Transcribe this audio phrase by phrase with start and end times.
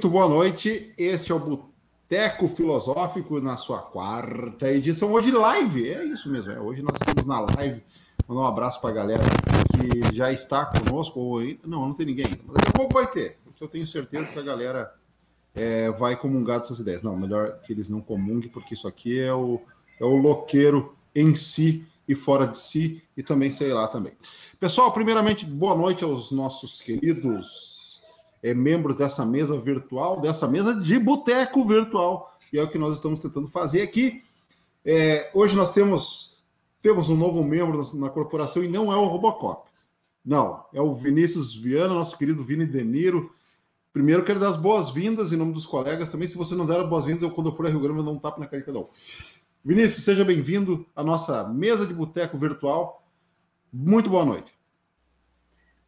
[0.00, 0.94] Muito boa noite.
[0.96, 5.12] Este é o Boteco Filosófico na sua quarta edição.
[5.12, 6.52] Hoje live, é isso mesmo.
[6.52, 6.58] É.
[6.58, 7.82] Hoje nós estamos na live.
[8.26, 9.22] Mandar um abraço para a galera
[9.74, 11.20] que já está conosco.
[11.20, 11.42] Ou...
[11.66, 12.28] Não, não tem ninguém.
[12.46, 14.90] Mas daqui a pouco vai ter, porque eu tenho certeza que a galera
[15.54, 17.02] é, vai comungar dessas ideias.
[17.02, 19.60] Não, melhor que eles não comunguem, porque isso aqui é o,
[20.00, 24.14] é o loqueiro em si e fora de si, e também sei lá também.
[24.58, 27.79] Pessoal, primeiramente, boa noite aos nossos queridos
[28.42, 32.94] é, membros dessa mesa virtual, dessa mesa de boteco virtual, e é o que nós
[32.94, 34.22] estamos tentando fazer aqui.
[34.84, 36.42] É, hoje nós temos,
[36.80, 39.68] temos um novo membro na, na corporação e não é o Robocop.
[40.24, 43.32] Não, é o Vinícius Viana, nosso querido Vini Deniro.
[43.92, 46.28] Primeiro, quero dar as boas-vindas em nome dos colegas também.
[46.28, 48.10] Se você não der as boas-vindas, eu, quando eu for a Rio Grande, vou dar
[48.12, 48.84] um tapa na cara de.
[49.64, 53.02] Vinícius, seja bem-vindo à nossa mesa de boteco virtual.
[53.72, 54.52] Muito boa noite.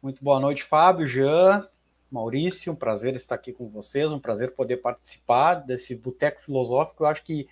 [0.01, 1.65] Muito boa noite, Fábio, Jean,
[2.13, 2.71] Maurício.
[2.71, 7.03] Um prazer estar aqui com vocês, um prazer poder participar desse boteco filosófico.
[7.03, 7.47] Eu acho que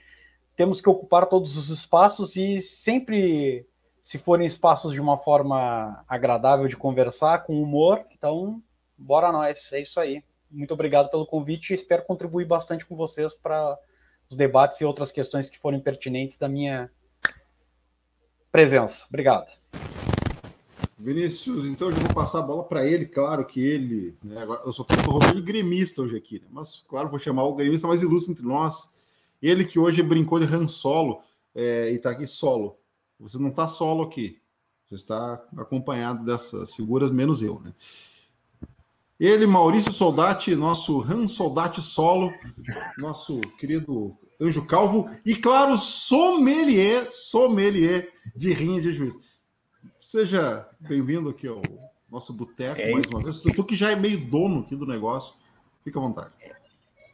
[0.55, 3.65] temos que ocupar todos os espaços e sempre,
[4.03, 8.61] se forem espaços de uma forma agradável de conversar, com humor, então,
[8.97, 9.71] bora nós.
[9.73, 10.23] É isso aí.
[10.49, 13.77] Muito obrigado pelo convite e espero contribuir bastante com vocês para
[14.29, 16.91] os debates e outras questões que forem pertinentes da minha
[18.51, 19.05] presença.
[19.09, 19.49] Obrigado.
[21.01, 24.71] Vinícius, então eu já vou passar a bola para ele, claro que ele, né, eu
[24.71, 28.33] sou todo de gremista hoje aqui, né, mas claro, vou chamar o gremista mais ilustre
[28.33, 28.93] entre nós,
[29.41, 31.21] ele que hoje brincou de Han Solo
[31.55, 32.77] é, e está aqui solo.
[33.19, 34.39] Você não está solo aqui,
[34.85, 37.73] você está acompanhado dessas figuras, menos eu, né?
[39.19, 42.31] Ele, Maurício Soldati, nosso Han Soldati solo,
[42.97, 49.30] nosso querido Anjo Calvo, e claro, sommelier, sommelier de rinha de juiz.
[50.11, 51.61] Seja bem-vindo aqui ao
[52.11, 53.39] nosso boteco é mais uma vez.
[53.39, 55.33] Tu que já é meio dono aqui do negócio,
[55.85, 56.33] fica à vontade.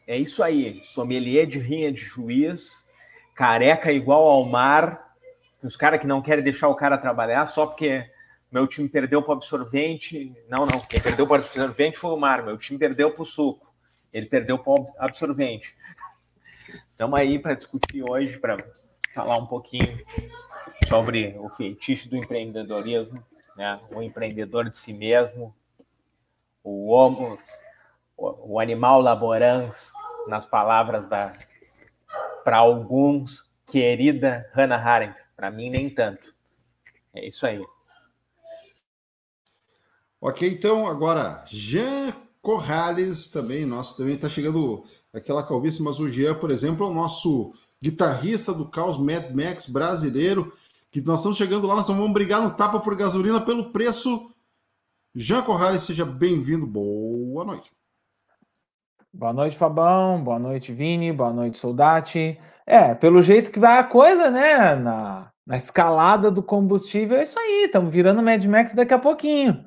[0.07, 2.91] É isso aí, sommelier de rinha de juiz,
[3.35, 5.15] careca igual ao mar,
[5.61, 8.03] os caras que não querem deixar o cara trabalhar só porque
[8.51, 10.35] meu time perdeu para o absorvente.
[10.49, 10.79] Não, não.
[10.79, 12.43] Quem perdeu para o absorvente foi o Mar.
[12.43, 13.71] Meu time perdeu para o suco.
[14.11, 15.77] Ele perdeu para o absorvente.
[16.89, 18.57] Estamos aí para discutir hoje, para
[19.13, 20.03] falar um pouquinho
[20.87, 23.23] sobre o feitiço do empreendedorismo,
[23.55, 23.79] né?
[23.93, 25.55] o empreendedor de si mesmo,
[26.63, 27.37] o homo,
[28.17, 29.91] o animal laborans,
[30.27, 31.33] nas palavras da,
[32.43, 35.17] para alguns, querida Hannah Arendt.
[35.35, 36.33] Para mim, nem tanto.
[37.13, 37.63] É isso aí.
[40.19, 42.11] Ok, então agora Jean
[42.41, 44.83] Corrales também, nosso também está chegando
[45.13, 47.51] aquela calvície, mas o Jean, por exemplo, é o nosso
[47.81, 50.53] guitarrista do caos Mad Max brasileiro,
[50.91, 54.31] que nós estamos chegando lá, nós vamos brigar no tapa por gasolina pelo preço.
[55.15, 57.71] Jean Corrales, seja bem-vindo, boa noite.
[59.13, 62.39] Boa noite, Fabão, boa noite, Vini, boa noite, Soldati.
[62.65, 67.39] É, pelo jeito que vai a coisa, né, na, na escalada do combustível, é isso
[67.39, 69.66] aí, estamos virando Mad Max daqui a pouquinho.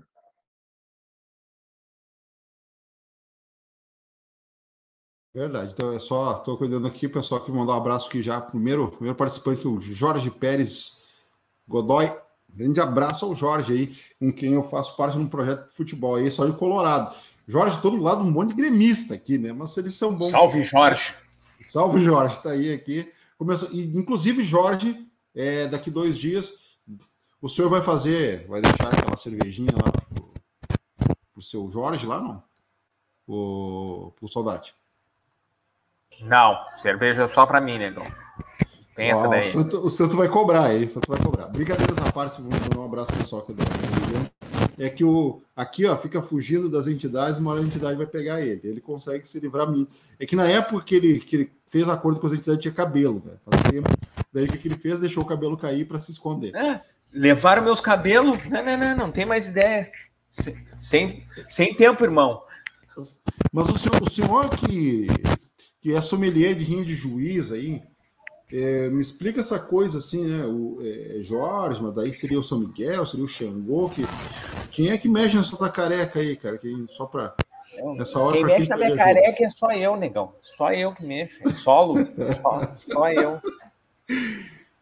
[5.35, 5.73] Verdade.
[5.73, 8.41] Então é só, estou cuidando aqui, pessoal, que mandar um abraço aqui já.
[8.41, 11.05] Primeiro, primeiro participante, o Jorge Pérez
[11.69, 12.13] Godoy.
[12.53, 16.17] Grande abraço ao Jorge aí, com quem eu faço parte de um projeto de futebol
[16.17, 17.15] aí, só de Colorado.
[17.47, 19.53] Jorge, todo lado, um monte de gremista aqui, né?
[19.53, 20.31] Mas eles são bons.
[20.31, 21.15] Salve, Jorge!
[21.65, 23.11] Salve, Jorge, está aí aqui.
[23.39, 26.55] Começou, e, inclusive, Jorge, é, daqui dois dias,
[27.41, 30.33] o senhor vai fazer, vai deixar aquela cervejinha lá pro,
[31.33, 32.43] pro seu Jorge lá, não?
[33.27, 34.75] O, pro Saudade.
[36.23, 38.07] Não, cerveja só para mim, negão.
[38.95, 39.49] Tem essa daí.
[39.49, 40.85] O Santo, o Santo, vai cobrar, hein?
[40.85, 41.47] O Santo vai cobrar.
[41.47, 44.31] Brincadeiras à parte, vou mandar um abraço pessoal aqui da região.
[44.79, 48.41] É que o aqui, ó, fica fugindo das entidades, uma hora a entidade vai pegar
[48.41, 48.61] ele.
[48.65, 49.69] Ele consegue se livrar.
[50.19, 53.21] É que na época que ele, que ele fez acordo com as entidades, tinha cabelo,
[53.21, 53.41] velho.
[53.45, 53.89] Faz tempo.
[54.33, 54.99] Daí o que ele fez?
[54.99, 56.55] Deixou o cabelo cair para se esconder.
[56.55, 56.81] É,
[57.13, 58.39] levaram meus cabelos?
[58.49, 59.91] Não, não, não, não tem mais ideia.
[60.79, 62.43] Sem, sem tempo, irmão.
[63.53, 65.07] Mas o senhor, o senhor que
[65.81, 67.83] que é sommelier de rinha de juiz aí.
[68.53, 70.45] É, me explica essa coisa assim, né?
[70.45, 73.89] O é, Jorge, mas daí seria o São Miguel, seria o Xangô.
[73.89, 74.03] Que,
[74.73, 76.59] quem é que mexe nessa tua careca aí, cara?
[76.59, 77.35] Que, só pra.
[77.97, 80.35] Nessa hora, quem mexe na minha careca é só eu, negão.
[80.57, 81.39] Só eu que mexo.
[81.47, 81.97] É solo.
[82.43, 83.41] só, só eu.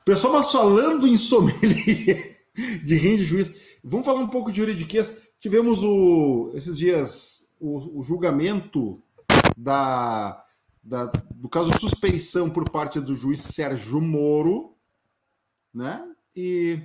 [0.05, 2.39] Pessoal, mas falando em sommelier
[2.83, 3.55] de rinha de juiz,
[3.85, 5.21] vamos falar um pouco de juridiquês.
[5.39, 9.01] Tivemos o, esses dias o, o julgamento
[9.57, 10.43] da
[10.89, 14.75] da, do caso suspeição por parte do juiz Sérgio Moro,
[15.73, 16.03] né?
[16.35, 16.81] E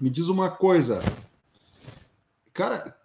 [0.00, 1.00] me diz uma coisa,
[2.52, 2.96] cara,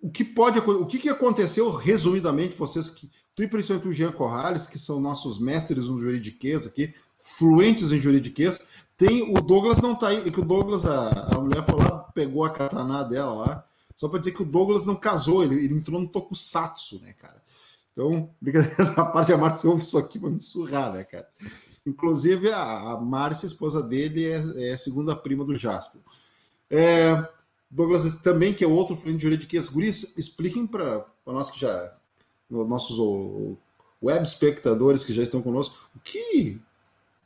[0.00, 4.12] o que pode o que, que aconteceu resumidamente vocês que tu e principalmente o Jean
[4.12, 8.58] Corrales que são nossos mestres no juridiquês aqui fluentes em juridiquês
[8.96, 12.50] tem o Douglas não tá aí que o Douglas a, a mulher falou pegou a
[12.50, 16.08] katana dela lá só para dizer que o Douglas não casou ele, ele entrou no
[16.08, 17.40] tokusatsu né cara
[17.92, 21.28] então brincadeira a parte a Márcia ouve isso aqui para me surrar né cara
[21.86, 26.00] inclusive a, Márcia esposa dele é, é segunda prima do Jasper
[26.70, 27.28] é,
[27.72, 29.66] Douglas também, que é outro fluente de juridiquês.
[29.66, 31.94] Guris, expliquem para nós que já,
[32.50, 32.98] nossos
[34.02, 36.60] web espectadores que já estão conosco, o que,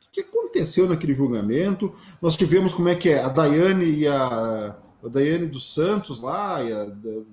[0.07, 1.93] o que aconteceu naquele julgamento.
[2.21, 6.61] Nós tivemos como é que é, a Daiane e a, a Daiane dos Santos lá,
[6.63, 6.85] e a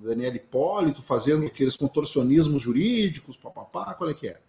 [0.03, 4.39] Daniela Hipólito fazendo aqueles contorcionismos jurídicos, papapá, qual é que é?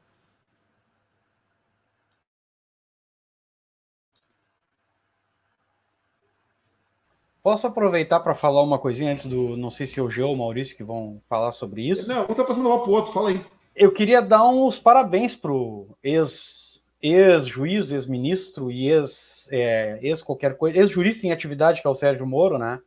[7.43, 9.57] Posso aproveitar para falar uma coisinha antes do.
[9.57, 12.09] Não sei se é o João ou o Maurício que vão falar sobre isso.
[12.09, 13.41] Não, um tá passando lá pro outro, fala aí.
[13.77, 20.77] Eu queria dar uns parabéns pro ex, ex-juiz, ex-ministro e ex, é, ex qualquer coisa,
[20.77, 22.81] ex-jurista em atividade, que é o Sérgio Moro, né?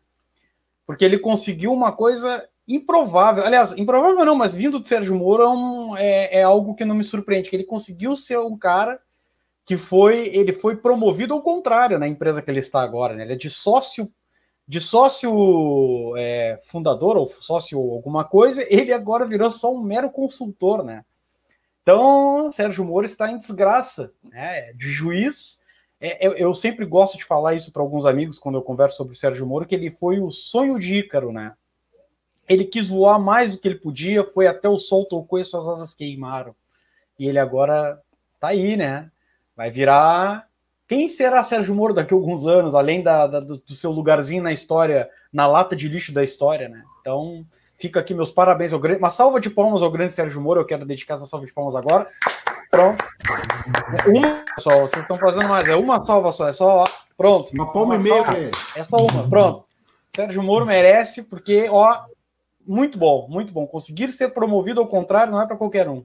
[0.89, 3.45] Porque ele conseguiu uma coisa improvável.
[3.45, 6.95] Aliás, improvável não, mas vindo do Sérgio Moro é, um, é, é algo que não
[6.95, 8.99] me surpreende, que ele conseguiu ser um cara
[9.63, 13.21] que foi ele foi promovido ao contrário na empresa que ele está agora, né?
[13.21, 14.11] Ele é de sócio
[14.67, 20.83] de sócio é, fundador ou sócio alguma coisa, ele agora virou só um mero consultor,
[20.83, 21.05] né?
[21.83, 24.73] Então, Sérgio Moro está em desgraça, né?
[24.73, 25.58] De juiz.
[26.01, 29.13] É, eu, eu, sempre gosto de falar isso para alguns amigos quando eu converso sobre
[29.13, 31.53] o Sérgio Moro, que ele foi o sonho de Ícaro, né?
[32.47, 35.67] Ele quis voar mais do que ele podia, foi até o sol tocou e suas
[35.67, 36.55] asas queimaram.
[37.17, 38.01] E ele agora
[38.39, 39.11] tá aí, né?
[39.55, 40.49] Vai virar
[40.89, 44.51] quem será Sérgio Moro daqui a alguns anos, além da, da, do seu lugarzinho na
[44.51, 46.83] história, na lata de lixo da história, né?
[46.99, 47.45] Então,
[47.77, 48.97] fica aqui meus parabéns ao grande.
[48.97, 50.61] Uma salva de palmas ao grande Sérgio Moro.
[50.61, 52.07] Eu quero dedicar essa salva de palmas agora.
[52.69, 53.03] Pronto.
[54.07, 55.67] Uma só, vocês estão fazendo mais.
[55.67, 56.83] É uma salva só, é só.
[57.17, 57.51] Pronto.
[57.53, 58.51] Uma palma e meia.
[58.75, 59.65] É só uma, pronto.
[60.15, 62.03] Sérgio Moro merece, porque, ó,
[62.65, 63.65] muito bom, muito bom.
[63.67, 66.03] Conseguir ser promovido ao contrário não é para qualquer um.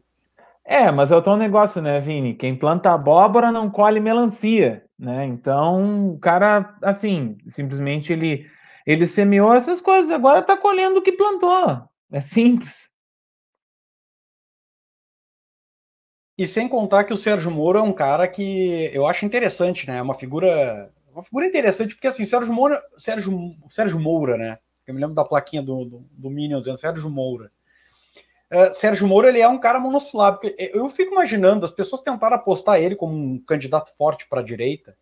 [0.65, 2.33] É, mas é o teu negócio, né, Vini?
[2.35, 5.27] Quem planta abóbora não colhe melancia, né?
[5.27, 8.47] Então, o cara, assim, simplesmente ele,
[8.87, 11.83] ele semeou essas coisas, agora tá colhendo o que plantou.
[12.11, 12.94] É simples.
[16.37, 19.99] E sem contar que o Sérgio Moro é um cara que eu acho interessante, né?
[19.99, 24.59] É uma figura, uma figura interessante, porque assim, Sérgio Moura, Sérgio, Sérgio Moura, né?
[24.87, 27.51] Eu me lembro da plaquinha do, do, do Minion dizendo Sérgio Moura.
[28.51, 30.47] Uh, Sérgio Moro ele é um cara monossilábico.
[30.59, 34.97] Eu fico imaginando, as pessoas tentaram apostar ele como um candidato forte para a direita,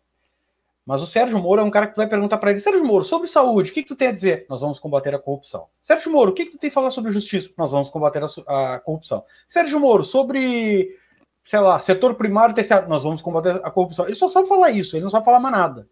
[0.85, 3.27] mas o Sérgio Moro é um cara que vai perguntar para ele: Sérgio Moro, sobre
[3.27, 4.45] saúde, o que, que tu tem a dizer?
[4.49, 5.67] Nós vamos combater a corrupção.
[5.81, 7.51] Sérgio Moro, o que, que tu tem a falar sobre justiça?
[7.57, 9.23] Nós vamos combater a, a corrupção.
[9.47, 10.97] Sérgio Moro, sobre,
[11.45, 14.05] sei lá, setor primário terciário, nós vamos combater a corrupção.
[14.05, 15.87] Ele só sabe falar isso, ele não sabe falar mais nada.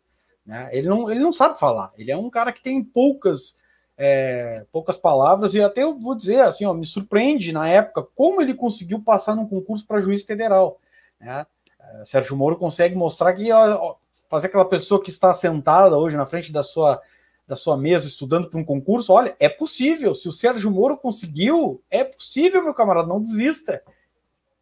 [0.45, 0.69] Né?
[0.71, 1.91] Ele, não, ele não sabe falar.
[1.97, 3.55] Ele é um cara que tem poucas
[4.03, 8.41] é, poucas palavras, e até eu vou dizer assim, ó, me surpreende na época como
[8.41, 10.79] ele conseguiu passar num concurso para juiz federal.
[11.19, 11.45] Né?
[11.79, 13.95] É, Sérgio Moro consegue mostrar que ó,
[14.27, 16.99] fazer aquela pessoa que está sentada hoje na frente da sua,
[17.47, 20.15] da sua mesa estudando para um concurso, olha, é possível.
[20.15, 23.83] Se o Sérgio Moro conseguiu, é possível, meu camarada, não desista.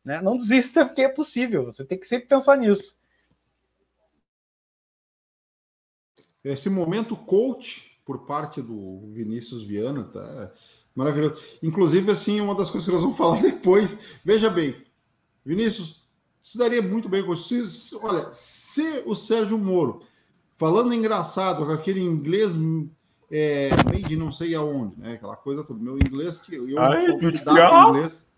[0.03, 0.21] Né?
[0.21, 1.65] Não desista porque é possível.
[1.65, 2.97] Você tem que sempre pensar nisso.
[6.43, 10.51] Esse momento coach por parte do Vinícius Viana, tá
[10.95, 11.39] maravilhoso.
[11.61, 14.17] Inclusive, assim, uma das coisas que nós vamos falar depois.
[14.25, 14.83] Veja bem,
[15.45, 16.07] Vinícius,
[16.41, 17.61] se daria muito bem com se,
[18.01, 20.01] olha, se o Sérgio Moro,
[20.57, 22.53] falando engraçado, com aquele inglês
[23.29, 25.13] é, made não sei aonde, né?
[25.13, 28.28] Aquela coisa toda, meu inglês que eu Ai, sou cuidado inglês.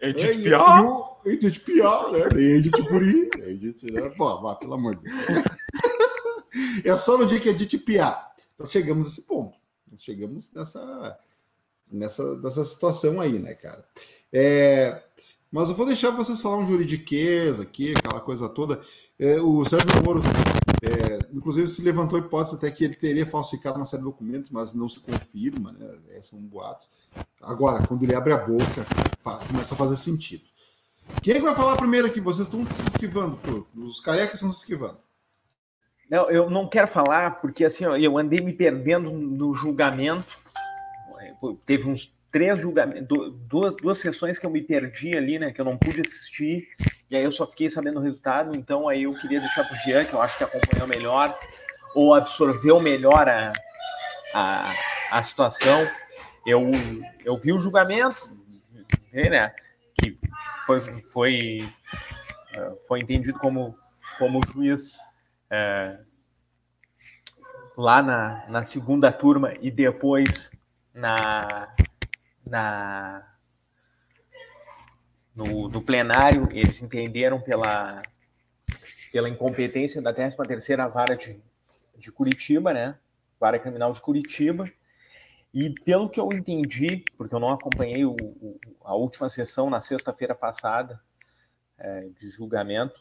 [0.00, 1.10] Edith Piaf.
[1.26, 2.40] Edith Piaf, né?
[2.40, 3.30] Edith Puri.
[3.38, 4.08] Edith, né?
[4.10, 5.44] Pô, vá, pelo amor de Deus.
[6.84, 8.30] É só no dia que é Edith Piaf
[8.60, 9.56] nós chegamos a esse ponto.
[9.90, 11.18] Nós chegamos nessa,
[11.90, 13.82] nessa, nessa situação aí, né, cara?
[14.30, 15.02] É,
[15.50, 18.80] mas eu vou deixar vocês falar um juridiquês aqui, aquela coisa toda.
[19.18, 20.20] É, o Sérgio Moro,
[20.82, 24.50] é, inclusive, se levantou a hipótese até que ele teria falsificado uma série de documentos,
[24.50, 25.86] mas não se confirma, né?
[26.10, 26.88] É, são boatos.
[27.42, 28.86] Agora, quando ele abre a boca,
[29.48, 30.44] começa a fazer sentido.
[31.22, 32.20] Quem é vai falar primeiro aqui?
[32.20, 33.38] Vocês estão se esquivando,
[33.74, 34.98] os carecas estão se esquivando.
[36.08, 40.38] Não, eu não quero falar porque assim, ó, eu andei me perdendo no julgamento.
[41.64, 43.06] Teve uns três julgamentos,
[43.48, 45.52] duas, duas sessões que eu me perdi ali, né?
[45.52, 46.68] Que eu não pude assistir.
[47.10, 48.56] E aí eu só fiquei sabendo o resultado.
[48.56, 51.38] Então aí eu queria deixar para o Jean, que eu acho que acompanhou melhor,
[51.94, 53.52] ou absorveu melhor a,
[54.32, 54.72] a,
[55.10, 55.88] a situação.
[56.46, 56.70] eu,
[57.24, 58.36] eu vi o julgamento,
[59.12, 59.52] né,
[59.94, 60.18] que
[60.64, 61.72] foi, foi,
[62.52, 63.76] eh, foi entendido como,
[64.18, 64.98] como juiz
[65.50, 65.98] é,
[67.76, 70.52] lá na, na segunda turma e depois
[70.94, 71.68] na,
[72.48, 73.29] na
[75.40, 78.02] no, no plenário, eles entenderam pela,
[79.10, 81.40] pela incompetência da 13ª Vara de,
[81.96, 82.98] de Curitiba, né?
[83.38, 84.70] Vara Criminal de Curitiba.
[85.52, 89.80] E pelo que eu entendi, porque eu não acompanhei o, o, a última sessão na
[89.80, 91.00] sexta-feira passada
[91.78, 93.00] é, de julgamento,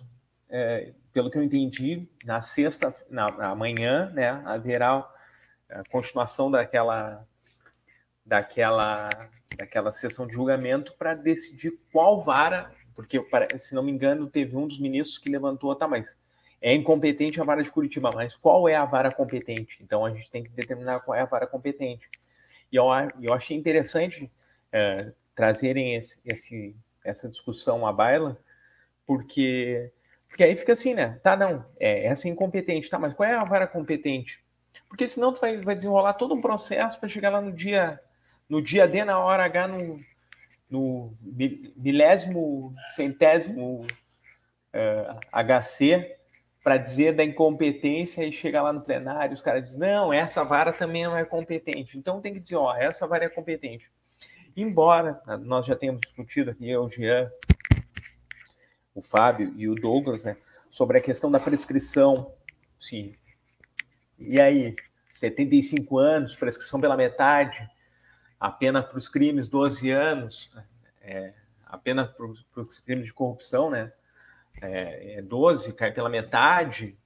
[0.50, 5.08] é, pelo que eu entendi, na sexta, na amanhã, né, haverá
[5.70, 7.28] a continuação daquela,
[8.30, 9.10] daquela,
[9.58, 13.20] daquela sessão de julgamento para decidir qual vara, porque
[13.58, 16.16] se não me engano teve um dos ministros que levantou, tá, mas
[16.62, 19.82] é incompetente a vara de Curitiba, mas qual é a vara competente?
[19.82, 22.08] Então a gente tem que determinar qual é a vara competente.
[22.72, 22.86] E eu,
[23.20, 24.32] eu achei interessante
[24.72, 28.38] é, trazerem esse, esse, essa discussão à baila,
[29.08, 29.92] porque,
[30.28, 31.20] porque aí fica assim, né?
[31.24, 34.44] Tá, não, é, essa é incompetente, tá, mas qual é a vara competente?
[34.88, 38.00] Porque senão tu vai, vai desenrolar todo um processo para chegar lá no dia,
[38.50, 40.02] no dia D, na hora H, no,
[40.70, 41.14] no
[41.78, 43.88] milésimo, centésimo uh,
[44.74, 46.18] é, HC,
[46.64, 50.74] para dizer da incompetência e chegar lá no plenário, os caras dizem, não, essa vara
[50.74, 51.98] também não é competente.
[51.98, 53.90] Então tem que dizer, ó, essa vara é competente.
[54.58, 57.32] Embora nós já tenhamos discutido aqui, eu, o Jean,
[58.94, 60.36] o Fábio e o Douglas, né,
[60.70, 62.34] sobre a questão da prescrição,
[62.80, 63.16] sim.
[64.18, 64.76] E aí,
[65.14, 67.70] 75 anos, prescrição pela metade,
[68.40, 70.52] a pena para os crimes 12 anos,
[71.02, 71.34] é,
[71.66, 73.92] a pena para os crimes de corrupção, né,
[74.62, 76.98] é, 12, é cai pela metade,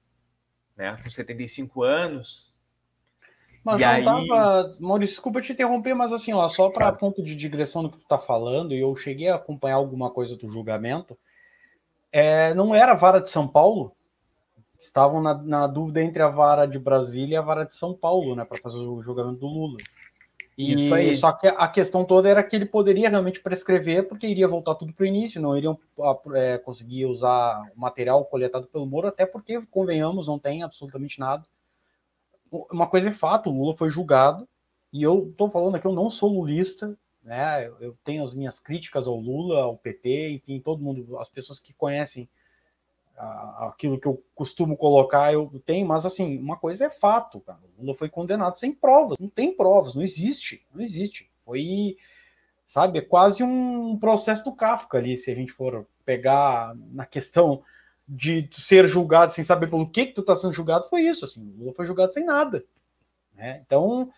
[0.76, 2.54] né, com 75 anos.
[3.64, 4.28] Mas e não aí...
[4.28, 4.76] tava.
[4.80, 8.08] Maurício, desculpa te interromper, mas assim, lá, só para ponto de digressão do que tu
[8.08, 11.18] tá falando, e eu cheguei a acompanhar alguma coisa do julgamento,
[12.12, 13.96] é, não era a vara de São Paulo?
[14.78, 18.36] Estavam na, na, dúvida entre a vara de Brasília e a vara de São Paulo,
[18.36, 19.78] né, para fazer o julgamento do Lula.
[20.58, 21.18] E Isso aí.
[21.18, 24.94] Só que a questão toda era que ele poderia realmente prescrever, porque iria voltar tudo
[24.94, 25.80] para o início, não iriam
[26.36, 31.44] é, conseguir usar o material coletado pelo Moro, até porque, convenhamos, não tem absolutamente nada.
[32.72, 34.48] Uma coisa é fato, o Lula foi julgado,
[34.92, 37.68] e eu estou falando aqui, eu não sou lulista, né?
[37.80, 41.74] Eu tenho as minhas críticas ao Lula, ao PT, enfim, todo mundo, as pessoas que
[41.74, 42.30] conhecem
[43.18, 47.60] aquilo que eu costumo colocar, eu tenho, mas assim, uma coisa é fato, cara.
[47.78, 51.30] O Lula foi condenado sem provas, não tem provas, não existe, não existe.
[51.46, 51.96] Foi,
[52.66, 57.62] sabe, é quase um processo do Kafka ali, se a gente for pegar na questão
[58.08, 61.42] de ser julgado sem saber pelo que, que tu está sendo julgado, foi isso, assim,
[61.42, 62.66] o Lula foi julgado sem nada.
[63.36, 63.62] Né?
[63.66, 64.12] Então,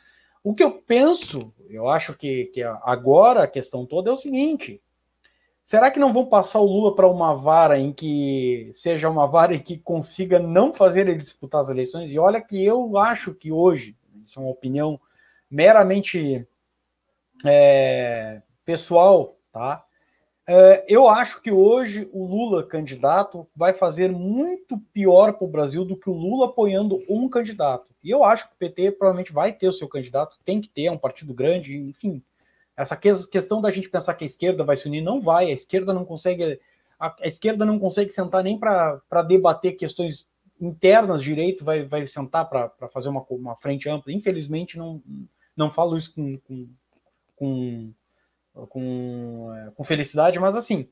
[0.44, 4.82] o que eu penso, eu acho que, que agora a questão toda é o seguinte:
[5.65, 9.55] Será que não vão passar o Lula para uma vara em que seja uma vara
[9.55, 12.12] em que consiga não fazer ele disputar as eleições?
[12.12, 15.01] E olha que eu acho que hoje, isso é uma opinião
[15.50, 16.48] meramente
[17.43, 19.84] é, pessoal, tá?
[20.48, 25.84] É, eu acho que hoje o Lula candidato vai fazer muito pior para o Brasil
[25.84, 27.88] do que o Lula apoiando um candidato.
[28.03, 30.86] E eu acho que o PT provavelmente vai ter o seu candidato, tem que ter,
[30.86, 32.22] é um partido grande, enfim,
[32.77, 35.94] essa questão da gente pensar que a esquerda vai se unir não vai, a esquerda
[35.94, 36.60] não consegue
[37.00, 40.27] a, a esquerda não consegue sentar nem para debater questões
[40.60, 44.13] internas direito, vai, vai sentar para fazer uma, uma frente ampla.
[44.13, 45.01] Infelizmente, não,
[45.55, 46.67] não falo isso com, com,
[47.36, 47.94] com,
[48.70, 50.88] com, é, com felicidade, mas assim,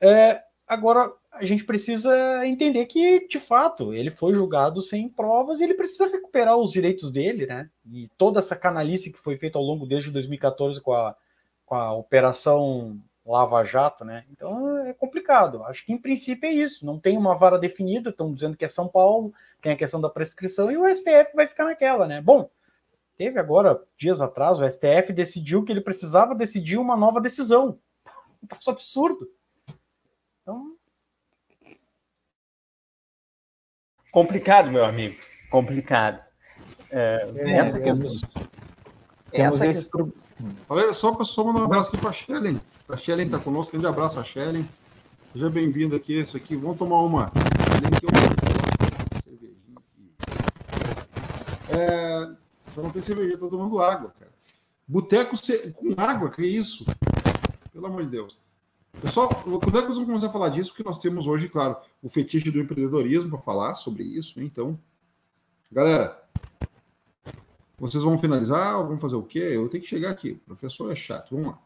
[0.00, 5.64] é, agora a gente precisa entender que, de fato, ele foi julgado sem provas e
[5.64, 7.68] ele precisa recuperar os direitos dele, né?
[7.90, 11.16] E toda essa canalice que foi feita ao longo desde 2014 com a,
[11.64, 14.24] com a operação Lava Jato, né?
[14.30, 15.62] Então é complicado.
[15.64, 16.84] Acho que em princípio é isso.
[16.84, 20.10] Não tem uma vara definida, estão dizendo que é São Paulo, tem a questão da
[20.10, 22.20] prescrição e o STF vai ficar naquela, né?
[22.20, 22.50] Bom,
[23.16, 27.78] teve agora, dias atrás, o STF decidiu que ele precisava decidir uma nova decisão.
[28.44, 29.30] Um troço absurdo.
[30.42, 30.76] Então.
[34.12, 35.16] Complicado, meu amigo.
[35.50, 36.22] Complicado.
[36.90, 38.28] É, é, essa questão.
[39.32, 40.12] Essa questão.
[40.68, 42.60] Olha só, só mandar um abraço aqui para a Shellen.
[42.88, 43.72] A Shellen está conosco.
[43.72, 44.68] Grande abraço a Shellen.
[45.32, 46.20] Seja bem-vindo aqui.
[46.20, 46.56] Isso aqui.
[46.56, 47.32] Vamos tomar uma.
[51.68, 52.30] É,
[52.70, 54.32] só não tem cerveja, estou tomando água, cara.
[54.86, 55.36] Boteco
[55.74, 56.84] com água, que isso?
[57.72, 58.38] Pelo amor de Deus.
[59.00, 60.70] Pessoal, quando é que nós vamos começar a falar disso?
[60.70, 64.40] Porque nós temos hoje, claro, o fetiche do empreendedorismo para falar sobre isso.
[64.40, 64.78] Então,
[65.70, 66.22] galera,
[67.78, 69.50] Vocês vão finalizar ou vão fazer o quê?
[69.52, 70.32] Eu tenho que chegar aqui.
[70.32, 71.34] O professor é chato.
[71.34, 71.58] Vamos lá.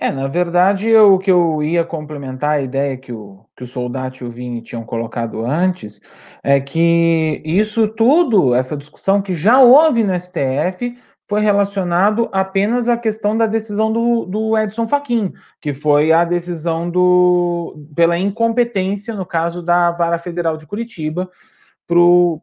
[0.00, 4.22] É, na verdade, o que eu ia complementar a ideia que o, que o Soldati
[4.22, 6.00] e o Vini tinham colocado antes,
[6.40, 10.96] é que isso tudo, essa discussão que já houve no STF,
[11.28, 16.88] foi relacionado apenas à questão da decisão do, do Edson Fachin, que foi a decisão
[16.88, 21.28] do, pela incompetência, no caso da Vara Federal de Curitiba,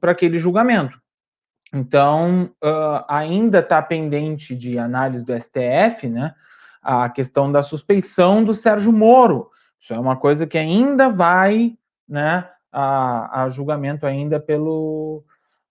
[0.01, 0.99] para aquele julgamento.
[1.73, 6.33] Então, uh, ainda está pendente de análise do STF, né?
[6.81, 9.49] A questão da suspeição do Sérgio Moro.
[9.79, 15.23] Isso é uma coisa que ainda vai, né, a, a julgamento ainda pelo,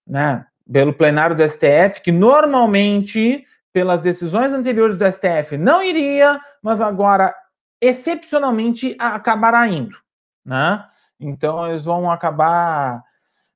[0.06, 6.80] né, pelo plenário do STF, que normalmente, pelas decisões anteriores do STF, não iria, mas
[6.80, 7.34] agora,
[7.80, 9.96] excepcionalmente, acabará indo,
[10.44, 10.84] né?
[11.18, 13.02] Então, eles vão acabar,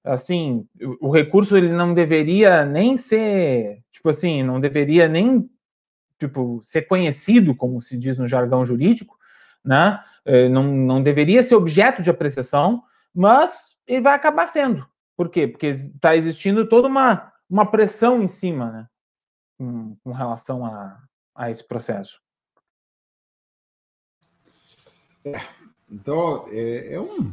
[0.08, 5.48] assim, o, o recurso ele não deveria nem ser, tipo assim, não deveria nem,
[6.18, 9.18] tipo, ser conhecido, como se diz no jargão jurídico,
[9.64, 10.02] né?
[10.24, 12.82] É, não, não deveria ser objeto de apreciação,
[13.14, 14.86] mas ele vai acabar sendo,
[15.16, 15.48] por quê?
[15.48, 18.88] Porque está existindo toda uma, uma pressão em cima, né?
[19.58, 21.02] Com, com relação a,
[21.34, 22.20] a esse processo.
[25.24, 25.32] É,
[25.90, 27.32] então, é, é, um.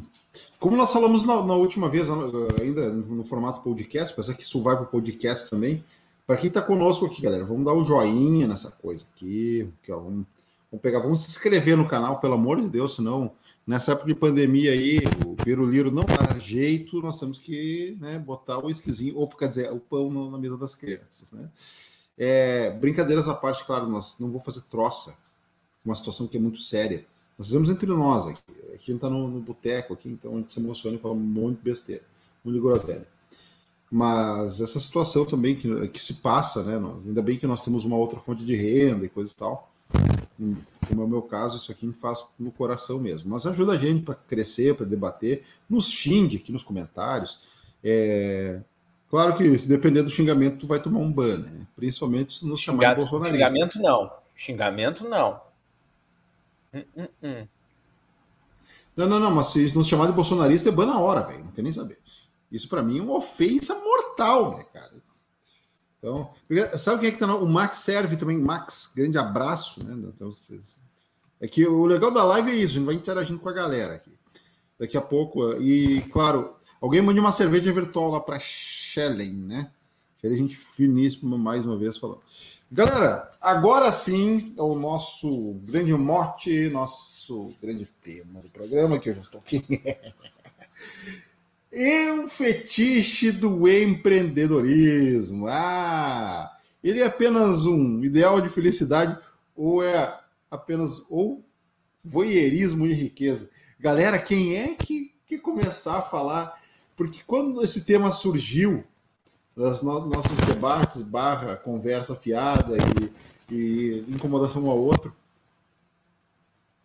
[0.60, 4.76] Como nós falamos na, na, última vez, ainda no formato podcast, apesar que isso vai
[4.76, 5.84] para o podcast também.
[6.26, 9.70] Para quem está conosco aqui, galera, vamos dar um joinha nessa coisa aqui.
[9.82, 10.26] aqui ó, vamos,
[10.72, 13.32] vamos, pegar, vamos se inscrever no canal, pelo amor de Deus, senão
[13.66, 18.58] nessa época de pandemia aí, o piruliro não dá jeito, nós temos que né, botar
[18.58, 21.50] o esquisinho, ou quer dizer, o pão na mesa das crianças, né?
[22.18, 25.18] É, brincadeiras à parte, claro, nós não vou fazer troça,
[25.84, 27.06] uma situação que é muito séria.
[27.38, 28.42] Nós fizemos entre nós aqui,
[28.74, 31.14] aqui a gente tá no, no boteco aqui, então a gente se emociona e fala
[31.14, 32.04] um monte de besteira,
[32.46, 33.08] um de groselha.
[33.92, 36.76] Mas essa situação também que, que se passa, né?
[37.06, 39.72] Ainda bem que nós temos uma outra fonte de renda e coisa e tal
[40.88, 43.30] como é o meu caso, isso aqui me faz no coração mesmo.
[43.32, 47.40] Mas ajuda a gente para crescer, para debater, nos xingue aqui nos comentários.
[47.84, 48.62] É...
[49.10, 51.68] Claro que se depender do xingamento, tu vai tomar um ban, né?
[51.76, 53.48] Principalmente se nos chamar de bolsonarista.
[53.48, 54.12] Xingamento não.
[54.36, 55.40] Xingamento não.
[56.76, 57.48] Hum, hum, hum.
[58.96, 61.46] Não, não, não, mas se nos chamar de bolsonarista é ban na hora, velho.
[61.46, 62.00] Não quer nem saber.
[62.52, 64.92] Isso para mim é uma ofensa mortal, né, cara?
[65.98, 66.32] Então,
[66.78, 67.36] sabe quem é que tá?
[67.36, 68.38] O Max serve também.
[68.38, 69.84] Max, grande abraço.
[69.84, 70.12] Né?
[70.16, 70.32] Então,
[71.40, 73.96] é que o legal da live é isso, a gente vai interagindo com a galera
[73.96, 74.12] aqui.
[74.80, 75.54] Daqui a pouco.
[75.62, 79.72] E, claro, alguém mande uma cerveja virtual lá para Shellen, né?
[80.22, 82.22] Shellen, gente finíssima, mais uma vez falando.
[82.72, 89.14] Galera, agora sim é o nosso grande mote, nosso grande tema do programa, que eu
[89.14, 89.64] já estou aqui.
[91.72, 95.46] E o fetiche do empreendedorismo.
[95.48, 99.16] Ah, ele é apenas um ideal de felicidade
[99.56, 101.46] ou é apenas ou
[102.04, 103.50] voyeurismo de riqueza?
[103.80, 106.60] Galera, quem é que, que começar a falar?
[106.98, 108.84] Porque quando esse tema surgiu,
[109.56, 112.76] nos nossos debates, barra conversa fiada
[113.50, 115.16] e, e incomodação um ao outro,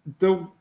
[0.07, 0.53] então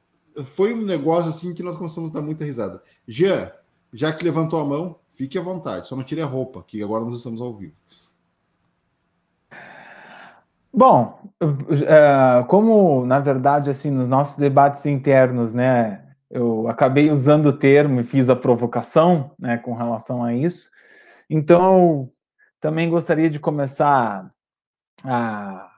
[0.56, 2.82] foi um negócio assim que nós começamos a dar muita risada.
[3.08, 3.52] Jean,
[3.94, 7.04] já que levantou a mão, fique à vontade, só não tire a roupa, que agora
[7.04, 7.74] nós estamos ao vivo.
[10.72, 17.54] Bom, uh, como na verdade, assim, nos nossos debates internos, né, eu acabei usando o
[17.54, 20.70] termo e fiz a provocação, né, com relação a isso.
[21.30, 22.12] Então,
[22.60, 24.32] também gostaria de começar
[25.04, 25.72] a,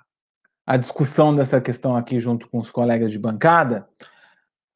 [0.65, 3.87] a discussão dessa questão aqui junto com os colegas de bancada,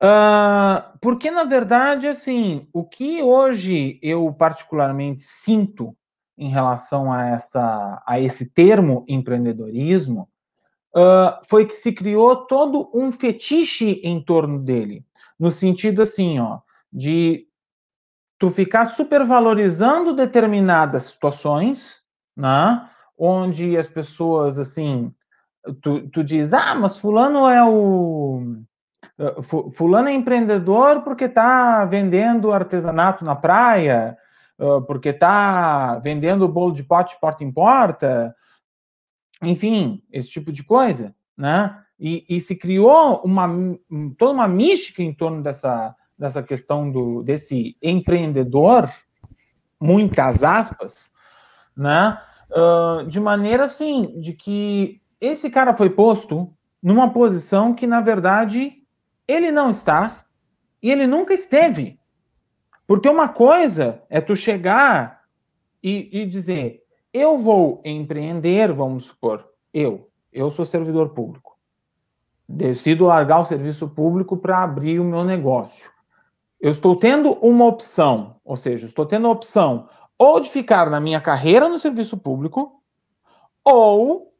[0.03, 5.95] Uh, porque, na verdade, assim, o que hoje eu particularmente sinto
[6.37, 10.29] em relação a, essa, a esse termo empreendedorismo
[10.95, 15.05] uh, foi que se criou todo um fetiche em torno dele,
[15.39, 16.59] no sentido assim, ó,
[16.91, 17.47] de
[18.37, 22.01] tu ficar supervalorizando determinadas situações,
[22.35, 25.13] né, onde as pessoas, assim,
[25.81, 28.61] tu, tu diz, ah, mas fulano é o
[29.17, 34.17] ah, fulano é empreendedor porque está vendendo artesanato na praia,
[34.59, 38.35] ah, porque está vendendo bolo de pote porta em porta,
[39.41, 41.81] enfim, esse tipo de coisa, né?
[41.97, 43.47] E, e, se criou uma
[44.17, 48.89] toda uma mística em torno dessa, dessa questão do desse empreendedor,
[49.79, 51.11] muitas aspas,
[51.75, 52.19] né?
[52.49, 58.83] Uh, de maneira assim, de que esse cara foi posto numa posição que na verdade
[59.27, 60.25] ele não está
[60.81, 61.99] e ele nunca esteve.
[62.87, 65.23] Porque uma coisa é tu chegar
[65.81, 71.57] e, e dizer, eu vou empreender, vamos supor, eu, eu sou servidor público.
[72.47, 75.89] Decido largar o serviço público para abrir o meu negócio.
[76.59, 80.99] Eu estou tendo uma opção, ou seja, estou tendo a opção ou de ficar na
[80.99, 82.81] minha carreira no serviço público,
[83.63, 84.33] ou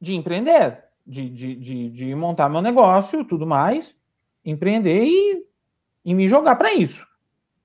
[0.00, 3.96] de empreender, de, de, de, de montar meu negócio, tudo mais,
[4.44, 5.46] empreender e,
[6.04, 7.06] e me jogar para isso.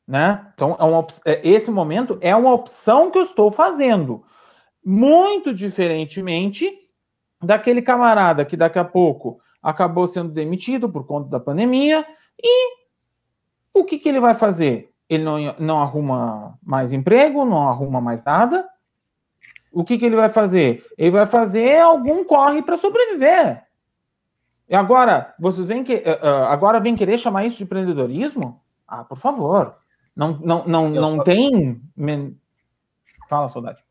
[0.08, 0.50] Né?
[0.54, 4.24] Então, é uma, é, esse momento é uma opção que eu estou fazendo.
[4.86, 6.72] Muito diferentemente
[7.44, 12.06] daquele camarada que daqui a pouco acabou sendo demitido por conta da pandemia
[12.42, 12.87] e
[13.80, 14.94] o que, que ele vai fazer?
[15.10, 18.68] Ele não, não arruma mais emprego, não arruma mais nada.
[19.72, 20.86] O que, que ele vai fazer?
[20.98, 23.64] Ele vai fazer algum corre para sobreviver.
[24.70, 28.62] E agora, vocês vêm que uh, agora vem querer chamar isso de empreendedorismo?
[28.88, 29.78] Ah, por favor.
[30.16, 31.82] Não, não, não, não tem.
[33.30, 33.84] Fala, saudade.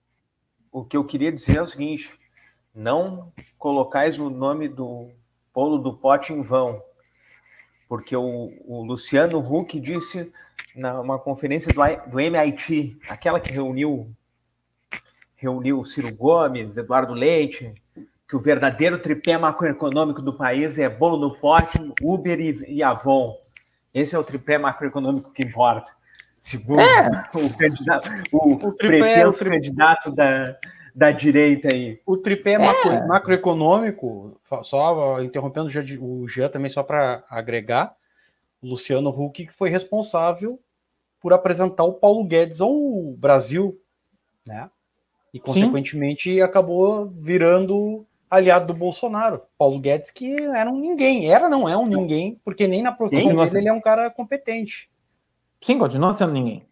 [0.70, 2.12] O que eu queria dizer é o seguinte:
[2.74, 5.08] não colocais o nome do
[5.52, 6.82] Polo do Pote em vão,
[7.88, 10.32] porque o, o Luciano Huck disse
[10.74, 14.10] numa conferência do, do MIT, aquela que reuniu
[15.36, 17.74] reuniu Ciro Gomes, Eduardo Leite,
[18.26, 23.36] que o verdadeiro tripé macroeconômico do país é bolo no pote, Uber e, e Avon.
[23.92, 25.92] Esse é o tripé macroeconômico que importa.
[26.40, 27.28] Segundo é.
[27.34, 30.56] o candidato, o, o pretenso o candidato da,
[30.96, 32.00] da direita aí.
[32.06, 32.58] O tripé é.
[32.58, 35.68] macro, macroeconômico, só interrompendo
[36.00, 37.94] o Jean também, só para agregar,
[38.62, 40.58] o Luciano Huck, que foi responsável
[41.20, 42.74] por apresentar o Paulo Guedes ao
[43.18, 43.78] Brasil,
[44.46, 44.70] né?
[45.34, 46.40] E, consequentemente, Sim.
[46.40, 49.42] acabou virando aliado do Bolsonaro.
[49.58, 51.30] Paulo Guedes, que era um ninguém.
[51.30, 54.88] Era, não é um ninguém, porque nem na profissão dele ele é um cara competente.
[55.60, 56.66] Sim, continua sendo ninguém.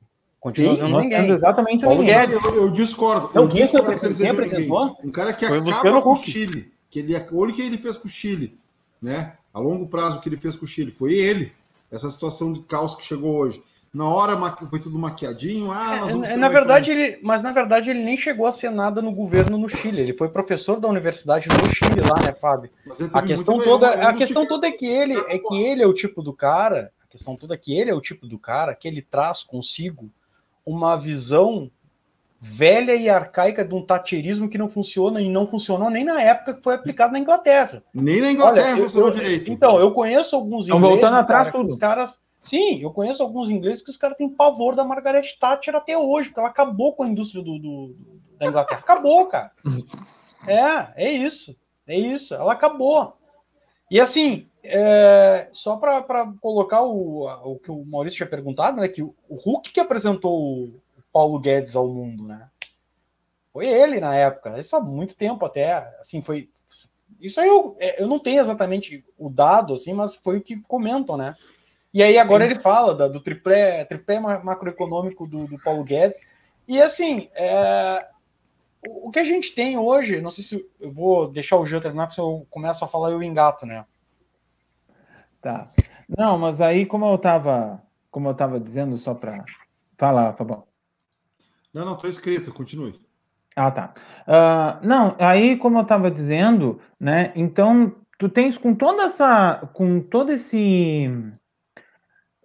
[0.44, 1.20] Continua sendo ninguém.
[1.22, 2.18] Sendo exatamente Paulo ninguém.
[2.18, 2.44] Guedes.
[2.44, 3.30] Eu, eu discordo.
[3.32, 4.94] Não, eu discordo que quem apresentou?
[5.02, 6.70] Um cara que Foi acaba com o Chile.
[6.90, 8.58] Que ele, olha o que ele fez com o Chile.
[9.00, 9.32] Né?
[9.54, 10.90] A longo prazo, o que ele fez com o Chile.
[10.90, 11.50] Foi ele.
[11.90, 13.62] Essa situação de caos que chegou hoje
[13.94, 14.36] na hora
[14.68, 15.72] foi tudo maquiadinho.
[15.72, 19.12] Ah, é, na verdade, ele, mas na verdade ele nem chegou a ser nada no
[19.12, 20.02] governo no Chile.
[20.02, 22.70] Ele foi professor da universidade no Chile lá, né, Fábio?
[23.14, 26.20] A questão toda, a questão toda é que ele é que ele é o tipo
[26.20, 26.92] do cara.
[27.02, 30.10] A questão toda é que ele é o tipo do cara que ele traz consigo
[30.66, 31.70] uma visão
[32.40, 36.54] velha e arcaica de um tacherismo que não funciona e não funcionou nem na época
[36.54, 37.82] que foi aplicado na Inglaterra.
[37.94, 39.50] Nem na Inglaterra Olha, funcionou eu, direito.
[39.50, 40.88] Então, eu conheço alguns ingleses.
[40.88, 41.70] voltando atrás cara, tudo.
[41.70, 45.74] Os caras Sim, eu conheço alguns ingleses que os caras têm pavor da Margaret Thatcher
[45.74, 47.96] até hoje, porque ela acabou com a indústria do, do
[48.38, 48.80] da Inglaterra.
[48.80, 49.50] Acabou, cara.
[50.46, 51.56] É, é isso.
[51.86, 52.34] É isso.
[52.34, 53.16] Ela acabou.
[53.90, 56.02] E assim, é, só para
[56.40, 58.88] colocar o, o que o Maurício tinha perguntado, né?
[58.88, 60.74] Que o, o Hulk que apresentou o
[61.12, 62.48] Paulo Guedes ao mundo, né?
[63.52, 64.58] Foi ele na época.
[64.58, 65.74] Isso há muito tempo até.
[66.00, 66.48] Assim, foi.
[67.20, 70.56] Isso aí eu, é, eu não tenho exatamente o dado, assim, mas foi o que
[70.62, 71.36] comentam, né?
[71.92, 72.50] E aí agora Sim.
[72.50, 76.20] ele fala da, do tripé, tripé macroeconômico do, do Paulo Guedes.
[76.66, 78.08] E assim, é,
[78.88, 81.80] o, o, que a gente tem hoje, não sei se eu vou deixar o Jean
[81.80, 83.84] terminar, porque se eu começo a falar eu engato, né?
[85.44, 85.68] Tá.
[86.08, 89.44] Não, mas aí como eu estava como eu tava dizendo só para
[89.98, 90.64] falar, Fabão.
[91.74, 92.98] Não, não, estou escrito, continue.
[93.54, 93.92] Ah, tá.
[94.26, 97.30] Uh, não, aí como eu estava dizendo, né?
[97.36, 101.12] Então tu tens com toda essa, com todo esse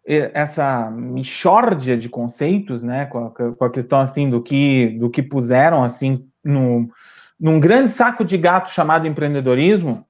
[0.06, 5.22] essa mixórdia de conceitos, né, com a, com a, questão assim do que do que
[5.22, 6.90] puseram assim no,
[7.40, 10.04] num grande saco de gato chamado empreendedorismo,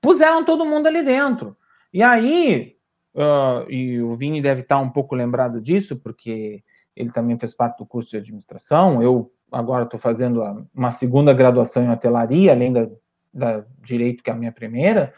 [0.00, 1.56] puseram todo mundo ali dentro.
[1.92, 2.76] E aí,
[3.14, 6.62] uh, e o Vini deve estar um pouco lembrado disso, porque
[6.96, 9.02] ele também fez parte do curso de administração.
[9.02, 10.42] Eu agora estou fazendo
[10.74, 12.88] uma segunda graduação em hotelaria, além da,
[13.32, 15.12] da direito que é a minha primeira.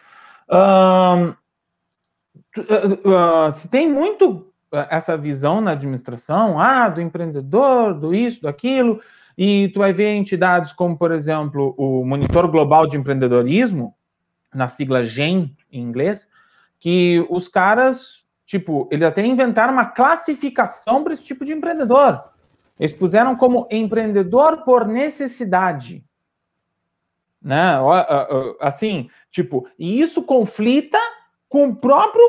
[0.48, 1.34] Uh,
[2.58, 4.52] uh, se tem muito
[4.90, 9.00] essa visão na administração, ah, do empreendedor, do isso, do aquilo,
[9.38, 13.94] e tu vai ver entidades como, por exemplo, o Monitor Global de Empreendedorismo,
[14.52, 16.28] na sigla GEM em inglês,
[16.84, 22.22] que os caras, tipo, eles até inventaram uma classificação para esse tipo de empreendedor.
[22.78, 26.04] Eles puseram como empreendedor por necessidade.
[27.40, 27.76] Né?
[28.60, 30.98] Assim, tipo, e isso conflita
[31.48, 32.22] com o próprio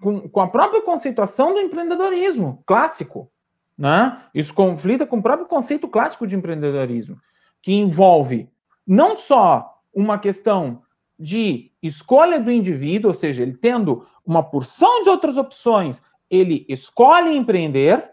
[0.00, 3.30] com, com a própria conceituação do empreendedorismo clássico.
[3.76, 4.22] Né?
[4.34, 7.20] Isso conflita com o próprio conceito clássico de empreendedorismo,
[7.60, 8.48] que envolve
[8.86, 10.82] não só uma questão
[11.18, 17.36] de escolha do indivíduo, ou seja, ele tendo uma porção de outras opções, ele escolhe
[17.36, 18.12] empreender,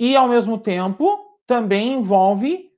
[0.00, 2.70] e ao mesmo tempo também envolve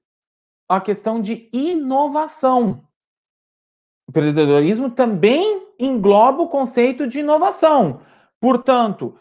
[0.69, 2.83] a questão de inovação.
[4.09, 8.01] O empreendedorismo também engloba o conceito de inovação.
[8.41, 9.17] Portanto,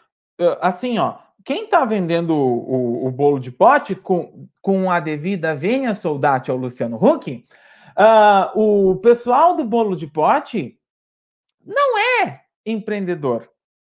[0.60, 5.56] assim, ó, quem está vendendo o, o, o, bolo de pote com, com a devida
[5.56, 7.46] venha soldate ao Luciano Huck,
[7.98, 10.80] uh, o pessoal do bolo de pote
[11.66, 13.50] não é empreendedor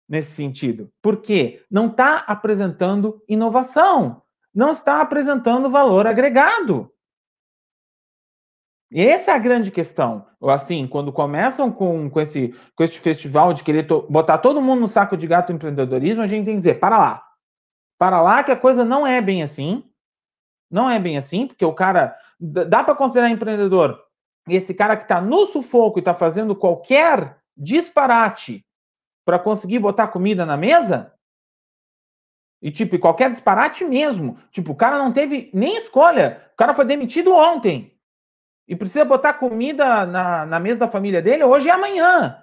[0.09, 0.91] nesse sentido.
[1.03, 1.65] Por quê?
[1.71, 4.23] Não está apresentando inovação,
[4.55, 6.91] não está apresentando valor agregado.
[8.91, 10.27] Essa é a grande questão.
[10.43, 14.81] Assim, quando começam com, com, esse, com esse festival de querer to botar todo mundo
[14.81, 17.23] no saco de gato empreendedorismo, a gente tem que dizer, para lá.
[17.99, 19.85] Para lá que a coisa não é bem assim.
[20.71, 22.17] Não é bem assim, porque o cara...
[22.41, 24.01] Dá para considerar empreendedor
[24.49, 28.65] esse cara que está no sufoco e está fazendo qualquer disparate
[29.25, 31.13] para conseguir botar comida na mesa?
[32.63, 34.39] E, tipo, qualquer disparate mesmo.
[34.51, 36.49] Tipo, o cara não teve nem escolha.
[36.55, 37.97] O cara foi demitido ontem
[38.67, 42.43] e precisa botar comida na, na mesa da família dele hoje e amanhã.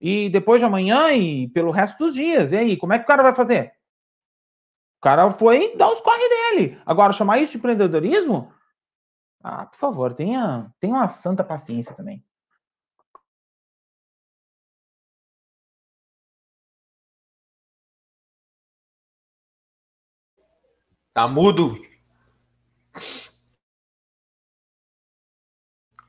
[0.00, 2.52] E depois de amanhã e pelo resto dos dias.
[2.52, 3.72] E aí, como é que o cara vai fazer?
[4.98, 6.80] O cara foi dar os corre dele.
[6.84, 8.52] Agora, chamar isso de empreendedorismo?
[9.42, 12.24] Ah, por favor, tenha, tenha uma santa paciência também.
[21.12, 21.76] Tá mudo?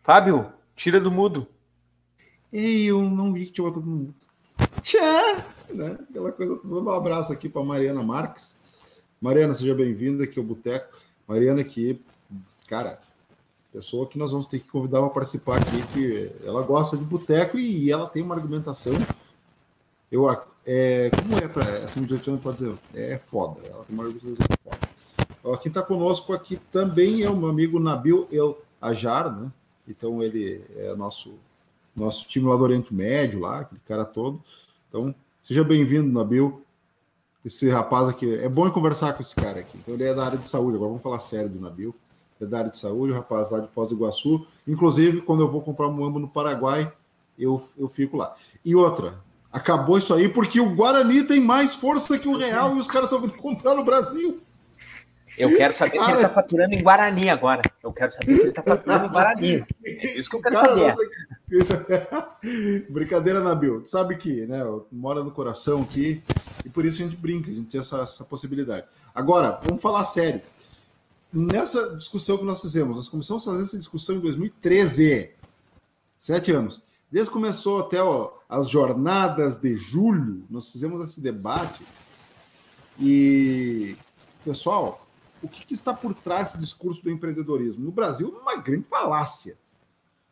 [0.02, 1.48] Fábio, tira do mudo.
[2.52, 4.15] Ei, eu não vi que tinha botado no mudo.
[4.82, 5.46] Tchá!
[5.70, 5.98] Né?
[6.10, 6.60] Aquela coisa.
[6.63, 8.60] Vou dar um abraço aqui para Mariana Marques.
[9.22, 10.98] Mariana, seja bem-vinda aqui ao Boteco.
[11.28, 12.04] Mariana, que,
[12.67, 13.00] cara,
[13.72, 17.58] pessoa que nós vamos ter que convidar para participar aqui, que ela gosta de boteco
[17.58, 18.94] e ela tem uma argumentação.
[20.12, 20.30] Eu,
[20.66, 22.78] é, como é para essa mediação pode dizer?
[22.94, 23.62] É foda.
[23.66, 25.58] Ela tem uma argumentação foda.
[25.58, 29.52] Quem está conosco aqui também é o meu amigo Nabil El Ajar, né?
[29.88, 31.34] Então ele é nosso
[31.96, 34.42] nosso time lá do Oriente Médio, lá, aquele cara todo.
[34.88, 36.64] Então, seja bem-vindo, Nabil.
[37.44, 39.78] Esse rapaz aqui, é bom conversar com esse cara aqui.
[39.78, 40.76] Então, ele é da área de saúde.
[40.76, 41.94] Agora vamos falar sério do Nabil.
[42.41, 44.47] É da área de saúde, o rapaz lá de Foz do Iguaçu.
[44.67, 46.91] Inclusive, quando eu vou comprar um muamba no Paraguai,
[47.38, 48.36] eu, eu fico lá.
[48.65, 49.15] E outra,
[49.51, 53.06] acabou isso aí porque o Guarani tem mais força que o Real e os caras
[53.06, 54.41] estão vindo comprar no Brasil.
[55.38, 57.62] Eu quero saber cara, se ele está faturando em Guarani agora.
[57.82, 59.65] Eu quero saber se ele está faturando em Guarani.
[59.86, 60.95] É isso que eu quero cara, saber.
[61.51, 61.73] Isso...
[62.91, 63.82] Brincadeira, Nabil.
[63.82, 66.21] Tu sabe que né, mora no coração aqui
[66.65, 68.86] e por isso a gente brinca, a gente tem essa, essa possibilidade.
[69.15, 70.41] Agora, vamos falar sério.
[71.34, 75.32] Nessa discussão que nós fizemos, nós começamos a fazer essa discussão em 2013.
[76.17, 76.82] Sete anos.
[77.10, 81.86] Desde que começou até ó, as jornadas de julho, nós fizemos esse debate.
[83.00, 83.96] E,
[84.44, 85.08] pessoal,
[85.41, 87.84] o que, que, está por trás desse discurso do empreendedorismo?
[87.84, 89.58] No Brasil, uma grande falácia.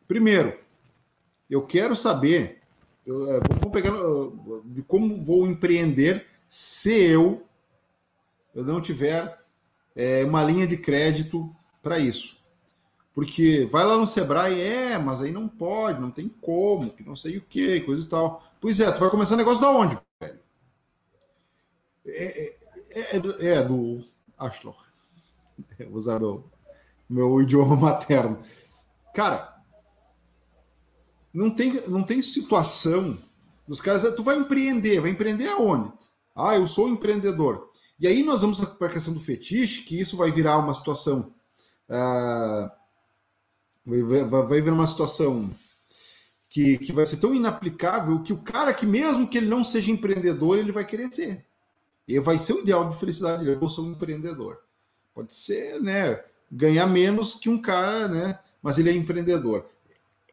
[0.07, 0.57] Primeiro,
[1.49, 2.61] eu quero saber,
[3.05, 3.93] eu, é, vamos pegar
[4.65, 7.43] de como vou empreender se eu,
[8.53, 9.39] eu não tiver
[9.99, 12.39] é, uma linha de crédito para isso.
[13.13, 17.17] Porque vai lá no Sebrae, é, mas aí não pode, não tem como, que não
[17.17, 18.41] sei o que, coisa e tal.
[18.61, 20.39] Pois é, tu vai começar negócio da onde, velho?
[22.05, 22.55] É,
[22.91, 24.01] é, é, é do
[24.37, 24.79] Ashloch.
[25.79, 26.45] Vou usar o
[27.09, 28.41] meu idioma materno.
[29.13, 29.53] Cara,
[31.33, 33.17] não tem, não tem situação
[33.67, 34.03] dos caras.
[34.15, 35.91] Tu vai empreender, vai empreender aonde?
[36.33, 37.68] Ah, eu sou empreendedor.
[37.99, 41.33] E aí nós vamos para a questão do fetiche, que isso vai virar uma situação.
[41.89, 42.69] Uh,
[43.85, 45.53] vai, vai, virar uma situação
[46.47, 49.91] que, que vai ser tão inaplicável que o cara que, mesmo que ele não seja
[49.91, 51.45] empreendedor, ele vai querer ser.
[52.07, 53.47] E vai ser o ideal de felicidade.
[53.47, 54.59] Eu vou ser um empreendedor.
[55.13, 56.23] Pode ser, né?
[56.49, 58.39] Ganhar menos que um cara, né?
[58.61, 59.69] Mas ele é empreendedor.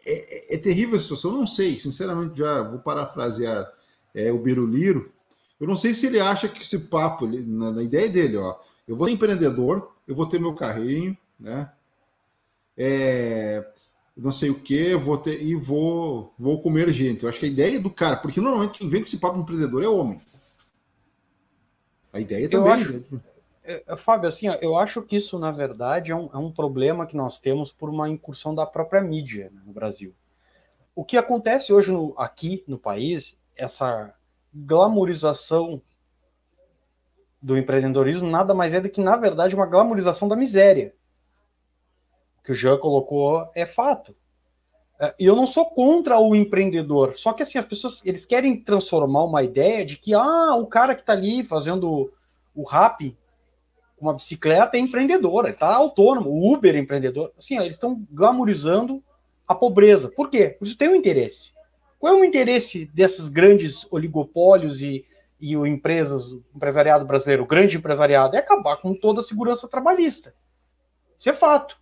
[0.06, 1.32] É, é, é terrível a situação.
[1.32, 3.70] Não sei, sinceramente, já vou parafrasear
[4.14, 5.12] é, o Biruliro.
[5.60, 8.56] Eu não sei se ele acha que esse papo, ele, na, na, ideia dele, ó,
[8.86, 11.70] eu vou ser empreendedor, eu vou ter meu carrinho, né?
[12.76, 13.66] É,
[14.16, 17.22] não sei o que, vou ter e vou, vou comer gente.
[17.22, 19.82] Eu acho que a ideia do cara, porque normalmente quem vem com esse papo empreendedor
[19.82, 20.20] é homem.
[22.12, 22.72] A ideia também.
[22.72, 23.20] Acho, né?
[23.62, 27.04] É, é, Fábio, assim, eu acho que isso, na verdade, é um, é um, problema
[27.04, 30.14] que nós temos por uma incursão da própria mídia né, no Brasil.
[30.94, 34.14] O que acontece hoje no, aqui no país, essa
[34.64, 35.82] glamorização
[37.40, 40.94] do empreendedorismo nada mais é do que, na verdade, uma glamorização da miséria.
[42.40, 44.16] O que o Jean colocou é fato.
[44.98, 48.58] É, e eu não sou contra o empreendedor, só que assim, as pessoas eles querem
[48.58, 52.10] transformar uma ideia de que ah, o cara que está ali fazendo
[52.54, 53.14] o rap
[53.96, 57.32] com uma bicicleta é empreendedor, ele tá autônomo, o Uber é empreendedor.
[57.36, 59.02] Assim, ó, eles estão glamorizando
[59.46, 60.10] a pobreza.
[60.10, 60.56] Por quê?
[60.60, 61.52] Isso tem um interesse.
[62.06, 65.04] Qual é o interesse desses grandes oligopólios e,
[65.40, 68.36] e empresas, o empresariado brasileiro, o grande empresariado?
[68.36, 70.32] É acabar com toda a segurança trabalhista.
[71.18, 71.76] Isso é fato.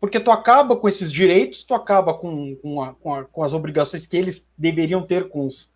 [0.00, 3.52] Porque tu acaba com esses direitos, tu acaba com, com, a, com, a, com as
[3.52, 5.70] obrigações que eles deveriam ter com os,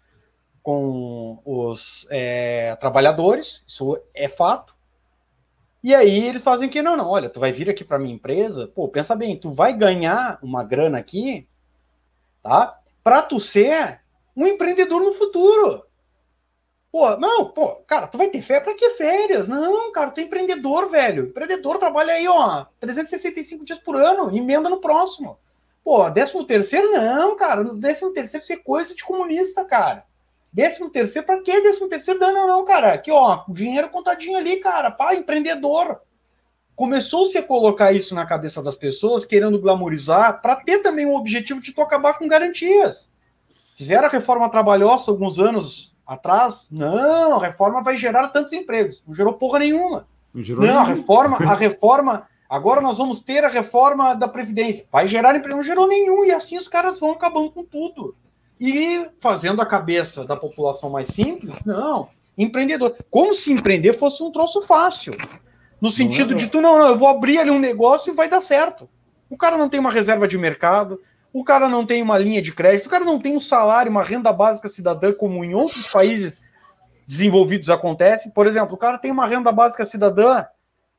[0.63, 4.75] com os é, trabalhadores, isso é fato.
[5.85, 8.67] E aí eles fazem que não, não, olha, tu vai vir aqui para minha empresa,
[8.67, 11.47] pô, pensa bem, tu vai ganhar uma grana aqui,
[12.43, 12.81] tá?
[13.07, 14.01] Para tu ser
[14.37, 15.85] um empreendedor no futuro.
[16.91, 18.65] Pô, não, pô, cara, tu vai ter férias?
[18.65, 19.49] Pra que férias?
[19.49, 21.27] Não, cara, tu é empreendedor, velho.
[21.27, 25.39] Empreendedor trabalha aí, ó, 365 dias por ano, emenda no próximo.
[25.85, 30.05] Pô, décimo terceiro, não, cara, décimo terceiro isso é coisa de comunista, cara.
[30.53, 32.19] Décimo terceiro, pra que décimo terceiro?
[32.19, 32.95] Não, não, não, cara.
[32.95, 34.91] Aqui, ó, dinheiro contadinho ali, cara.
[34.91, 36.01] Pá, empreendedor.
[36.77, 41.59] Começou-se a colocar isso na cabeça das pessoas, querendo glamorizar, para ter também o objetivo
[41.59, 43.11] de tu acabar com garantias.
[43.75, 46.69] Fizeram a reforma trabalhosa alguns anos atrás.
[46.71, 49.03] Não, a reforma vai gerar tantos empregos.
[49.09, 50.07] Não gerou porra nenhuma.
[50.35, 52.27] Não, gerou não a reforma, a reforma.
[52.49, 54.87] Agora nós vamos ter a reforma da Previdência.
[54.93, 55.57] Vai gerar emprego.
[55.57, 56.27] Não gerou nenhum.
[56.27, 58.15] E assim os caras vão acabando com tudo.
[58.61, 62.97] E fazendo a cabeça da população mais simples, não, empreendedor.
[63.11, 65.15] Como se empreender fosse um troço fácil.
[65.81, 68.29] No sentido é, de tu, não, não, eu vou abrir ali um negócio e vai
[68.29, 68.89] dar certo.
[69.29, 71.01] O cara não tem uma reserva de mercado,
[71.33, 74.03] o cara não tem uma linha de crédito, o cara não tem um salário, uma
[74.03, 76.43] renda básica cidadã, como em outros países
[77.07, 78.33] desenvolvidos acontece.
[78.33, 80.45] Por exemplo, o cara tem uma renda básica cidadã,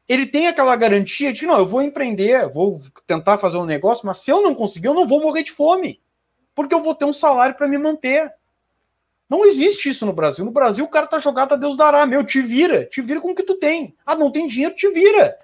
[0.07, 4.19] ele tem aquela garantia de, não, eu vou empreender, vou tentar fazer um negócio, mas
[4.19, 5.99] se eu não conseguir, eu não vou morrer de fome
[6.57, 8.33] porque eu vou ter um salário para me manter.
[9.29, 10.45] Não existe isso no Brasil.
[10.45, 12.05] No Brasil, o cara tá jogado a Deus dará.
[12.05, 12.85] Meu, te vira.
[12.85, 13.95] Te vira com o que tu tem.
[14.05, 15.37] Ah, não tem dinheiro, te vira.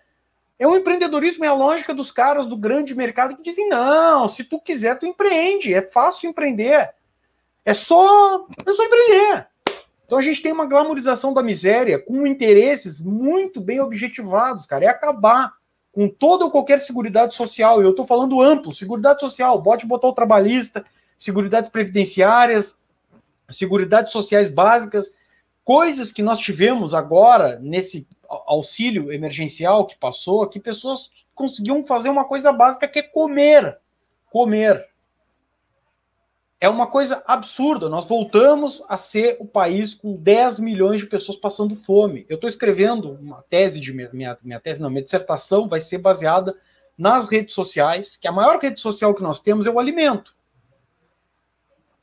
[0.57, 4.45] É o empreendedorismo, é a lógica dos caras do grande mercado que dizem: não, se
[4.45, 5.73] tu quiser, tu empreende.
[5.73, 6.91] É fácil empreender.
[7.65, 9.47] É só, é só empreender.
[10.05, 14.85] Então a gente tem uma glamorização da miséria com interesses muito bem objetivados, cara.
[14.85, 15.53] É acabar
[15.91, 17.81] com toda ou qualquer seguridade social.
[17.81, 20.83] E eu estou falando amplo: seguridade social, bote botar o trabalhista,
[21.17, 22.79] seguridades previdenciárias,
[23.57, 25.15] seguridades sociais básicas,
[25.63, 32.25] coisas que nós tivemos agora nesse auxílio emergencial que passou, que pessoas conseguiam fazer uma
[32.25, 33.77] coisa básica que é comer.
[34.29, 34.87] Comer.
[36.59, 37.89] É uma coisa absurda.
[37.89, 42.25] Nós voltamos a ser o país com 10 milhões de pessoas passando fome.
[42.29, 45.97] Eu estou escrevendo uma tese de minha, minha, minha tese, não, minha dissertação vai ser
[45.97, 46.55] baseada
[46.97, 50.35] nas redes sociais, que a maior rede social que nós temos é o alimento.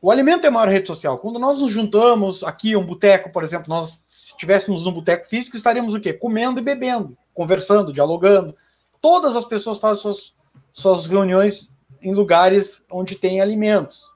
[0.03, 1.19] O alimento é a maior rede social.
[1.19, 5.57] Quando nós nos juntamos aqui, um boteco, por exemplo, nós, se estivéssemos num boteco físico,
[5.57, 6.13] estaríamos o quê?
[6.13, 8.57] Comendo e bebendo, conversando, dialogando.
[9.01, 10.35] Todas as pessoas fazem suas,
[10.73, 14.11] suas reuniões em lugares onde tem alimentos.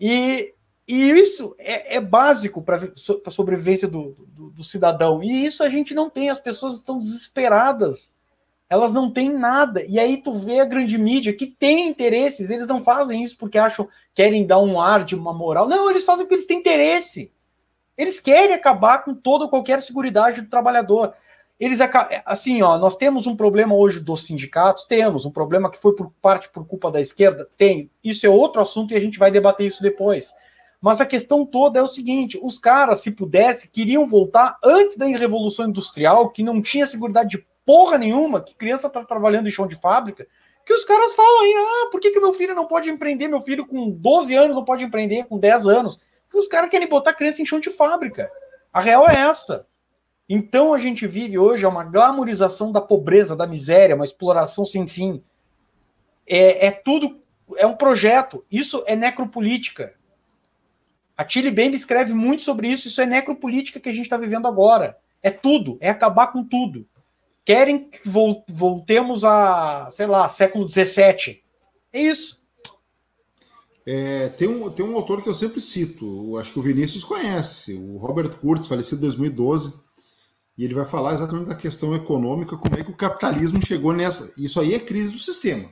[0.00, 0.54] E,
[0.88, 2.90] e isso é, é básico para
[3.26, 5.22] a sobrevivência do, do, do cidadão.
[5.22, 8.15] E isso a gente não tem, as pessoas estão desesperadas
[8.68, 9.84] elas não têm nada.
[9.86, 13.58] E aí tu vê a grande mídia que tem interesses, eles não fazem isso porque
[13.58, 15.68] acham, querem dar um ar de uma moral.
[15.68, 17.32] Não, eles fazem porque eles têm interesse.
[17.96, 21.14] Eles querem acabar com toda qualquer segurança do trabalhador.
[21.58, 21.80] Eles
[22.26, 26.12] assim, ó, nós temos um problema hoje dos sindicatos, temos um problema que foi por
[26.20, 27.90] parte por culpa da esquerda, tem.
[28.04, 30.34] Isso é outro assunto e a gente vai debater isso depois.
[30.82, 35.06] Mas a questão toda é o seguinte: os caras, se pudesse, queriam voltar antes da
[35.06, 39.66] revolução industrial, que não tinha segurança de porra nenhuma, que criança tá trabalhando em chão
[39.66, 40.26] de fábrica,
[40.64, 43.28] que os caras falam aí, ah, por que, que meu filho não pode empreender?
[43.28, 46.00] Meu filho com 12 anos não pode empreender, com 10 anos.
[46.24, 48.30] Porque os caras querem botar criança em chão de fábrica.
[48.72, 49.66] A real é essa.
[50.28, 55.22] Então a gente vive hoje uma glamorização da pobreza, da miséria, uma exploração sem fim.
[56.26, 57.20] É, é tudo,
[57.56, 58.44] é um projeto.
[58.50, 59.94] Isso é necropolítica.
[61.16, 62.88] A Tilly Bembe escreve muito sobre isso.
[62.88, 64.98] Isso é necropolítica que a gente está vivendo agora.
[65.22, 66.86] É tudo, é acabar com tudo
[67.46, 68.00] querem que
[68.48, 71.40] voltemos a, sei lá, século XVII.
[71.92, 72.44] É isso.
[73.86, 77.72] É, tem, um, tem um autor que eu sempre cito, acho que o Vinícius conhece,
[77.74, 79.80] o Robert Kurtz, falecido em 2012,
[80.58, 84.34] e ele vai falar exatamente da questão econômica, como é que o capitalismo chegou nessa.
[84.36, 85.70] Isso aí é crise do sistema.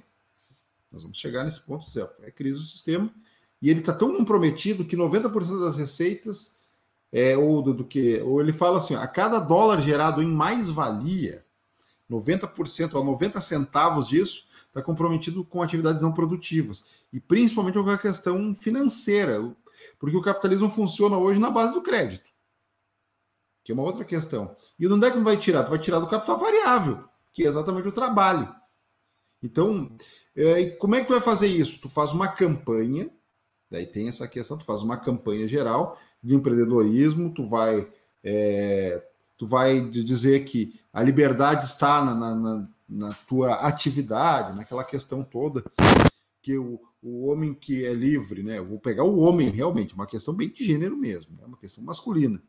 [0.93, 2.09] Nós vamos chegar nesse ponto, Zé.
[2.23, 3.13] É crise do sistema.
[3.61, 6.61] E ele está tão comprometido que 90% das receitas
[7.11, 8.21] é, ou do, do, que.
[8.23, 11.44] Ou ele fala assim: a cada dólar gerado em mais-valia,
[12.11, 17.99] 90% a 90 centavos disso está comprometido com atividades não produtivas e principalmente com a
[17.99, 19.55] questão financeira,
[19.99, 22.25] porque o capitalismo funciona hoje na base do crédito.
[23.63, 24.55] que é uma outra questão.
[24.79, 25.65] E onde é que vai tirar?
[25.65, 28.55] Tu vai tirar do capital variável, que é exatamente o trabalho.
[29.43, 29.97] Então,
[30.37, 31.81] é, como é que tu vai fazer isso?
[31.81, 33.11] Tu faz uma campanha,
[33.71, 37.91] daí tem essa questão, tu faz uma campanha geral de empreendedorismo, tu vai,
[38.23, 39.03] é,
[39.37, 45.65] tu vai dizer que a liberdade está na, na, na, tua atividade, naquela questão toda,
[46.43, 48.59] que o, o homem que é livre, né?
[48.59, 51.45] Eu vou pegar o homem realmente, uma questão bem de gênero mesmo, né?
[51.47, 52.41] uma questão masculina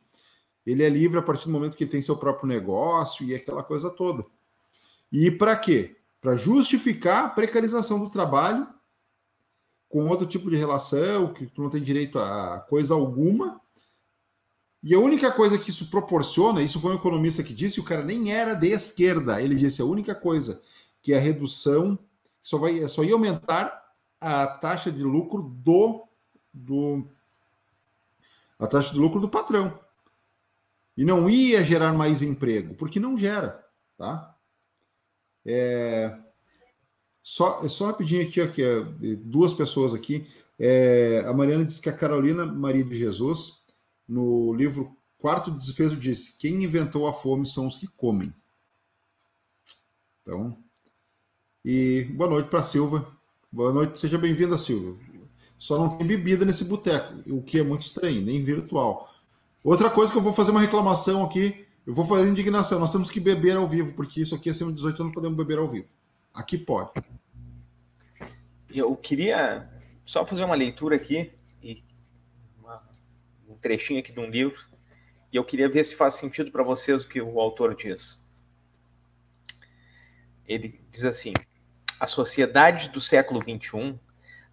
[0.66, 3.64] ele é livre a partir do momento que ele tem seu próprio negócio e aquela
[3.64, 4.26] coisa toda.
[5.12, 5.96] E para quê?
[6.20, 8.68] Para justificar a precarização do trabalho
[9.88, 13.62] com outro tipo de relação, que tu não tem direito a coisa alguma.
[14.86, 18.04] E a única coisa que isso proporciona, isso foi um economista que disse, o cara
[18.04, 20.62] nem era de esquerda, ele disse a única coisa
[21.02, 21.98] que a redução
[22.40, 23.84] só vai só ia aumentar
[24.22, 26.08] a taxa de lucro do,
[26.54, 27.04] do
[28.60, 29.80] a taxa de lucro do patrão
[30.96, 33.66] e não ia gerar mais emprego, porque não gera,
[33.98, 34.38] tá?
[35.44, 36.16] É,
[37.24, 38.62] só, só rapidinho aqui, aqui
[39.16, 40.28] duas pessoas aqui.
[40.60, 43.65] É, a Mariana disse que a Carolina Maria de Jesus,
[44.08, 48.34] no livro Quarto de Despeso, disse: quem inventou a fome são os que comem.
[50.22, 50.58] Então,
[51.64, 53.12] e boa noite para Silva.
[53.52, 55.00] Boa noite, seja bem-vinda, Silva.
[55.58, 59.10] Só não tem bebida nesse boteco, o que é muito estranho, nem virtual.
[59.64, 62.80] Outra coisa que eu vou fazer uma reclamação aqui, eu vou fazer indignação.
[62.80, 65.58] Nós temos que beber ao vivo, porque isso aqui acima de 18 anos podemos beber
[65.58, 65.88] ao vivo.
[66.34, 66.92] Aqui pode.
[68.70, 69.68] Eu queria
[70.04, 71.32] só fazer uma leitura aqui,
[73.66, 74.64] trechinho aqui de um livro,
[75.34, 78.24] e eu queria ver se faz sentido para vocês o que o autor diz.
[80.48, 81.34] Ele diz assim:
[82.00, 84.00] a sociedade do século XXI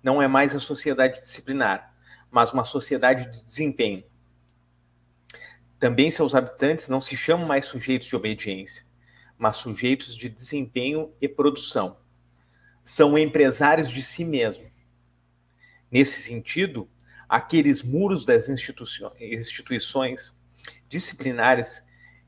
[0.03, 1.95] não é mais a sociedade disciplinar,
[2.31, 4.03] mas uma sociedade de desempenho
[5.83, 8.87] também seus habitantes não se chamam mais sujeitos de obediência,
[9.37, 11.97] mas sujeitos de desempenho e produção.
[12.85, 14.71] São empresários de si mesmo.
[15.91, 16.89] Nesse sentido,
[17.33, 20.39] aqueles muros das instituições
[20.89, 21.83] disciplinares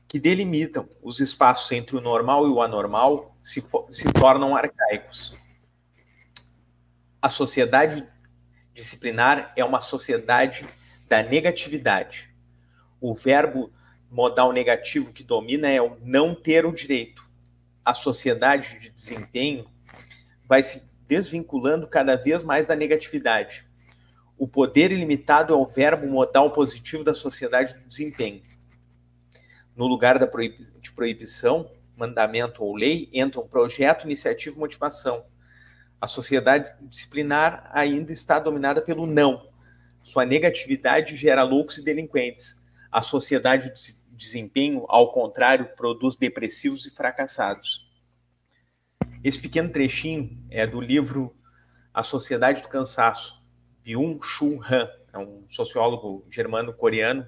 [0.07, 5.35] que delimitam os espaços entre o normal e o anormal se, se tornam arcaicos.
[7.21, 8.07] A sociedade
[8.73, 10.65] disciplinar é uma sociedade
[11.07, 12.35] da negatividade
[12.99, 13.71] o verbo
[14.09, 17.23] modal negativo que domina é o não ter o direito.
[17.83, 19.69] A sociedade de desempenho
[20.47, 23.64] vai se desvinculando cada vez mais da negatividade.
[24.37, 28.43] O poder ilimitado é o verbo modal positivo da sociedade do desempenho.
[29.75, 35.25] No lugar da de proibição, mandamento ou lei, entram projeto, iniciativa e motivação.
[35.99, 39.49] A sociedade disciplinar ainda está dominada pelo não.
[40.03, 42.65] Sua negatividade gera loucos e delinquentes
[42.95, 47.91] a sociedade de desempenho, ao contrário, produz depressivos e fracassados.
[49.21, 51.35] Esse pequeno trechinho é do livro
[51.93, 53.44] A Sociedade do Cansaço,
[53.85, 57.27] Byung-Chul Han, é um sociólogo germano-coreano.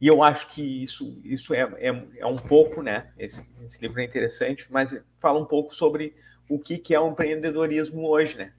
[0.00, 3.12] E eu acho que isso, isso é, é, é um pouco, né?
[3.18, 6.14] Esse, esse, livro é interessante, mas fala um pouco sobre
[6.48, 8.52] o que, que é o empreendedorismo hoje, né?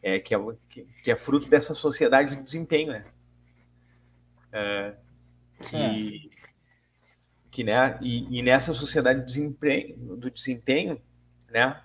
[0.00, 0.38] É, que, é,
[0.68, 3.04] que, que é fruto dessa sociedade do desempenho, né?
[4.52, 4.94] É,
[5.60, 6.46] que, é.
[7.50, 11.00] que né, e, e, nessa sociedade do desempenho, do desempenho,
[11.48, 11.80] né,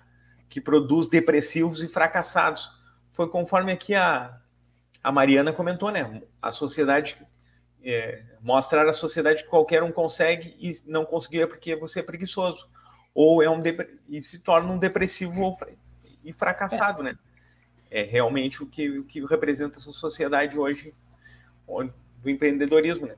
[0.48, 2.77] que produz depressivos e fracassados.
[3.10, 4.38] Foi conforme aqui a,
[5.02, 6.22] a Mariana comentou, né?
[6.40, 7.16] A sociedade
[7.82, 12.02] é, mostrar a sociedade que qualquer um consegue e não conseguir é porque você é
[12.02, 12.68] preguiçoso
[13.14, 13.60] ou é um
[14.08, 15.52] e se torna um depressivo
[16.24, 17.04] e fracassado, é.
[17.04, 17.18] né?
[17.90, 20.94] É realmente o que, o que representa essa sociedade hoje,
[21.66, 23.16] do empreendedorismo, né?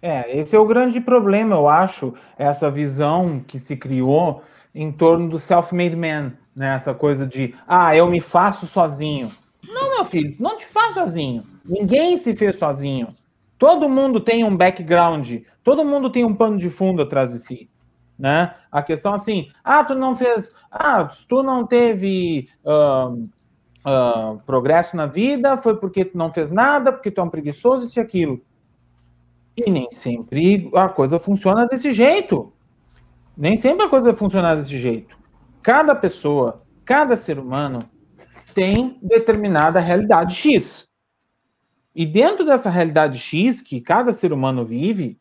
[0.00, 4.42] É, esse é o grande problema, eu acho, essa visão que se criou
[4.74, 6.74] em torno do self-made man, né?
[6.74, 9.30] Essa coisa de, ah, eu me faço sozinho.
[9.66, 11.44] Não, meu filho, não te faz sozinho.
[11.64, 13.08] Ninguém se fez sozinho.
[13.58, 17.70] Todo mundo tem um background, todo mundo tem um pano de fundo atrás de si,
[18.18, 18.56] né?
[18.72, 23.12] A questão assim, ah, tu não fez, ah, tu não teve uh,
[23.86, 27.86] uh, progresso na vida, foi porque tu não fez nada, porque tu é um preguiçoso,
[27.86, 28.40] isso e aquilo.
[29.56, 32.52] E nem sempre a coisa funciona desse jeito.
[33.36, 35.16] Nem sempre a coisa vai funcionar desse jeito.
[35.62, 37.78] Cada pessoa, cada ser humano
[38.52, 40.88] tem determinada realidade X.
[41.94, 45.20] E dentro dessa realidade X que cada ser humano vive,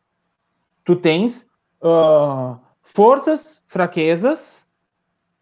[0.83, 1.47] tu tens
[1.81, 4.65] uh, forças, fraquezas,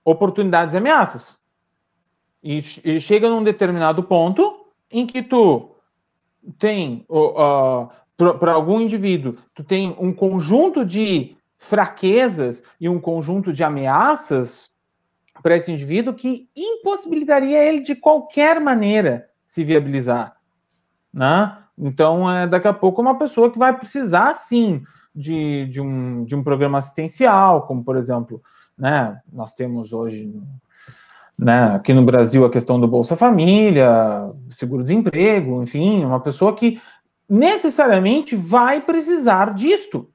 [0.04, 1.40] oportunidades e ameaças.
[2.44, 5.76] E, e chega num determinado ponto em que tu
[6.58, 13.64] tem uh, para algum indivíduo, tu tem um conjunto de fraquezas e um conjunto de
[13.64, 14.72] ameaças
[15.42, 20.36] para esse indivíduo que impossibilitaria ele de qualquer maneira se viabilizar,
[21.14, 21.58] né?
[21.78, 24.84] Então, é, daqui a pouco, uma pessoa que vai precisar, sim,
[25.16, 28.42] de, de, um, de um programa assistencial, como, por exemplo,
[28.78, 30.30] né, nós temos hoje
[31.38, 36.82] né, aqui no Brasil a questão do Bolsa Família, seguro-desemprego, enfim, uma pessoa que
[37.30, 40.10] necessariamente vai precisar disto,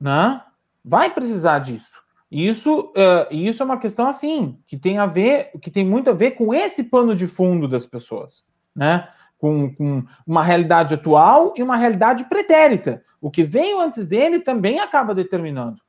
[0.00, 0.40] né?
[0.84, 2.03] Vai precisar disso.
[2.34, 6.12] Isso, uh, isso é uma questão assim que tem a ver, que tem muito a
[6.12, 9.08] ver com esse pano de fundo das pessoas, né?
[9.38, 13.04] Com, com uma realidade atual e uma realidade pretérita.
[13.20, 15.80] O que veio antes dele também acaba determinando.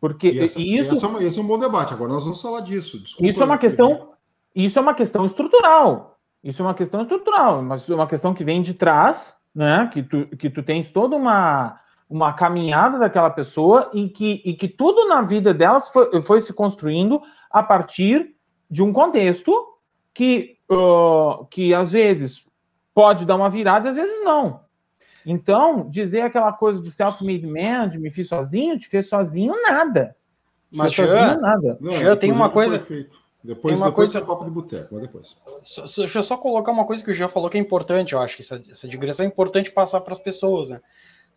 [0.00, 1.92] Porque e essa, isso, essa, é esse é um bom debate.
[1.92, 2.98] Agora nós vamos falar disso.
[2.98, 4.12] Desculpa, isso é uma questão,
[4.56, 6.18] isso é uma questão estrutural.
[6.42, 9.86] Isso é uma questão estrutural, mas é uma questão que vem de trás, né?
[9.92, 11.78] Que tu, que tu tens toda uma
[12.10, 16.52] uma caminhada daquela pessoa e que, e que tudo na vida delas foi, foi se
[16.52, 18.34] construindo a partir
[18.68, 19.54] de um contexto
[20.12, 22.44] que, uh, que às vezes
[22.92, 24.60] pode dar uma virada, às vezes não.
[25.24, 30.16] Então, dizer aquela coisa do self-made man, de me fiz sozinho, te fez sozinho, nada.
[30.74, 31.78] Mas já, sozinho, nada.
[31.80, 32.78] Não, tem uma coisa.
[33.42, 34.20] Depois, tem uma depois coisa...
[34.20, 35.36] copa de boteco, mas depois.
[35.62, 38.18] Só, deixa eu só colocar uma coisa que o Jean falou que é importante, eu
[38.18, 40.80] acho que essa, essa digressão é importante passar para as pessoas, né?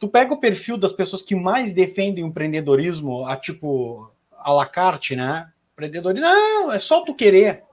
[0.03, 4.65] Tu pega o perfil das pessoas que mais defendem o empreendedorismo, a tipo a la
[4.65, 5.49] carte, né?
[5.71, 7.63] Empreendedorismo, não, é só tu querer,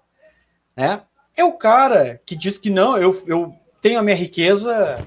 [0.77, 1.03] né?
[1.37, 3.53] É o cara que diz que não, eu, eu
[3.83, 5.05] tenho a minha riqueza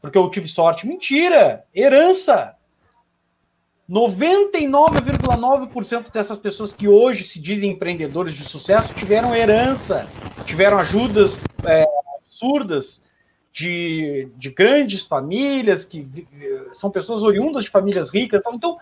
[0.00, 0.86] porque eu tive sorte.
[0.86, 1.64] Mentira!
[1.74, 2.56] Herança!
[3.90, 10.06] 99,9% dessas pessoas que hoje se dizem empreendedores de sucesso tiveram herança,
[10.46, 11.84] tiveram ajudas é,
[12.16, 13.02] absurdas
[13.58, 16.06] de, de grandes famílias, que
[16.72, 18.44] são pessoas oriundas de famílias ricas.
[18.46, 18.78] Então,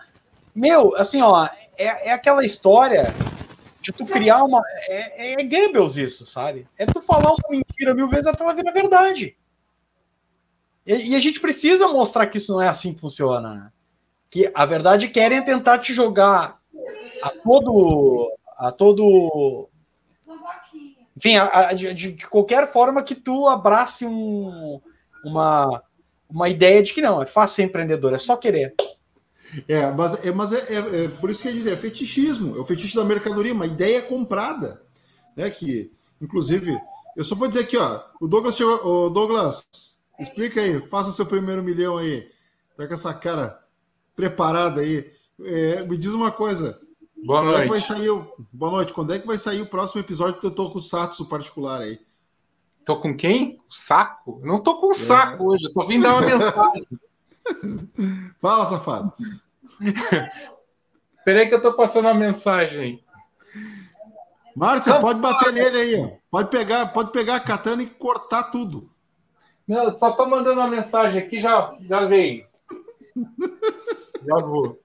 [0.53, 3.11] meu, assim, ó, é, é aquela história
[3.81, 4.61] de tu criar uma.
[4.87, 6.67] É, é Goebbels isso, sabe?
[6.77, 9.35] É tu falar uma mentira mil vezes até ela virar verdade.
[10.85, 13.55] E, e, a gente precisa mostrar que isso não é assim que funciona.
[13.55, 13.71] Né?
[14.29, 16.59] Que a verdade querem tentar te jogar
[17.23, 18.31] a todo.
[18.59, 19.69] a todo
[21.17, 24.79] enfim, a, a, de, de, qualquer forma que tu abrace um,
[25.25, 25.83] uma,
[26.29, 28.75] uma ideia de que não, é fácil ser empreendedor, é só querer.
[29.67, 32.59] É, mas, é, mas é, é, é por isso que a gente é fetichismo, é
[32.59, 34.79] o fetiche da mercadoria, uma ideia comprada,
[35.35, 35.49] né?
[35.49, 35.91] Que,
[36.21, 36.77] inclusive,
[37.15, 39.67] eu só vou dizer aqui, ó, o Douglas o Douglas,
[40.19, 42.29] explica aí, faça seu primeiro milhão aí,
[42.75, 43.59] tá com essa cara
[44.15, 45.11] preparada aí.
[45.43, 46.79] É, me diz uma coisa,
[47.23, 47.59] Boa Quando noite.
[47.59, 48.33] É que vai sair o...
[48.51, 48.93] Boa noite.
[48.93, 51.81] Quando é que vai sair o próximo episódio que eu tô com o Satsu particular
[51.81, 51.99] aí?
[52.85, 53.59] Tô com quem?
[53.69, 54.39] Saco?
[54.43, 55.47] Não tô com saco é.
[55.47, 56.87] hoje, eu só vim dar uma mensagem.
[58.39, 59.11] Fala, safado.
[61.25, 63.03] Peraí que eu tô passando uma mensagem.
[64.55, 66.17] Márcio, pode bater nele aí, ó.
[66.31, 68.89] Pode pegar, pode pegar a katana e cortar tudo.
[69.67, 72.47] Não, eu só tô mandando uma mensagem aqui, já, já veio.
[74.25, 74.79] já vou.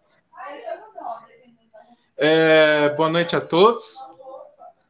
[2.25, 3.97] É, boa noite a todos.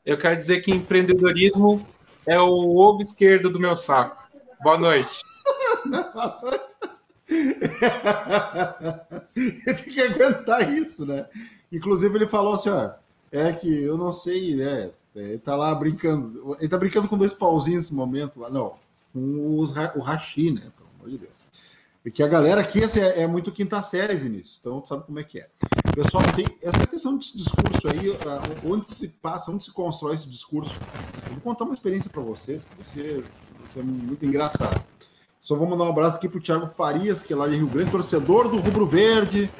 [0.05, 1.83] Eu quero dizer que empreendedorismo
[2.27, 4.23] é o ovo esquerdo do meu saco.
[4.63, 5.23] Boa noite.
[7.27, 7.49] Tem
[9.75, 11.27] que aguentar isso, né?
[11.73, 12.91] Inclusive, ele falou assim: ó,
[13.33, 14.91] é que eu não sei, né?
[15.17, 16.55] Ele tá lá brincando.
[16.61, 18.51] Ele tá brincando com dois pauzinhos nesse momento lá.
[18.51, 18.75] Não,
[19.11, 20.71] com os, o Rashi, né?
[20.77, 21.49] Pelo amor de Deus.
[22.03, 24.59] Porque a galera aqui assim, é, é, muito quinta série, Vinícius.
[24.61, 25.49] Então, tu sabe como é que é.
[25.95, 28.19] Pessoal, tem essa questão desse discurso aí,
[28.65, 30.77] onde se passa, onde se constrói esse discurso.
[31.27, 33.25] Eu vou contar uma experiência para vocês, que vocês,
[33.65, 34.83] você é muito engraçado.
[35.41, 37.91] Só vou mandar um abraço aqui pro Thiago Farias, que é lá de Rio Grande,
[37.91, 39.51] torcedor do Rubro Verde.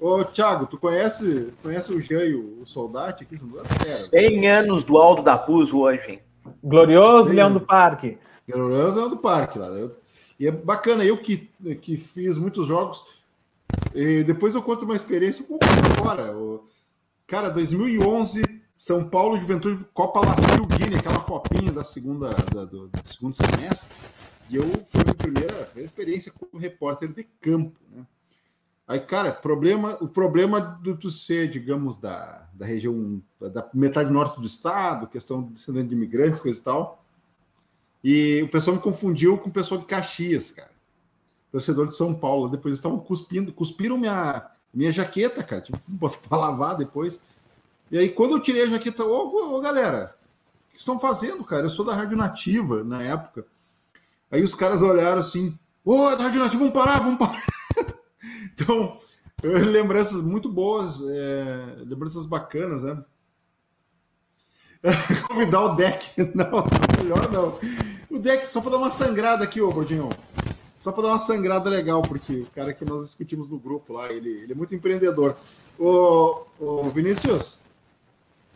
[0.00, 3.38] Ô, Thiago, tu conhece, conhece o Jean e o, o Soldati aqui?
[3.38, 4.08] São duas feras.
[4.08, 6.20] 100 anos do Aldo da Puz hoje, hein?
[6.62, 7.36] Glorioso Sim.
[7.36, 8.18] Leão do Parque.
[8.48, 9.66] Glorioso Leão do Parque, lá.
[9.68, 9.96] Eu,
[10.38, 13.04] e é bacana, eu que, que fiz muitos jogos,
[14.26, 15.64] depois eu conto uma experiência um pouco
[15.98, 16.32] agora.
[17.26, 18.42] Cara, 2011,
[18.76, 23.98] São Paulo Juventude Copa Lacio Guiné, aquela copinha da segunda, da, do, do, segundo semestre.
[24.48, 28.06] E eu foi a minha primeira, primeira experiência como repórter de campo, né?
[28.86, 34.40] Aí, cara, problema, o problema do tu ser, digamos, da, da região, da metade norte
[34.40, 36.97] do estado, questão de descendente de imigrantes, coisa e tal,
[38.02, 40.70] e o pessoal me confundiu com o pessoal de Caxias, cara.
[41.50, 42.48] Torcedor de São Paulo.
[42.48, 45.62] Depois estavam cuspindo, cuspiram minha, minha jaqueta, cara.
[45.62, 45.80] Tipo,
[46.28, 47.20] para lavar depois.
[47.90, 50.14] E aí, quando eu tirei a jaqueta, ô, galera,
[50.68, 51.66] o que estão fazendo, cara?
[51.66, 53.46] Eu sou da Rádio Nativa na época.
[54.30, 55.58] Aí os caras olharam assim,
[55.90, 57.42] Ô, Rádio Nativa, vamos parar, vamos parar.
[58.52, 59.00] então,
[59.42, 63.02] lembranças muito boas, é, lembranças bacanas, né?
[65.28, 66.10] Convidar o deck.
[66.34, 66.66] Não,
[66.98, 67.58] melhor não.
[68.10, 70.08] O deck, só para dar uma sangrada aqui, ô Gordinho.
[70.78, 74.10] Só para dar uma sangrada legal, porque o cara que nós discutimos no grupo lá,
[74.10, 75.36] ele, ele é muito empreendedor.
[75.78, 77.58] Ô, ô Vinícius,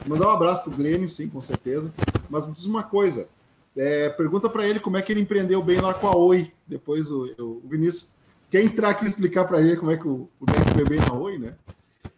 [0.06, 1.92] mandar um abraço pro Glênio, sim, com certeza.
[2.30, 3.28] Mas me diz uma coisa.
[3.76, 6.50] É, pergunta para ele como é que ele empreendeu bem lá com a Oi.
[6.66, 8.12] Depois o, o Vinícius
[8.50, 11.00] quer entrar aqui e explicar para ele como é que o, o deck foi bem
[11.00, 11.54] na Oi, né?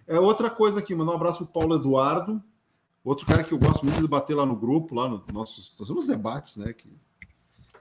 [0.07, 2.43] É outra coisa aqui, mandar um abraço pro Paulo Eduardo,
[3.03, 5.89] outro cara que eu gosto muito de bater lá no grupo, lá no nossos, nós
[5.89, 6.72] temos debates, né?
[6.72, 6.89] Que,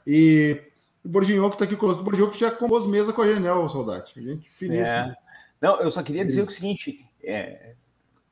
[0.06, 0.62] e
[1.04, 3.68] o Borginho que está aqui conosco, o Borginho que já compôs mesa com a Janel,
[3.68, 4.14] saudade.
[4.16, 4.88] Gente finíssima.
[4.88, 5.16] É.
[5.62, 7.74] Não, eu só queria dizer o seguinte: é,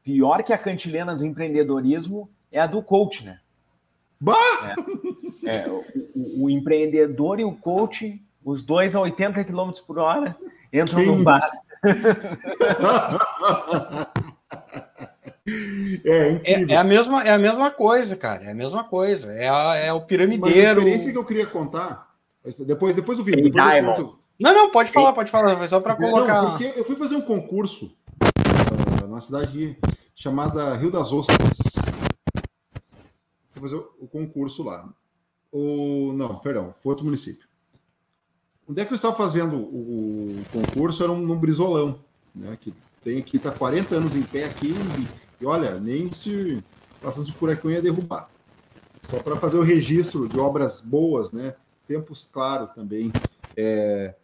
[0.03, 3.39] pior que a cantilena do empreendedorismo é a do coach, né?
[4.19, 4.75] Bah!
[5.43, 10.35] É, é, o, o, empreendedor e o coach, os dois a 80 km por hora,
[10.71, 11.05] entram Sim.
[11.07, 11.41] no bar.
[16.05, 18.45] É, é, é, a mesma, é a mesma coisa, cara.
[18.45, 19.33] É a mesma coisa.
[19.33, 20.51] É, a, é o piramideiro.
[20.51, 22.15] Mas a experiência que eu queria contar,
[22.59, 23.43] depois, depois do vídeo.
[23.43, 24.19] Depois eu conto.
[24.39, 25.55] Não, não, pode falar, pode falar.
[25.57, 26.41] Foi só para colocar.
[26.41, 29.77] Não, porque eu fui fazer um concurso uh, numa cidade
[30.15, 31.57] chamada Rio das Ostras.
[33.51, 34.87] Fui fazer o concurso lá.
[35.51, 37.47] O, não, perdão, foi outro município.
[38.67, 41.03] Onde é que eu estava fazendo o, concurso?
[41.03, 41.99] Era um, num brisolão,
[42.33, 42.57] né?
[42.59, 42.73] Que
[43.03, 44.73] tem aqui, está 40 anos em pé aqui,
[45.41, 46.63] e, olha, nem se
[47.01, 48.29] passasse o furacão ia derrubar.
[49.09, 51.55] Só para fazer o registro de obras boas, né?
[51.87, 53.11] Tempos, claro, também.
[53.57, 54.15] É,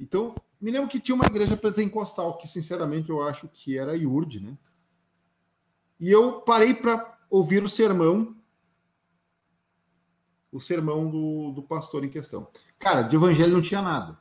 [0.00, 3.96] então, me lembro que tinha uma igreja pentecostal, que sinceramente eu acho que era a
[3.96, 4.58] IURD, né?
[5.98, 8.36] E eu parei para ouvir o sermão,
[10.52, 12.46] o sermão do, do pastor em questão.
[12.78, 14.20] Cara, de evangelho não tinha nada.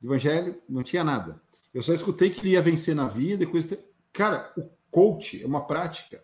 [0.00, 1.40] De evangelho não tinha nada.
[1.72, 3.78] Eu só escutei que ele ia vencer na vida e coisa.
[4.12, 6.22] Cara, o coach é uma prática.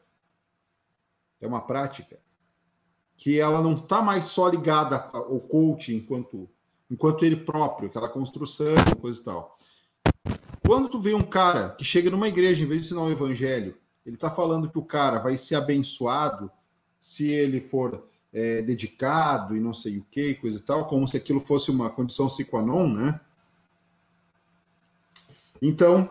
[1.40, 2.18] É uma prática
[3.16, 6.48] que ela não está mais só ligada ao coach enquanto,
[6.90, 9.58] enquanto ele próprio, aquela construção, coisa e tal.
[10.64, 13.76] Quando tu vê um cara que chega numa igreja, em vez de ensinar o evangelho,
[14.04, 16.50] ele está falando que o cara vai ser abençoado
[17.00, 21.16] se ele for é, dedicado e não sei o que, coisa e tal, como se
[21.16, 23.20] aquilo fosse uma condição sine qua non, né?
[25.60, 26.10] Então,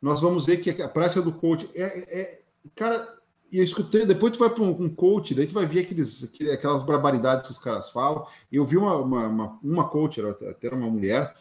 [0.00, 2.42] nós vamos ver que a prática do coach é, é
[2.74, 3.16] cara,
[3.52, 6.32] e eu escutei, depois tu vai para um, um, coach, daí tu vai ver aqueles,
[6.52, 8.26] aquelas barbaridades que os caras falam.
[8.50, 11.34] Eu vi uma, uma, uma, uma coach, era até uma mulher,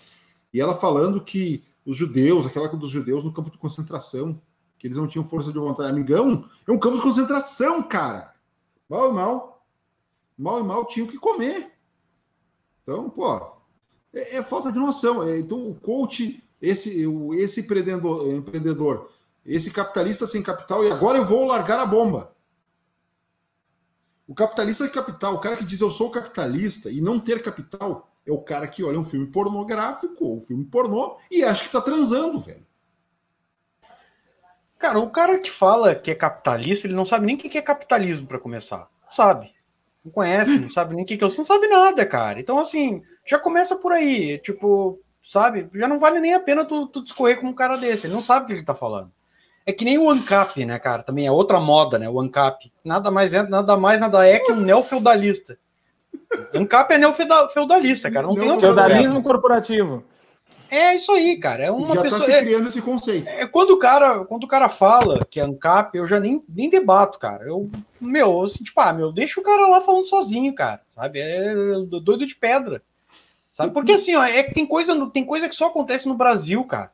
[0.53, 4.39] e ela falando que os judeus, aquela dos judeus no campo de concentração,
[4.77, 5.89] que eles não tinham força de vontade.
[5.89, 8.33] Amigão, é um campo de concentração, cara.
[8.89, 9.65] Mal e mal.
[10.37, 11.71] Mal e mal tinham que comer.
[12.83, 13.37] Então, pô,
[14.13, 15.23] é, é falta de noção.
[15.23, 17.05] É, então, o coach, esse,
[17.37, 19.11] esse empreendedor, empreendedor
[19.45, 22.35] esse capitalista sem capital, e agora eu vou largar a bomba.
[24.27, 28.09] O capitalista de capital, o cara que diz eu sou capitalista e não ter capital,
[28.25, 31.71] é o cara que olha um filme pornográfico ou um filme pornô e acha que
[31.71, 32.65] tá transando, velho.
[34.77, 37.61] Cara, o cara que fala que é capitalista, ele não sabe nem o que é
[37.61, 38.89] capitalismo para começar.
[39.05, 39.53] Não sabe.
[40.03, 41.17] Não conhece, não sabe nem o que é.
[41.19, 42.39] Não sabe nada, cara.
[42.39, 44.39] Então, assim, já começa por aí.
[44.39, 44.99] Tipo,
[45.31, 45.69] sabe?
[45.73, 48.05] Já não vale nem a pena tu, tu discorrer com um cara desse.
[48.05, 49.09] Ele não sabe o que ele tá falando.
[49.65, 51.03] É que nem o ANCAP, né, cara?
[51.03, 52.09] Também é outra moda, né?
[52.09, 52.71] O ANCAP.
[52.83, 55.57] Nada mais é, nada mais, nada é que um neofeudalista.
[56.53, 58.27] ANCAP é neofeudalista, cara.
[58.27, 60.03] Não, não tem outro Feudalismo corporativo.
[60.69, 61.63] É isso aí, cara.
[61.63, 62.21] É uma já tá pessoa.
[62.21, 63.27] Tá se criando é, esse conceito.
[63.27, 66.69] É, quando o cara, quando o cara fala que é ANCAP, eu já nem, nem
[66.69, 67.45] debato, cara.
[67.45, 67.69] Eu,
[67.99, 70.81] meu, assim, tipo, ah, meu, deixa o cara lá falando sozinho, cara.
[70.87, 71.19] Sabe?
[71.19, 71.53] É
[72.01, 72.81] doido de pedra.
[73.51, 73.73] Sabe?
[73.73, 76.91] Porque assim, ó, é tem coisa, tem coisa que só acontece no Brasil, cara.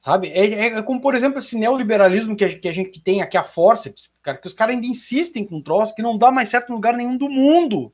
[0.00, 0.28] Sabe?
[0.28, 3.38] É, é, é, como, por exemplo, esse neoliberalismo que a, que a gente tem aqui,
[3.38, 6.50] a forceps, cara, que os caras ainda insistem com um troço que não dá mais
[6.50, 7.92] certo em lugar nenhum do mundo.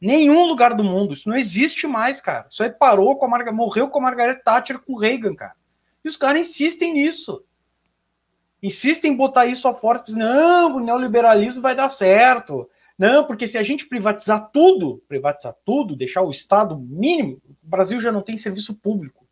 [0.00, 1.14] Nenhum lugar do mundo.
[1.14, 2.46] Isso não existe mais, cara.
[2.50, 5.54] Isso aí parou com a Margaret, morreu com a Margaret Thatcher com o Reagan, cara.
[6.04, 7.44] E os caras insistem nisso.
[8.62, 10.06] Insistem em botar isso a força.
[10.08, 12.68] Não, o neoliberalismo vai dar certo.
[12.98, 18.00] Não, porque se a gente privatizar tudo, privatizar tudo, deixar o Estado mínimo, o Brasil
[18.00, 19.24] já não tem serviço público.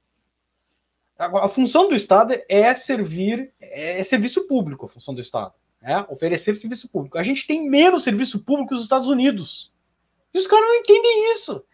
[1.16, 5.54] A, função do Estado é servir, é serviço público, a função do Estado.
[5.80, 7.18] É oferecer serviço público.
[7.18, 9.72] A gente tem menos serviço público que os Estados Unidos.
[10.34, 11.64] E os caras não entendem isso.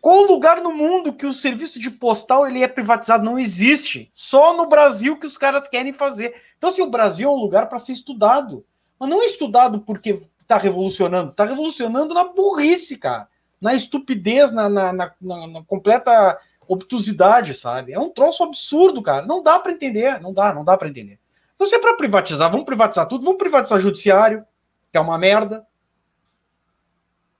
[0.00, 3.22] Qual lugar no mundo que o serviço de postal ele é privatizado?
[3.22, 4.10] Não existe.
[4.14, 6.34] Só no Brasil que os caras querem fazer.
[6.56, 8.64] Então, se assim, o Brasil é um lugar para ser estudado,
[8.98, 13.28] mas não é estudado porque está revolucionando, está revolucionando na burrice, cara.
[13.60, 17.92] na estupidez, na, na, na, na completa obtusidade, sabe?
[17.92, 19.24] É um troço absurdo, cara.
[19.26, 21.18] Não dá para entender, não dá, não dá para entender.
[21.54, 24.44] Então, se é para privatizar, vamos privatizar tudo, vamos privatizar o judiciário,
[24.90, 25.66] que é uma merda,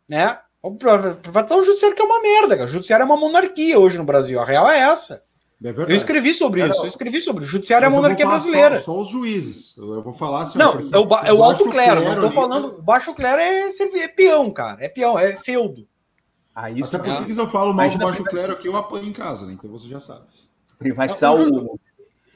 [0.06, 0.38] né?
[0.62, 0.78] Vamos
[1.22, 2.68] privatizar o judiciário, que é uma merda, cara.
[2.68, 4.38] O judiciário é uma monarquia hoje no Brasil.
[4.38, 5.24] A real é essa.
[5.62, 7.44] É eu escrevi sobre isso, eu escrevi sobre.
[7.44, 8.78] O judiciário Mas é a monarquia brasileira.
[8.78, 9.76] Só, só, os juízes.
[9.76, 10.58] Eu vou falar assim.
[10.58, 12.02] Não, é o, é o alto clero.
[12.02, 12.78] Não tô falando.
[12.78, 14.82] O baixo clero é, é peão, cara.
[14.82, 15.86] É peão, é feudo.
[16.54, 19.12] Ah, isso Até porque se eu falo mal do baixo clero aqui, eu apanho em
[19.12, 19.52] casa, né?
[19.52, 20.22] Então você já sabe.
[20.78, 21.78] Privatizar o.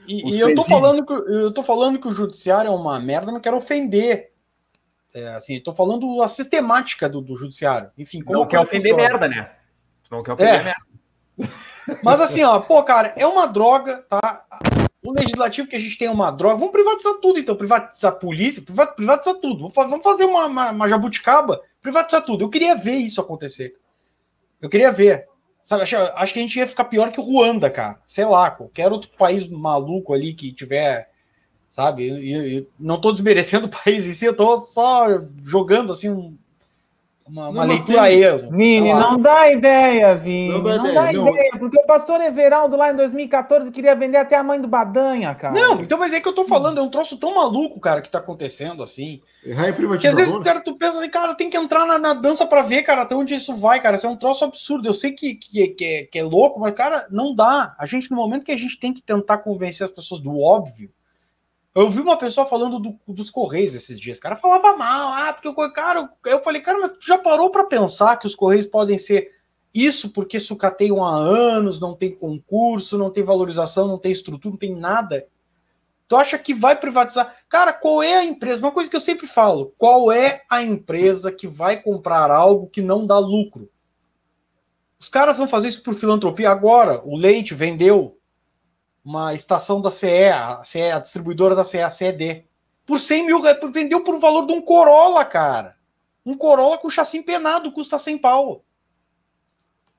[0.06, 3.32] E, e eu, tô falando que, eu tô falando que o judiciário é uma merda,
[3.32, 4.32] não quero ofender.
[5.14, 7.90] É, assim, tô falando a sistemática do, do judiciário.
[7.96, 9.50] Enfim, como não quer ofender merda, né?
[10.10, 10.62] Não quer ofender é.
[10.62, 11.54] merda.
[12.02, 14.44] Mas assim, ó, pô, cara, é uma droga, tá?
[15.02, 16.56] O legislativo que a gente tem é uma droga.
[16.56, 17.54] Vamos privatizar tudo, então.
[17.54, 19.68] Privatizar a polícia, privatizar tudo.
[19.68, 22.44] Vamos fazer uma, uma, uma jabuticaba, privatizar tudo.
[22.44, 23.76] Eu queria ver isso acontecer.
[24.62, 25.28] Eu queria ver.
[25.62, 28.00] Sabe, acho, acho que a gente ia ficar pior que o Ruanda, cara.
[28.06, 31.10] Sei lá, qualquer outro país maluco ali que tiver.
[31.68, 32.08] Sabe?
[32.08, 35.06] Eu, eu, eu não tô desmerecendo o país em si, eu tô só
[35.42, 36.36] jogando assim um,
[37.26, 38.20] uma, uma leitura tem...
[38.20, 38.50] erro.
[38.50, 40.50] Vini, não dá ideia, Vini.
[40.50, 41.28] Não dá, não ideia, dá não.
[41.30, 45.34] ideia, porque o pastor Everaldo lá em 2014 queria vender até a mãe do Badanha,
[45.34, 45.54] cara.
[45.54, 48.10] Não, então, mas é que eu tô falando, é um troço tão maluco, cara, que
[48.10, 49.22] tá acontecendo assim.
[49.42, 52.14] Errar que às vezes o cara, tu pensa assim, cara, tem que entrar na, na,
[52.14, 53.96] dança pra ver, cara, até onde isso vai, cara.
[53.96, 54.88] Isso é um troço absurdo.
[54.88, 57.74] Eu sei que, que, que, é, que é louco, mas, cara, não dá.
[57.78, 60.90] A gente, no momento que a gente tem que tentar convencer as pessoas do óbvio,
[61.74, 64.20] eu vi uma pessoa falando do, dos Correios esses dias.
[64.20, 66.08] Cara falava mal, ah, porque o cara.
[66.24, 69.32] Eu falei, cara, mas tu já parou para pensar que os Correios podem ser
[69.74, 74.58] isso porque sucateiam há anos, não tem concurso, não tem valorização, não tem estrutura, não
[74.58, 75.26] tem nada.
[76.06, 77.34] Tu acha que vai privatizar?
[77.48, 78.60] Cara, qual é a empresa?
[78.62, 82.82] Uma coisa que eu sempre falo: qual é a empresa que vai comprar algo que
[82.82, 83.68] não dá lucro?
[84.96, 87.02] Os caras vão fazer isso por filantropia agora.
[87.04, 88.16] O leite vendeu
[89.04, 92.46] uma estação da CE, a, CE, a distribuidora da CE, a CED,
[92.86, 95.76] por 100 mil reais, vendeu por valor de um Corolla, cara.
[96.24, 98.64] Um Corolla com chassi empenado custa 100 pau.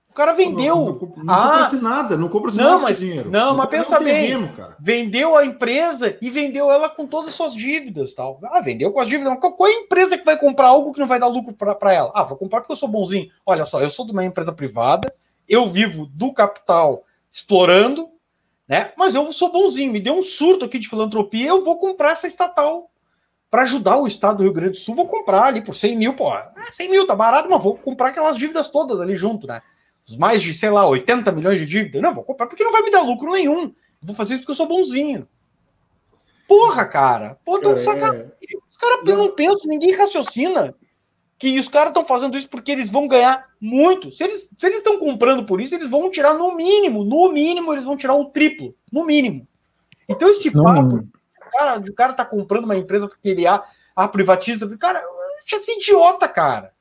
[0.10, 0.76] O cara vendeu.
[0.78, 3.30] Não, não, não, ah, compra-se nada, não compra-se nada mas, dinheiro.
[3.30, 4.50] Não, mas pensa bem.
[4.80, 8.14] vendeu a empresa e vendeu ela com todas as suas dívidas.
[8.14, 8.40] tal.
[8.46, 9.38] Ah, vendeu com as dívidas.
[9.40, 12.12] Qual é a empresa que vai comprar algo que não vai dar lucro para ela?
[12.16, 13.30] Ah, vou comprar porque eu sou bonzinho.
[13.46, 15.14] Olha só, eu sou de uma empresa privada,
[15.50, 18.10] eu vivo do capital explorando,
[18.68, 18.92] né?
[18.98, 22.28] Mas eu sou bonzinho, me deu um surto aqui de filantropia, eu vou comprar essa
[22.28, 22.90] estatal
[23.50, 24.96] para ajudar o estado do Rio Grande do Sul.
[24.96, 28.10] Vou comprar ali por 100 mil, pô, é, 100 mil tá barato, mas vou comprar
[28.10, 29.62] aquelas dívidas todas ali junto, né?
[30.08, 32.02] Os mais de, sei lá, 80 milhões de dívidas.
[32.02, 33.74] Não, vou comprar porque não vai me dar lucro nenhum.
[34.02, 35.28] Vou fazer isso porque eu sou bonzinho.
[36.48, 37.40] Porra, cara.
[37.44, 37.78] Pô, tão é...
[37.78, 38.32] sacanagem.
[38.70, 39.18] Os caras não.
[39.18, 40.76] não pensam, ninguém raciocina
[41.38, 44.12] que os caras estão fazendo isso porque eles vão ganhar muito.
[44.12, 47.74] Se eles se eles estão comprando por isso, eles vão tirar no mínimo, no mínimo
[47.74, 49.48] eles vão tirar o triplo, no mínimo.
[50.08, 53.64] Então esse papo, o cara, o cara tá comprando uma empresa porque ele a,
[53.96, 56.74] a privatiza, cara, é assim idiota, cara.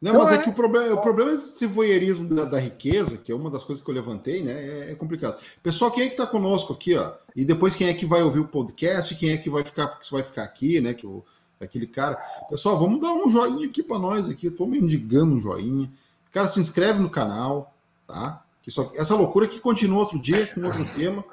[0.00, 3.30] Não, mas é, é que o problema, o problema desse voyeurismo da, da, riqueza, que
[3.30, 4.52] é uma das coisas que eu levantei, né?
[4.52, 5.38] É, é, complicado.
[5.62, 7.12] Pessoal, quem é que tá conosco aqui, ó?
[7.36, 10.10] E depois quem é que vai ouvir o podcast, quem é que vai ficar, que
[10.10, 10.94] vai ficar aqui, né?
[10.94, 11.22] Que o,
[11.60, 12.16] aquele cara.
[12.48, 14.46] Pessoal, vamos dar um joinha aqui para nós aqui.
[14.46, 15.90] Eu tô me indigando um joinha.
[16.32, 17.74] Cara, se inscreve no canal,
[18.06, 18.42] tá?
[18.62, 21.24] Que só, essa loucura que continua outro dia com outro tema,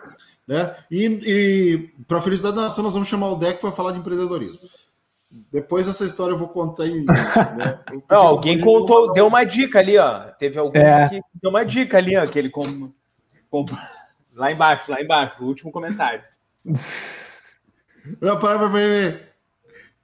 [0.47, 0.75] né?
[0.91, 4.59] E, e para felicidade da nação, nós vamos chamar o Deck para falar de empreendedorismo.
[5.51, 7.03] Depois dessa história eu vou contar aí.
[7.03, 7.79] Né?
[8.09, 10.19] Não, alguém contou, deu uma dica ali, ó.
[10.39, 11.09] Teve alguém é.
[11.09, 12.91] que deu uma dica ali, ó, que ele com,
[13.49, 13.65] com,
[14.33, 16.23] lá embaixo, lá embaixo, o último comentário.
[18.21, 19.27] Não, para para ver.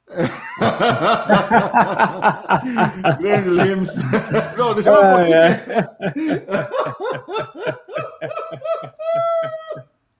[3.19, 3.95] Grande Lemes.
[4.57, 5.63] Não, deixa eu ah, um é.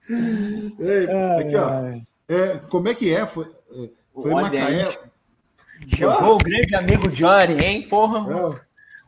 [0.78, 1.08] Ei,
[1.40, 1.88] aqui, ó.
[2.28, 3.26] É, como é que é?
[3.26, 3.46] Foi,
[4.14, 4.84] foi Olha Macaé.
[5.88, 6.32] Chegou ah.
[6.32, 8.26] o grande amigo Johnny, hein, porra?
[8.32, 8.60] É.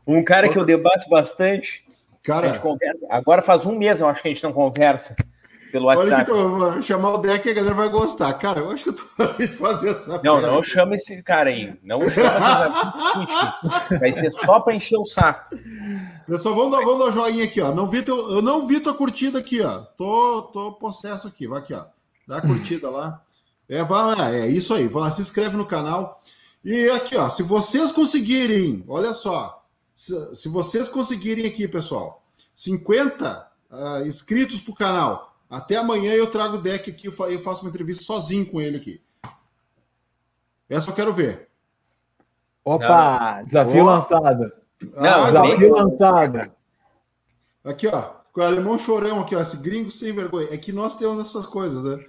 [0.06, 1.84] Um cara que eu debato bastante.
[2.22, 2.60] Cara,
[3.08, 5.14] Agora faz um mês, eu acho que a gente não conversa
[5.76, 6.30] pelo WhatsApp.
[6.30, 8.32] Olha que tô, chamar o deck a galera vai gostar.
[8.34, 11.78] Cara, eu acho que eu tô a fazer essa Não, não chama esse cara aí.
[11.82, 13.18] Não chama
[14.00, 15.54] Vai ser só para encher o saco.
[16.26, 17.74] Pessoal, vamos dar, vamos dar joinha aqui, ó.
[17.74, 19.80] Não vi teu, eu não vi tua curtida aqui, ó.
[19.98, 21.46] Tô, tô possesso aqui.
[21.46, 21.84] Vai aqui, ó.
[22.26, 23.20] Dá a curtida lá.
[23.68, 24.88] É, vai, é isso aí.
[24.88, 26.22] Vai lá, se inscreve no canal.
[26.64, 29.62] E aqui, ó, se vocês conseguirem, olha só,
[29.94, 32.24] se, se vocês conseguirem aqui, pessoal,
[32.54, 37.68] 50 uh, inscritos pro canal, até amanhã eu trago o deck aqui, eu faço uma
[37.70, 39.00] entrevista sozinho com ele aqui.
[40.68, 41.48] Essa eu quero ver.
[42.64, 43.86] Opa, desafio Oh.
[43.86, 44.52] lançado.
[44.82, 46.52] Não, Ah, desafio lançado.
[47.64, 50.48] Aqui, ó, com o alemão chorão aqui, ó, esse gringo sem vergonha.
[50.50, 52.04] É que nós temos essas coisas, né?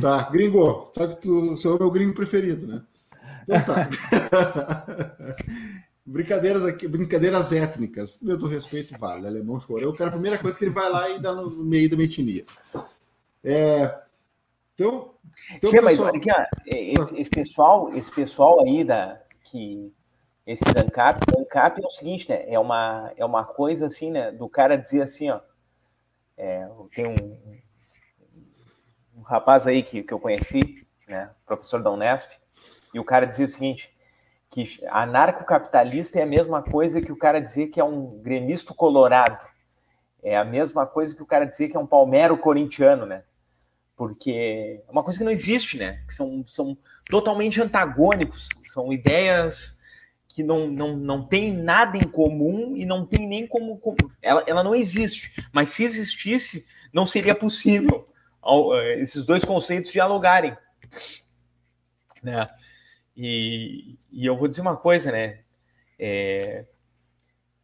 [0.00, 2.82] Tá, gringo, sabe que tu sou o meu gringo preferido, né?
[3.48, 3.88] Então tá.
[6.04, 8.20] Brincadeiras aqui, brincadeiras étnicas.
[8.20, 9.26] Meu do respeito vale.
[9.26, 11.96] Alemão chorão, eu a primeira coisa que ele vai lá e dá no meio da
[11.96, 12.44] metinia.
[13.44, 14.02] É,
[14.74, 15.14] então,
[15.54, 16.30] então mas pessoal, olha aqui,
[16.66, 19.92] esse, esse pessoal, esse pessoal aí da que
[20.46, 22.44] esse ANCAP, ANCAP é o seguinte, né?
[22.48, 24.32] É uma é uma coisa assim, né?
[24.32, 25.40] Do cara dizer assim, ó,
[26.36, 27.60] é, tem um,
[29.16, 31.30] um rapaz aí que, que eu conheci, né?
[31.46, 32.30] Professor da Unesp,
[32.92, 33.91] e o cara dizia o seguinte,
[34.52, 39.44] que anarcocapitalista é a mesma coisa que o cara dizer que é um gremista colorado.
[40.22, 43.24] É a mesma coisa que o cara dizer que é um palmero corintiano, né?
[44.02, 46.02] porque é uma coisa que não existe, né?
[46.08, 46.76] Que são, são
[47.08, 49.80] totalmente antagônicos, são ideias
[50.26, 53.78] que não, não, não tem nada em comum e não tem nem como.
[53.78, 58.08] como ela, ela não existe, mas se existisse, não seria possível
[58.74, 60.56] eh, esses dois conceitos dialogarem.
[62.20, 62.48] Né?
[63.16, 65.40] E, e eu vou dizer uma coisa, né?
[65.98, 66.64] É,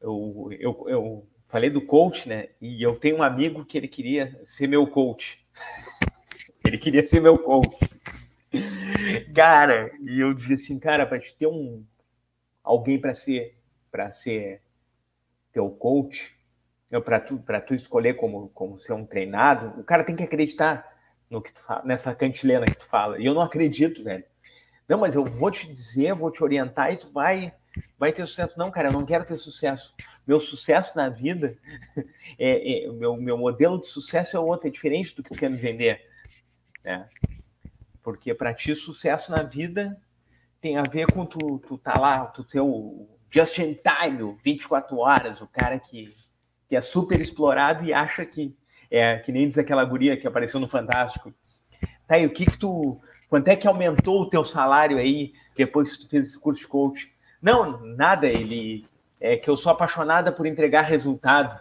[0.00, 2.48] eu, eu, eu falei do coach, né?
[2.60, 5.44] E eu tenho um amigo que ele queria ser meu coach.
[6.66, 7.78] Ele queria ser meu coach.
[9.34, 11.82] Cara, e eu dizia assim, cara, para te ter um
[12.62, 13.56] alguém para ser
[13.90, 14.60] para ser
[15.50, 16.36] teu coach,
[17.04, 20.86] para tu tu escolher como como ser um treinado, o cara tem que acreditar
[21.30, 23.18] no que tu fala, nessa cantilena que tu fala.
[23.18, 24.24] E eu não acredito, velho.
[24.88, 27.52] Não, mas eu vou te dizer, vou te orientar e tu vai
[27.98, 28.58] vai ter sucesso.
[28.58, 29.94] Não, cara, eu não quero ter sucesso.
[30.26, 31.56] Meu sucesso na vida,
[32.38, 35.50] é, é, meu, meu modelo de sucesso é outro, é diferente do que tu quer
[35.50, 36.00] me vender.
[36.82, 37.08] Né?
[38.02, 40.00] Porque para ti, sucesso na vida
[40.60, 44.38] tem a ver com tu, tu tá lá, tu ser o just in time, o
[44.42, 46.14] 24 horas, o cara que,
[46.66, 48.56] que é super explorado e acha que
[48.90, 51.32] é que nem diz aquela guria que apareceu no Fantástico.
[52.06, 53.00] Tá, e o que que tu.
[53.28, 56.66] Quanto é que aumentou o teu salário aí depois que tu fez esse curso de
[56.66, 57.12] coach?
[57.40, 58.86] Não, nada, ele.
[59.20, 61.58] É que eu sou apaixonada por entregar resultado.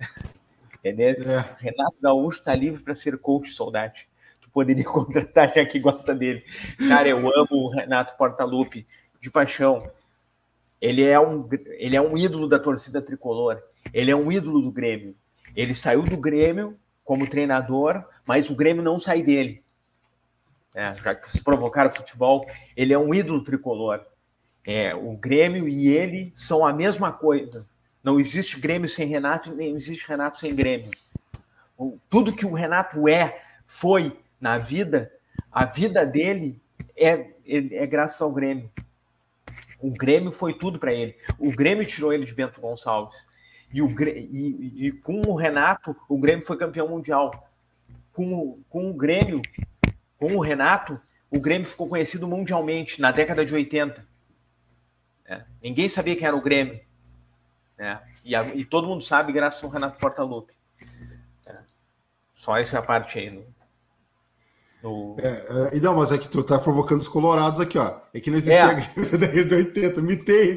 [0.78, 1.08] Entendeu?
[1.08, 1.54] É.
[1.58, 4.08] Renato Gaúcho está livre para ser coach, soldate.
[4.40, 6.44] Tu poderia contratar já que gosta dele.
[6.88, 8.86] Cara, eu amo o Renato Portaluppi
[9.20, 9.88] de paixão.
[10.80, 11.48] Ele é um,
[11.78, 13.62] ele é um ídolo da torcida tricolor.
[13.92, 15.14] Ele é um ídolo do Grêmio.
[15.56, 19.63] Ele saiu do Grêmio como treinador, mas o Grêmio não sai dele.
[20.74, 22.46] É, já que vocês provocaram futebol,
[22.76, 24.04] ele é um ídolo tricolor.
[24.66, 27.66] É, o Grêmio e ele são a mesma coisa.
[28.02, 30.90] Não existe Grêmio sem Renato, nem existe Renato sem Grêmio.
[32.10, 35.12] Tudo que o Renato é, foi na vida,
[35.50, 36.60] a vida dele
[36.96, 38.70] é, é, graças ao Grêmio.
[39.80, 41.14] O Grêmio foi tudo para ele.
[41.38, 43.26] O Grêmio tirou ele de Bento Gonçalves.
[43.72, 47.48] E, o, e- e com o Renato, o Grêmio foi campeão mundial.
[48.12, 49.42] Com, com o Grêmio,
[50.28, 50.98] com o Renato,
[51.30, 54.06] o Grêmio ficou conhecido mundialmente na década de 80.
[55.28, 55.44] né?
[55.62, 56.80] Ninguém sabia quem era o Grêmio.
[57.76, 58.00] né?
[58.24, 60.54] E, a- e todo mundo sabe graças ao Renato Portaluppi.
[61.46, 61.58] né?
[62.34, 63.30] Só essa parte aí.
[63.30, 63.44] No,
[64.82, 67.98] no- É, e não, mas é que tu tá provocando os colorados aqui, ó.
[68.14, 68.74] É que não existia É.
[68.74, 70.56] Grêmio da década de 80, me tem.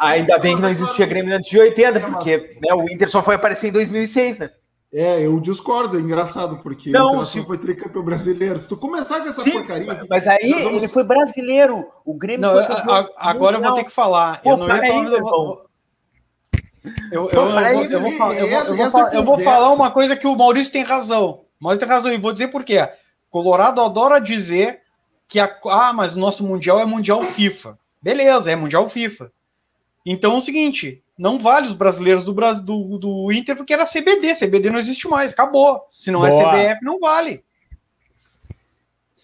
[0.00, 3.36] Ainda bem que não existia Grêmio antes de 80, porque né, o Inter só foi
[3.36, 4.50] aparecer em 2006, né?
[4.94, 8.58] É, eu discordo, é engraçado, porque Não, o Internacional se- foi tricampeão brasileiro.
[8.58, 10.04] Se tu começar com essa Sim, porcaria.
[10.08, 11.86] Mas aí vamos- ele foi brasileiro.
[12.04, 14.42] O Grêmio Não, foi a- campeão a- agora eu vou ter que falar.
[14.42, 15.62] Pô, eu não ia falar, aí, mas eu vou- irmão.
[17.10, 18.86] Eu, eu, Pô, eu, para aí, vou- eu vou falar, eu vou- essa- eu vou
[18.86, 19.50] essa falar- eu vou conversa.
[19.50, 21.40] falar uma coisa que o Maurício tem razão.
[21.60, 22.86] O Maurício tem razão, e vou dizer por quê.
[23.30, 24.80] Colorado adora dizer
[25.28, 27.78] que a, ah, mas o nosso Mundial é Mundial FIFA.
[28.02, 29.32] Beleza, é Mundial FIFA.
[30.04, 33.86] Então é o seguinte, não vale os brasileiros do, Bras- do, do Inter porque era
[33.86, 34.34] CBD.
[34.34, 35.86] CBD não existe mais, acabou.
[35.88, 36.50] Se não é Boa.
[36.52, 37.44] CBF, não vale.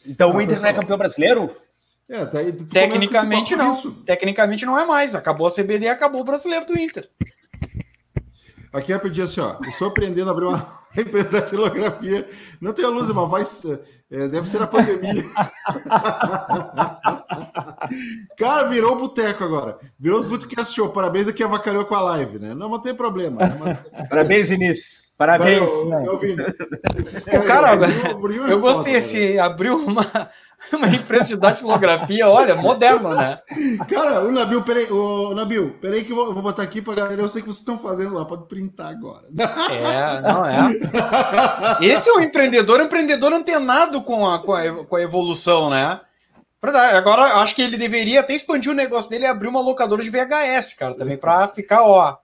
[0.06, 1.56] Então Ah, o Inter não é campeão brasileiro?
[2.08, 3.92] É, tá aí, Tecnicamente não.
[4.04, 5.14] Tecnicamente não é mais.
[5.16, 7.10] Acabou a CBD, acabou o brasileiro do Inter.
[8.72, 9.56] Aqui é pedir assim, ó.
[9.66, 10.66] Estou aprendendo a abrir uma
[10.96, 12.28] empresa da filografia.
[12.60, 13.42] Não tem a luz, mas vai.
[14.10, 15.24] é, deve ser a pandemia.
[18.38, 19.78] Cara, virou boteco agora.
[19.98, 20.88] Virou podcast show.
[20.90, 22.54] Parabéns aqui a Vacareou com a live, né?
[22.54, 23.38] Não, não tem problema.
[23.58, 25.08] Mas- Parabéns, Vinícius.
[25.16, 25.70] Parabéns.
[25.88, 27.00] Valeu, eu.
[27.00, 30.04] Esses Pô, cara, é Eu gostei, foda, esse abriu uma,
[30.76, 33.38] uma empresa de datilografia, olha, moderno, né?
[33.88, 36.94] Cara, o Nabil, peraí, o Nabil, peraí que eu vou, eu vou botar aqui pra
[36.94, 37.20] galera.
[37.20, 39.24] Eu sei que vocês estão fazendo lá, pode printar agora.
[39.70, 40.78] É, não é.
[41.80, 46.00] Esse é um empreendedor, um empreendedor antenado com a, com a, com a evolução, né?
[46.62, 46.96] Verdade.
[46.96, 50.10] Agora, acho que ele deveria até expandir o negócio dele e abrir uma locadora de
[50.10, 52.16] VHS, cara, também, pra ficar, ó.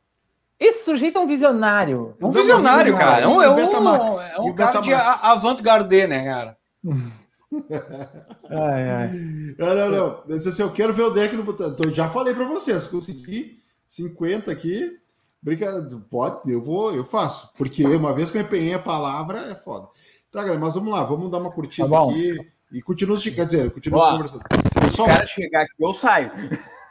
[0.59, 2.17] Esse sujeito é um visionário.
[2.21, 3.25] É um visionário, cara.
[3.25, 4.33] É um, é um, Betamax.
[4.33, 5.25] é um E o cara de Betamax.
[5.25, 6.57] avant-garde, né, cara?
[8.51, 9.11] Ai, ai.
[9.59, 10.23] Não, não, não.
[10.29, 11.69] Eu disse assim, eu quero ver o deck no botão.
[11.69, 14.99] Então, eu já falei para vocês, consegui 50 aqui.
[15.43, 17.53] Brincadeira, pode, eu vou, eu faço.
[17.57, 19.89] Porque uma vez que eu empenhei a palavra, é foda.
[20.31, 22.37] Tá, galera, mas vamos lá, vamos dar uma curtida Tá aqui.
[22.73, 24.43] E continua, quer dizer, continua Ó, conversando.
[24.67, 26.33] Se Só- o cara chegar aqui, eu saio.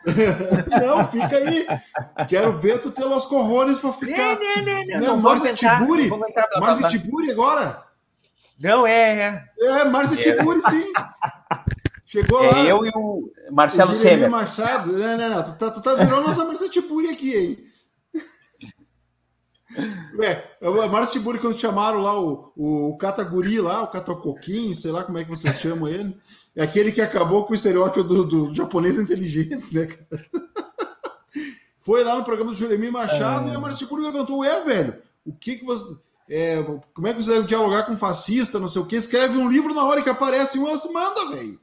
[0.82, 1.66] Não, fica aí.
[2.28, 4.38] Quero ver tu ter los corrones pra ficar.
[4.38, 6.89] Não, não, não, Não, não não vou aguentar, blá, blá, Márcia blá.
[6.89, 7.84] Tiburi agora?
[8.64, 9.45] Não, é, é.
[9.59, 10.93] É, Márcia Tiburi, sim.
[12.05, 12.59] Chegou lá.
[12.59, 14.30] É eu e o Marcelo o Semer.
[14.30, 14.93] Machado.
[14.93, 15.43] Não, não, não.
[15.43, 17.66] Tu tá, tu tá virando nossa Márcia Tiburi aqui, hein?
[20.18, 24.91] Ué, a Márcia Tiburi, quando chamaram lá o, o, o Cataguri lá, o Catacoquinho, sei
[24.91, 26.16] lá como é que vocês chamam ele,
[26.55, 30.26] é aquele que acabou com o estereótipo do, do japonês inteligente, né, cara?
[31.80, 35.34] Foi lá no programa do Jeremy Machado e a Márcia Tiburi levantou, é, velho, o
[35.34, 35.84] que que você...
[36.30, 36.63] é,
[36.93, 38.95] como é que você deve dialogar com um fascista, não sei o quê?
[38.95, 41.59] Escreve um livro na hora que aparece um, se manda, velho.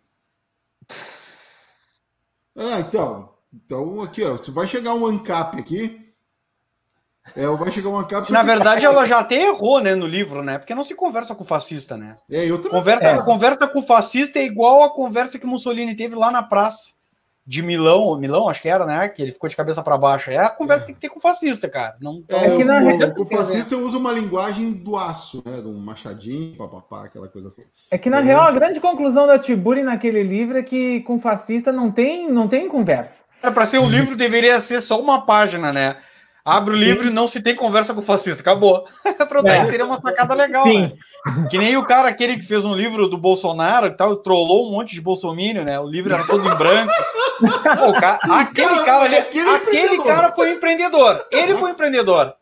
[2.57, 3.31] Ah, então.
[3.53, 4.37] Então, aqui, ó.
[4.53, 5.99] Vai chegar um ANCAP aqui.
[7.37, 8.31] É, vai chegar um ANCAP.
[8.33, 10.59] Na verdade, ela já até errou, né, no livro, né?
[10.59, 12.19] Porque não se conversa com fascista, né?
[12.31, 12.79] É, eu também.
[12.79, 13.23] Conversa, É.
[13.23, 17.00] conversa com fascista é igual a conversa que Mussolini teve lá na praça
[17.51, 19.09] de Milão, Milão, acho que era, né?
[19.09, 20.31] Que ele ficou de cabeça para baixo.
[20.31, 21.97] É a conversa que tem que ter com fascista, cara.
[22.01, 25.57] Não, É, É que na o, realidade- o fascista usa uma linguagem do aço, né?
[25.67, 27.67] Um machadinho, papapá, aquela coisa toda.
[27.91, 28.23] É que, na É.
[28.23, 32.47] real, a grande conclusão da Tiburi naquele livro é que com fascista não tem, não
[32.47, 33.25] tem conversa.
[33.43, 35.97] É para ser um livro deveria ser só uma página, né?
[36.45, 38.41] Abre o livro e não se tem conversa com o fascista.
[38.43, 38.85] Acabou.
[39.29, 39.65] Pronto, É.
[39.67, 40.83] teria uma sacada legal, Sim.
[40.83, 40.93] né?
[41.51, 44.73] Que nem o cara aquele que fez um livro do Bolsonaro e tal, trollou um
[44.73, 45.79] monte de bolsomínio, né?
[45.79, 46.93] O livro era todo em branco.
[47.41, 51.25] Pô, o ca- aquele Cara, cara, aquele aquele cara foi empreendedor.
[51.31, 52.35] Ele foi empreendedor.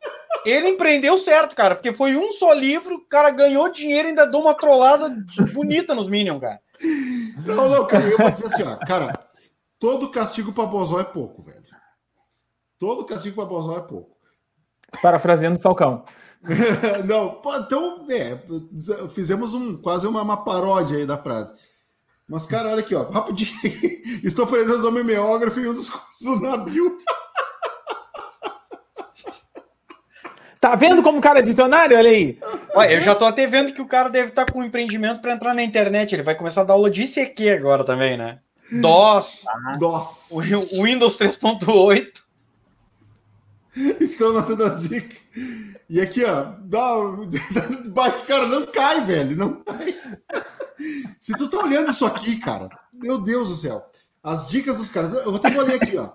[0.45, 4.27] Ele empreendeu certo, cara, porque foi um só livro, o cara ganhou dinheiro e ainda
[4.27, 5.13] deu uma trollada
[5.53, 6.61] bonita nos Minions, cara.
[7.45, 8.77] Não, não, cara, eu vou dizer assim, ó.
[8.87, 9.19] Cara,
[9.81, 11.59] todo castigo pra Bozó é pouco, velho.
[12.79, 14.17] Todo castigo pra Bozó é pouco.
[15.03, 16.05] Parafraseando Falcão.
[17.05, 18.39] Não, pô, então, é,
[19.09, 21.53] fizemos um, quase uma, uma paródia aí da frase.
[22.29, 23.59] Mas, cara, olha aqui, ó, rapidinho.
[24.23, 26.99] Estou aprendendo ao mimeógrafo em um dos cursos do navio.
[30.61, 31.97] Tá vendo como o cara é visionário?
[31.97, 32.37] Olha aí.
[32.75, 35.33] Olha, eu já tô até vendo que o cara deve estar com um empreendimento para
[35.33, 36.13] entrar na internet.
[36.13, 38.41] Ele vai começar a dar aula de ICQ agora também, né?
[38.73, 39.45] DOS,
[39.81, 40.35] Nossa.
[40.35, 42.28] o o Windows 3.8.
[44.01, 45.19] Estão anotando as dicas.
[45.89, 46.97] E aqui, ó, dá,
[47.95, 49.95] vai, cara, não cai, velho, não cai.
[51.21, 53.91] Se tu tá olhando isso aqui, cara, meu Deus do céu,
[54.23, 56.13] as dicas dos caras, eu vou ter que ler aqui, ó.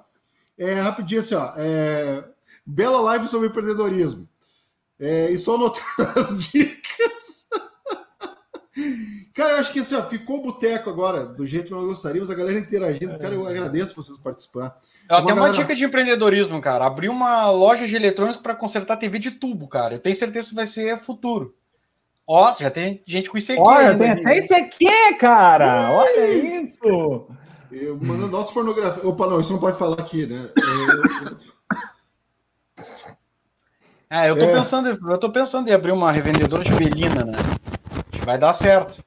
[0.57, 2.23] É, rapidinho assim, ó, é,
[2.65, 4.29] bela live sobre empreendedorismo.
[4.99, 7.47] É, e só anotando as dicas.
[9.33, 12.29] Cara, eu acho que assim, ó, ficou o boteco agora, do jeito que nós gostaríamos,
[12.29, 13.17] a galera interagindo.
[13.17, 14.79] Cara, eu agradeço vocês participar.
[15.09, 16.85] Uma tem uma galera- dica de empreendedorismo, cara.
[16.85, 19.95] Abrir uma loja de eletrônicos para consertar TV de tubo, cara.
[19.95, 21.55] Eu tenho certeza que vai ser futuro.
[22.27, 25.91] Ó, já tem gente com ICQ Olha, ainda tem até isso aqui, cara.
[25.91, 26.25] Olha
[26.61, 27.27] isso.
[27.71, 29.05] Eu, mandando notas pornografia.
[29.07, 30.47] Opa, não, isso não pode falar aqui, né?
[30.55, 30.61] É,
[32.79, 32.93] eu-
[34.09, 34.53] É, eu tô, É.
[34.53, 37.33] Pensando, eu tô pensando em abrir uma revendedora de Belina, né?
[37.37, 39.03] Acho que vai dar certo.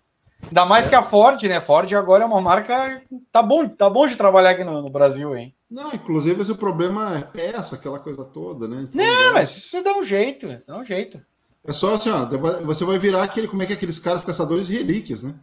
[0.46, 1.60] Ainda mais que a Ford, né?
[1.60, 3.02] Ford agora é uma marca.
[3.32, 5.54] Tá bom, tá bom de trabalhar aqui no, no Brasil, hein?
[5.70, 8.82] Não, inclusive esse o problema é peça, aquela coisa toda, né?
[8.82, 11.20] Então, É, mas isso dá um jeito, isso dá um jeito.
[11.64, 12.24] É só assim, ó,
[12.64, 15.34] você vai virar aquele, como é que é aqueles caras caçadores de relíquias, né?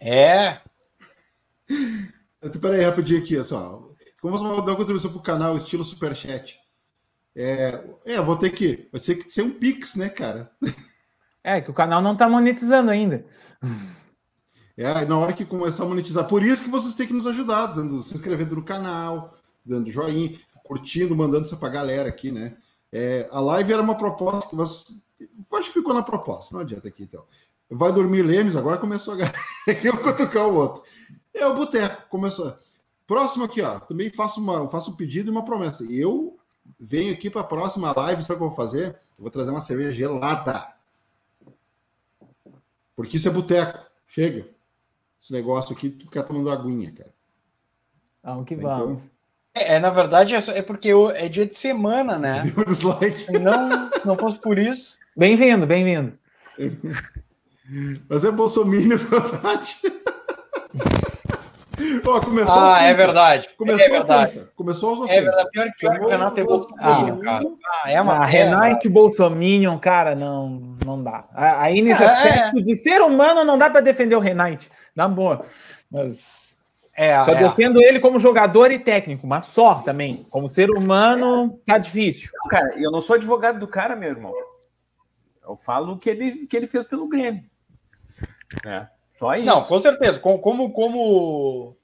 [0.00, 0.60] É.
[2.60, 3.92] Peraí, rapidinho aqui, ó.
[4.20, 6.58] Como você vai dar uma contribuição pro canal, estilo superchat?
[7.36, 8.88] É, é, vou ter que.
[8.92, 10.50] Vai ter que ser um Pix, né, cara?
[11.44, 13.24] É, que o canal não tá monetizando ainda.
[14.76, 16.26] É, na hora que começar a monetizar.
[16.26, 20.32] Por isso que vocês têm que nos ajudar, dando, se inscrevendo no canal, dando joinha,
[20.64, 22.56] curtindo, mandando isso pra galera aqui, né?
[22.92, 25.02] É, a live era uma proposta, mas
[25.54, 27.24] acho que ficou na proposta, não adianta aqui então.
[27.70, 29.16] Vai dormir Lemes, agora começou a
[29.70, 30.82] aqui, eu cutucar o outro.
[31.32, 32.56] É o Boteco, começou.
[33.06, 35.84] Próximo aqui, ó, também faço, uma, faço um pedido e uma promessa.
[35.84, 36.38] Eu
[36.78, 38.88] venho aqui para a próxima live, sabe o que eu vou fazer?
[39.18, 40.72] Eu vou trazer uma cerveja gelada.
[43.02, 43.78] Porque isso é boteco.
[44.06, 44.46] Chega.
[45.20, 47.10] Esse negócio aqui, tu ficar tomando aguinha, cara.
[48.22, 49.10] Vamos que Então- vamos.
[49.54, 52.42] É, é, na verdade, é, só- é porque eu- é dia de semana, né?
[52.56, 53.18] Deu dislike.
[53.18, 54.98] Se não, se não fosse por isso.
[55.16, 56.16] Bem-vindo, bem-vindo.
[58.08, 59.76] Mas é bolsominion, saudade.
[62.06, 63.48] Ó, começou Ah, a é verdade.
[63.56, 64.30] Começou é a verdade.
[64.38, 64.52] ofensa.
[64.56, 65.24] Começou as É ofensas.
[65.24, 65.50] verdade.
[65.50, 67.24] Pior, pior que o Renato é bolsominion, Ah.
[67.24, 67.44] cara.
[67.84, 71.24] Ah, é uma a Renate Bolsominion, cara, não, não dá.
[71.34, 75.08] A- Aí nesse É, aspecto de ser humano não dá para defender o Renate, na
[75.08, 75.44] boa.
[75.90, 76.56] Mas
[76.94, 77.34] É, só é.
[77.48, 80.26] defendo ele como jogador e técnico, mas só também.
[80.30, 82.30] Como ser humano, tá difícil.
[82.34, 84.32] Não, cara, eu não sou advogado do cara, meu irmão.
[85.44, 87.42] Eu falo o que ele, que ele fez pelo Grêmio.
[88.64, 89.46] É, só isso.
[89.46, 90.20] Não, com certeza.
[90.20, 91.76] Com- Como, como,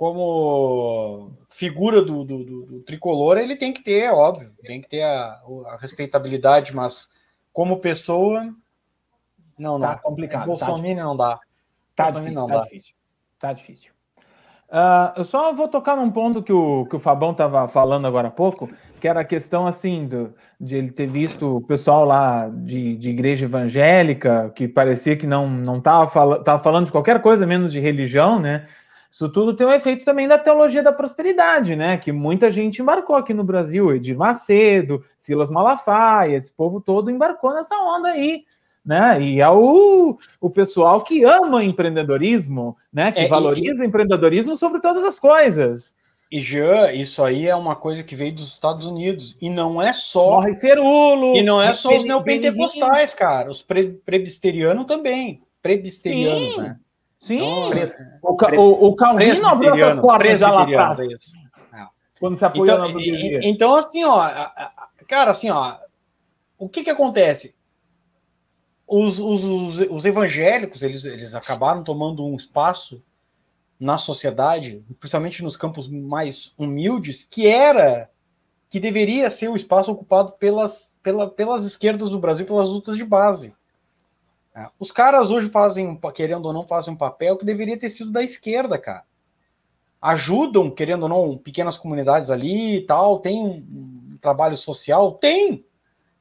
[0.00, 5.02] como figura do, do, do- do tricolor, ele tem que ter, óbvio, tem que ter
[5.02, 7.10] a, a respeitabilidade, mas
[7.52, 8.44] como pessoa,
[9.58, 9.80] não, não.
[9.88, 10.44] Tá complicado.
[10.44, 11.38] É Bolsonaro não dá.
[11.94, 12.60] Tá Bolsonaro difícil, não tá dá.
[12.62, 12.94] difícil.
[13.38, 13.92] Tá difícil.
[14.70, 18.28] Ah, eu só vou tocar num ponto que o, que o Fabão estava falando agora
[18.28, 18.70] há pouco,
[19.02, 23.10] que era a questão assim do, de ele ter visto o pessoal lá de, de
[23.10, 27.70] igreja evangélica, que parecia que não não estava fala, tava falando de qualquer coisa menos
[27.70, 28.66] de religião, né?
[29.10, 31.96] Isso tudo tem um efeito também da teologia da prosperidade, né?
[31.96, 37.52] Que muita gente embarcou aqui no Brasil, Edir Macedo, Silas Malafaia, esse povo todo embarcou
[37.52, 38.44] nessa onda aí,
[38.86, 39.20] né?
[39.20, 43.10] E é o, o pessoal que ama empreendedorismo, né?
[43.10, 45.94] Que É, e- valoriza empreendedorismo sobre todas as coisas.
[46.30, 49.36] E Jean, isso aí é uma coisa que veio dos Estados Unidos.
[49.40, 50.36] E não é só.
[50.36, 51.36] Morre Cerulo.
[51.36, 53.50] E não é só os neopentecostais, cara.
[53.50, 55.42] Os pre presbiterianos também.
[55.60, 56.60] Presbiterianos, Sim.
[56.60, 56.76] né?
[57.20, 57.36] Sim.
[57.36, 58.28] Então, Pres- o,
[58.62, 61.06] o, o Calvino abriu essas portas já lá atrás, é
[62.18, 63.40] quando se apoiou Então, na burguesia.
[63.42, 64.28] então, assim, ó,
[65.06, 65.78] cara, assim, ó,
[66.58, 67.54] o que que acontece?
[68.86, 73.02] Os, os, os, os evangélicos, eles, eles acabaram tomando um espaço
[73.78, 78.10] na sociedade, principalmente nos campos mais humildes, que era,
[78.68, 83.04] que deveria ser o espaço ocupado pelas, pela, pelas esquerdas do Brasil, pelas lutas de
[83.04, 83.54] base.
[84.54, 88.10] É, Os caras hoje fazem, querendo ou não, fazem um papel que deveria ter sido
[88.10, 89.04] da esquerda, cara
[90.00, 95.12] ajudam, querendo ou não, pequenas comunidades ali e tal, tem um, trabalho social?
[95.12, 95.64] Tem.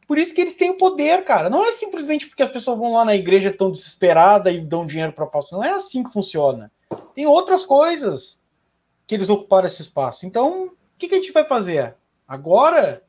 [0.08, 1.50] Por isso que eles têm o poder, cara.
[1.50, 5.14] Não é simplesmente porque as pessoas vão lá na igreja tão desesperadas e dão dinheiro
[5.14, 5.60] para pastor.
[5.60, 6.72] Não é assim que funciona.
[7.14, 8.40] Tem outras coisas
[9.06, 10.26] que eles ocuparam esse espaço.
[10.26, 11.96] Então, o que, que a gente vai fazer?
[12.28, 13.04] Agora.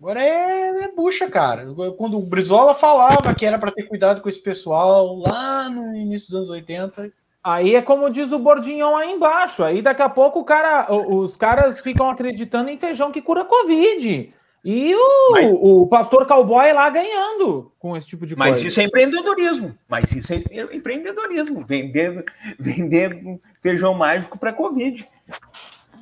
[0.00, 1.66] Agora é, é bucha, cara.
[1.96, 6.28] Quando o Brizola falava que era para ter cuidado com esse pessoal lá no início
[6.28, 7.10] dos anos 80,
[7.42, 9.62] Aí é como diz o Bordinhão aí embaixo.
[9.64, 14.34] Aí daqui a pouco o cara, os caras ficam acreditando em feijão que cura Covid.
[14.64, 18.66] E o, Mas- o pastor cowboy lá ganhando com esse tipo de Mas coisa.
[18.66, 19.74] isso é empreendedorismo.
[19.88, 20.36] Mas isso é
[20.76, 21.64] empreendedorismo.
[21.64, 22.24] Vender,
[22.58, 25.08] vender feijão mágico para Covid.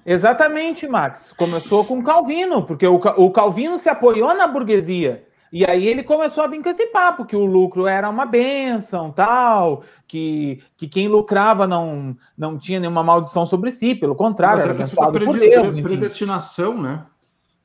[0.07, 1.33] Exatamente, Max.
[1.37, 5.27] Começou com o Calvino, porque o, o Calvino se apoiou na burguesia.
[5.53, 9.11] E aí ele começou a vir com esse papo, que o lucro era uma benção,
[9.11, 14.64] tal, que, que quem lucrava não, não tinha nenhuma maldição sobre si, pelo contrário, Mas
[14.64, 15.71] era é a questão da por Deus.
[15.71, 17.05] pre- predestinação, né?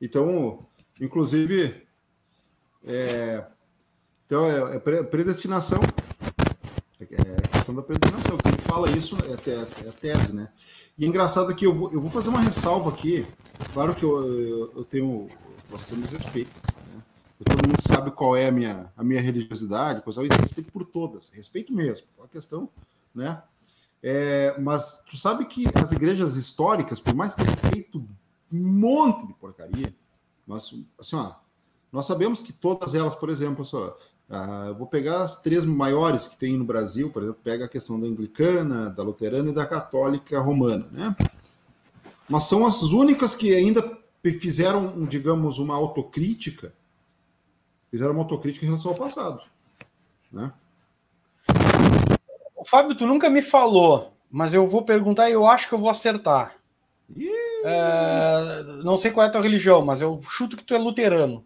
[0.00, 0.58] Então,
[1.00, 1.82] inclusive,
[2.86, 3.44] é,
[4.26, 5.80] então é, é pre- predestinação.
[7.00, 8.38] É a questão da predestinação.
[8.72, 10.48] Fala isso é a, é a tese, né?
[10.96, 13.26] E é engraçado que eu vou, eu vou fazer uma ressalva aqui.
[13.74, 15.28] Claro que eu, eu, tenho,
[15.86, 16.50] temos respeito.
[16.88, 17.02] Né?
[17.44, 21.30] Todo mundo sabe qual é a minha, a minha religiosidade, coisa, eu respeito por todas,
[21.30, 22.06] respeito mesmo.
[22.16, 22.68] É uma questão,
[23.14, 23.42] né?
[24.02, 27.98] É, mas tu sabe que as igrejas históricas, por mais tenham feito
[28.52, 29.94] um monte de porcaria,
[30.46, 31.34] mas assim, ó,
[31.92, 33.96] nós sabemos que todas elas, por exemplo, só,
[34.34, 37.68] ah, eu vou pegar as três maiores que tem no Brasil, por exemplo, pega a
[37.68, 41.14] questão da anglicana, da luterana e da católica romana, né?
[42.26, 43.98] Mas são as únicas que ainda
[44.40, 46.72] fizeram, digamos, uma autocrítica,
[47.90, 49.42] fizeram uma autocrítica em relação ao passado,
[50.32, 50.50] né?
[52.56, 55.78] O Fábio, tu nunca me falou, mas eu vou perguntar e eu acho que eu
[55.78, 56.56] vou acertar.
[57.14, 57.28] Ih!
[57.64, 61.44] É, não sei qual é a tua religião, mas eu chuto que tu é luterano.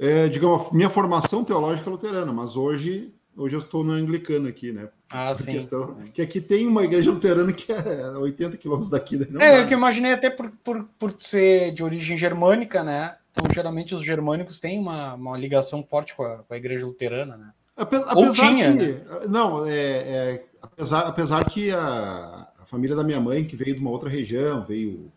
[0.00, 4.72] É, digamos, minha formação teológica é luterana, mas hoje, hoje eu estou no anglicano aqui,
[4.72, 4.88] né?
[5.12, 5.52] Ah, sim.
[5.52, 9.18] questão, que aqui tem uma igreja luterana que é 80 quilômetros daqui.
[9.30, 13.14] Não É, eu que imaginei até por, por, por ser de origem germânica, né?
[13.30, 17.36] Então, geralmente, os germânicos têm uma, uma ligação forte com a, com a igreja luterana,
[17.36, 17.50] né?
[17.76, 19.28] Ape- Ou Apesar tinha, que.
[19.28, 23.80] Não, é, é, apesar, apesar que a, a família da minha mãe, que veio de
[23.80, 25.12] uma outra região, veio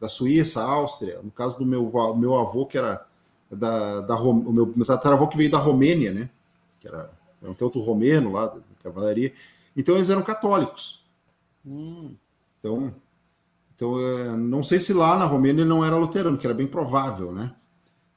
[0.00, 3.06] da Suíça, Áustria, no caso do meu, meu avô, que era
[3.50, 6.30] da, da o meu, meu tataravô que veio da Romênia, né?
[6.80, 7.10] Que era,
[7.42, 9.32] era um tanto romeno lá, da cavalaria.
[9.76, 11.04] Então eles eram católicos.
[11.64, 12.16] Hum,
[12.60, 12.94] Então,
[13.76, 16.66] então é, não sei se lá na Romênia ele não era luterano, que era bem
[16.66, 17.54] provável, né?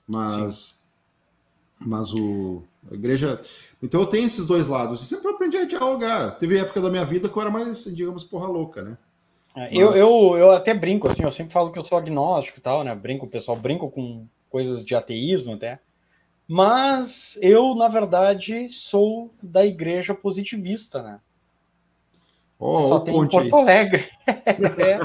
[0.07, 0.83] Mas
[1.79, 3.39] Mas o, a igreja.
[3.81, 5.01] Então eu tenho esses dois lados.
[5.01, 6.31] E sempre aprendi a dialogar.
[6.37, 8.97] Teve época da minha vida que eu era mais, digamos, porra louca, né?
[9.55, 12.61] É, eu, eu, eu até brinco, assim, eu sempre falo que eu sou agnóstico e
[12.61, 12.93] tal, né?
[12.95, 15.79] Brinco, o pessoal brinco com coisas de ateísmo até.
[16.47, 21.19] Mas eu, na verdade, sou da igreja positivista, né?
[22.59, 24.09] Oh, só tem em Porto Alegre.
[24.25, 24.99] é,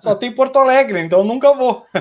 [0.00, 1.86] só tem Porto Alegre, então eu nunca vou.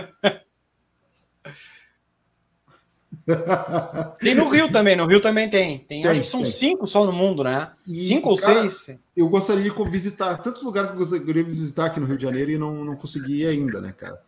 [4.19, 5.79] tem no Rio também, no Rio também tem.
[5.79, 6.51] tem, tem acho que são tem.
[6.51, 7.71] cinco só no mundo, né?
[7.87, 8.99] E, cinco ou cara, seis.
[9.15, 12.23] Eu gostaria de visitar tantos lugares que eu gostaria de visitar aqui no Rio de
[12.23, 14.21] Janeiro e não, não consegui ainda, né, cara?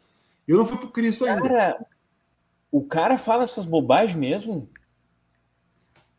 [0.47, 1.77] Eu não fui pro Cristo ainda.
[2.73, 4.67] O cara fala essas bobagens mesmo?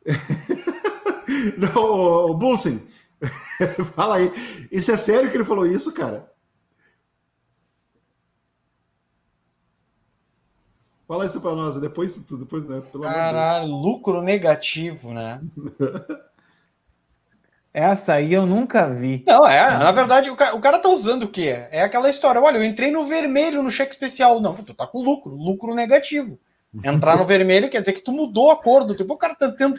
[1.58, 2.80] não, o Bulsen,
[3.96, 4.32] fala aí.
[4.70, 6.32] Isso é sério que ele falou isso, cara?
[11.08, 12.80] Fala isso para nós, depois, depois né?
[12.92, 15.40] Pelo Caralho, lucro negativo, né?
[17.74, 19.24] Essa aí eu nunca vi.
[19.26, 21.66] Não, é, na verdade, o cara, o cara tá usando o quê?
[21.72, 24.40] É aquela história, olha, eu entrei no vermelho no cheque especial.
[24.40, 26.38] Não, tu tá com lucro, lucro negativo.
[26.84, 29.50] Entrar no vermelho quer dizer que tu mudou a cor do tipo, o cara tá
[29.50, 29.74] tendo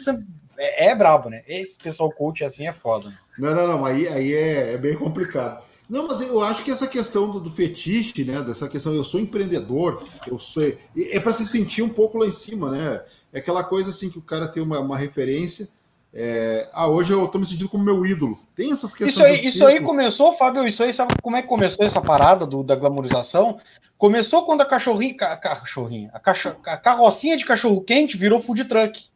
[0.58, 1.42] é, é brabo, né?
[1.48, 3.08] Esse pessoal coach assim é foda.
[3.08, 3.16] Né?
[3.38, 5.64] Não, não, não, aí, aí é, é, bem complicado.
[5.88, 8.42] Não, mas eu acho que essa questão do, do, fetiche, né?
[8.42, 10.64] Dessa questão, eu sou empreendedor, eu sou.
[10.64, 13.02] É para se sentir um pouco lá em cima, né?
[13.32, 15.66] É aquela coisa assim que o cara tem uma, uma referência
[16.18, 18.38] é, ah, hoje eu tô me sentindo como meu ídolo.
[18.54, 19.14] Tem essas questões.
[19.14, 22.46] Isso aí, isso aí começou, Fábio, isso aí, sabe como é que começou essa parada
[22.46, 23.60] do, da glamorização?
[23.98, 29.10] Começou quando a cachorrinha, a cachorrinha, a, a carrocinha de cachorro quente virou food truck.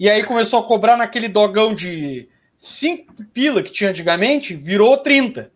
[0.00, 2.26] E aí começou a cobrar naquele dogão de
[2.58, 5.52] 5 pila que tinha antigamente, virou 30.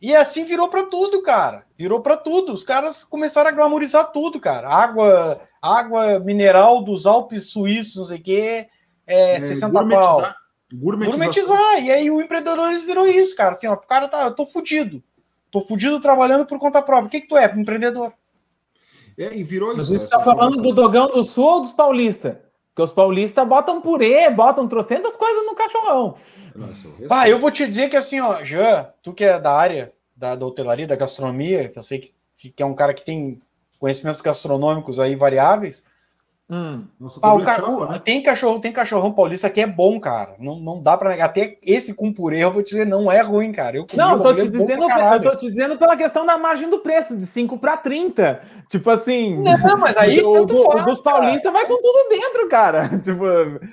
[0.00, 1.64] E assim virou para tudo, cara.
[1.78, 2.52] Virou para tudo.
[2.52, 4.68] Os caras começaram a glamorizar tudo, cara.
[4.68, 8.68] Água, água mineral dos Alpes suíços, não sei o quê,
[9.06, 10.22] é, é 60 pau.
[10.74, 11.84] Gourmetizar.
[11.84, 13.52] E aí o empreendedorismo virou isso, cara.
[13.52, 15.02] Assim, ó, o cara tá, eu tô fudido.
[15.50, 17.06] Tô fudido trabalhando por conta própria.
[17.06, 18.12] O que que tu é, empreendedor?
[19.18, 19.88] É, e virou isso.
[19.88, 22.36] Você está falando do Dogão do Sul ou dos paulistas?
[22.68, 26.14] Porque os paulistas botam purê, botam trocentas coisas no cachorrão.
[27.06, 30.34] Pá, eu vou te dizer que assim, ó, Jean, tu que é da área da,
[30.34, 33.42] da hotelaria, da gastronomia, que eu sei que, que é um cara que tem
[33.82, 35.82] conhecimentos gastronômicos aí variáveis,
[36.52, 36.84] Hum.
[37.00, 37.58] Nossa, ah, o ca...
[37.92, 37.98] né?
[38.04, 40.34] tem cachorro, tem cachorrão paulista que é bom, cara.
[40.38, 41.24] Não, não dá para negar.
[41.24, 43.78] Até esse com purê, eu vou te dizer, não é ruim, cara.
[43.78, 47.16] Eu não, tô te dizendo, eu tô te dizendo pela questão da margem do preço,
[47.16, 48.42] de 5 para 30.
[48.68, 49.42] Tipo assim.
[49.42, 52.90] Não, mas aí o, do, faz, dos paulistas vai com tudo dentro, cara.
[53.02, 53.24] Tipo,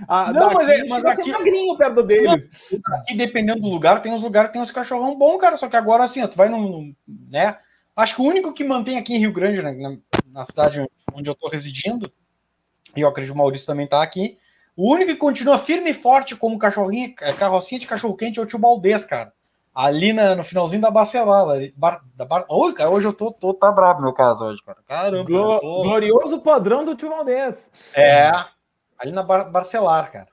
[0.08, 2.48] a, não, mas, é, mas aqui magrinho perto deles.
[2.72, 5.58] Não, aqui dependendo do lugar, tem uns lugares que tem uns cachorrão bom, cara.
[5.58, 6.94] Só que agora assim, ó, tu vai no,
[7.30, 7.58] né?
[8.00, 9.98] Acho que o único que mantém aqui em Rio Grande, né, na,
[10.32, 12.10] na cidade onde eu tô residindo,
[12.96, 14.38] e eu acredito que o Maurício também está aqui.
[14.74, 18.42] O único que continua firme e forte como cachorrinho, é, carrocinha de cachorro quente é
[18.42, 19.34] o tio Baldez, cara.
[19.76, 21.46] Ali na, no finalzinho da Bacelar.
[21.76, 22.46] Bar, da bar...
[22.48, 24.78] Oi, cara, hoje eu tô, tô tá brabo meu caso hoje, cara.
[24.88, 25.26] Caramba.
[25.26, 25.84] Glo tô...
[25.84, 27.70] Glorioso padrão do tio Valdez.
[27.94, 28.32] É,
[28.98, 30.30] ali na bar, Barcelar, cara.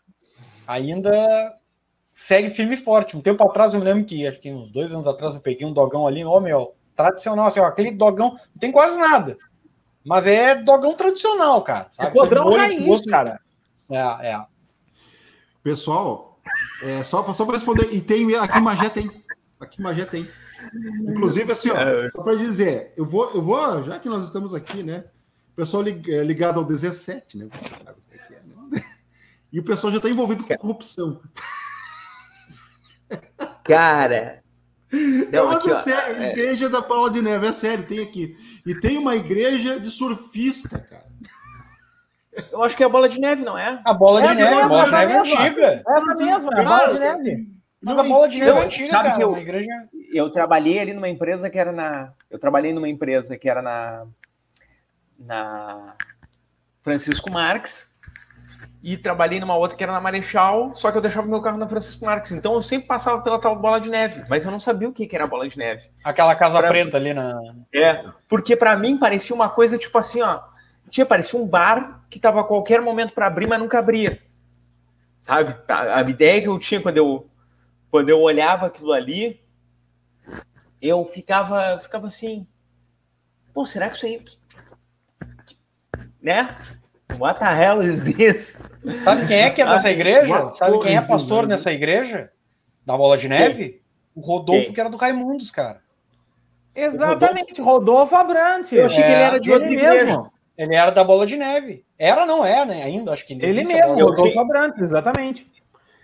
[0.68, 1.58] Ainda
[2.14, 3.16] segue firme e forte.
[3.16, 5.66] Um tempo atrás eu me lembro que, acho que uns dois anos atrás, eu peguei
[5.66, 9.36] um dogão ali, ó, meu, tradicional, assim, ó, aquele dogão não tem quase nada.
[10.04, 11.88] Mas é dogão tradicional, cara.
[11.90, 12.10] Sabe?
[12.10, 13.10] É podrão raiz, gosto...
[13.10, 13.40] cara.
[13.90, 14.46] É, é.
[15.62, 16.40] Pessoal,
[16.82, 19.10] é, só, só para responder, e tem, aqui em Magé tem.
[19.60, 20.28] Aqui em Magé tem.
[21.00, 22.08] Inclusive, assim, ó, é.
[22.10, 25.04] só para dizer, eu vou, eu vou, já que nós estamos aqui, né?
[25.56, 27.48] Pessoal é, ligado ao 17, né?
[27.52, 28.84] Você sabe o que é, né?
[29.52, 31.20] E o pessoal já está envolvido com corrupção.
[33.64, 34.42] Cara,
[34.92, 36.30] não, mas aqui, é sério, é...
[36.30, 38.36] igreja da Paula de Neve, é sério, tem aqui.
[38.64, 41.06] E tem uma igreja de surfista, cara.
[42.52, 43.80] Eu acho que é a bola de neve, não é?
[43.84, 45.84] A bola de é, neve, a bola de neve é antiga.
[45.88, 47.48] Essa mesma, é a bola de neve.
[47.82, 49.16] Mas a bola de neve é antiga, cara.
[49.16, 49.88] Que eu, igreja...
[50.12, 52.12] eu trabalhei ali numa empresa que era na.
[52.30, 54.06] Eu trabalhei numa empresa que era na.
[55.18, 55.94] Na
[56.82, 57.95] Francisco Marques
[58.86, 61.68] e trabalhei numa outra que era na Marechal, só que eu deixava meu carro na
[61.68, 62.30] Francisco Marques.
[62.30, 65.08] Então eu sempre passava pela tal bola de neve, mas eu não sabia o que,
[65.08, 65.90] que era bola de neve.
[66.04, 66.68] Aquela casa pra...
[66.68, 67.36] preta ali na.
[67.74, 70.40] É, porque para mim parecia uma coisa tipo assim, ó.
[70.88, 74.22] Tinha, parecia um bar que tava a qualquer momento para abrir, mas nunca abria.
[75.18, 75.56] Sabe?
[75.66, 77.28] A, a, ideia que eu tinha quando eu,
[77.90, 79.40] quando eu olhava aquilo ali,
[80.80, 82.46] eu ficava, ficava assim.
[83.52, 84.24] Pô, será que isso aí.
[86.22, 86.56] Né?
[87.18, 88.60] What the hell is this?
[89.04, 90.52] Sabe quem é que é dessa igreja?
[90.52, 92.30] Sabe quem é pastor nessa igreja?
[92.84, 93.68] Da Bola de Neve?
[93.68, 93.80] Quem?
[94.14, 94.72] O Rodolfo, quem?
[94.72, 95.80] que era do Raimundos, cara.
[96.74, 98.76] Exatamente, Rodolfo, Rodolfo Abrante.
[98.76, 100.04] Eu achei é, que ele era de outra igreja.
[100.04, 100.32] Mesmo.
[100.58, 101.84] Ele era da Bola de Neve.
[101.98, 102.82] Era, não é, né?
[102.82, 103.94] Ainda, acho que ainda Ele mesmo.
[103.94, 105.50] Rodolfo Abrantes, exatamente.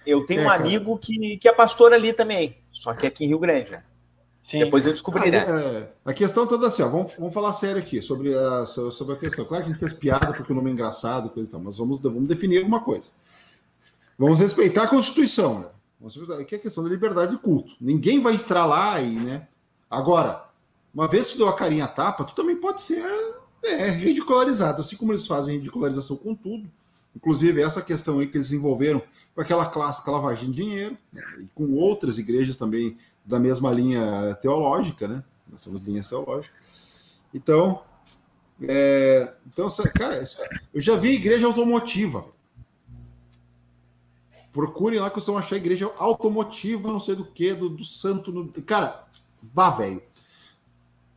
[0.06, 0.60] Eu tenho É, um cara.
[0.62, 3.82] amigo que, que é pastor ali também, só que é aqui em Rio Grande, né?
[4.42, 4.58] Sim.
[4.58, 5.44] Depois eu descobri, né?
[5.46, 8.90] Ah, é, a questão toda assim, ó, vamos, vamos falar sério aqui sobre a, so-
[8.90, 9.44] sobre a questão.
[9.44, 11.76] Claro que a gente fez piada porque o nome é engraçado, coisa e tal, mas
[11.78, 13.12] vamos, vamos definir alguma coisa.
[14.18, 15.68] Vamos respeitar a Constituição, né?
[16.00, 17.72] Vamos respeitar- Que é a questão da liberdade de culto.
[17.80, 19.46] Ninguém vai entrar lá e, né?
[19.88, 20.44] Agora,
[20.92, 23.02] uma vez que tu deu a carinha a tapa, tu também pode ser
[23.64, 26.68] é, ridicularizado, assim como eles fazem ridicularização com tudo.
[27.14, 29.00] Inclusive, essa questão aí que eles desenvolveram
[29.34, 31.22] com aquela clássica lavagem de dinheiro, né?
[31.40, 35.24] e com outras igrejas também da mesma linha teológica, né?
[35.48, 36.56] Nós somos linhas teológicas.
[37.32, 37.82] Então,
[38.62, 40.22] é, então cara,
[40.72, 42.26] eu já vi igreja automotiva.
[44.52, 48.30] Procurem lá que vocês vão achar igreja automotiva, não sei do que, do, do santo.
[48.30, 49.06] no- cara,
[49.42, 50.02] vá, velho.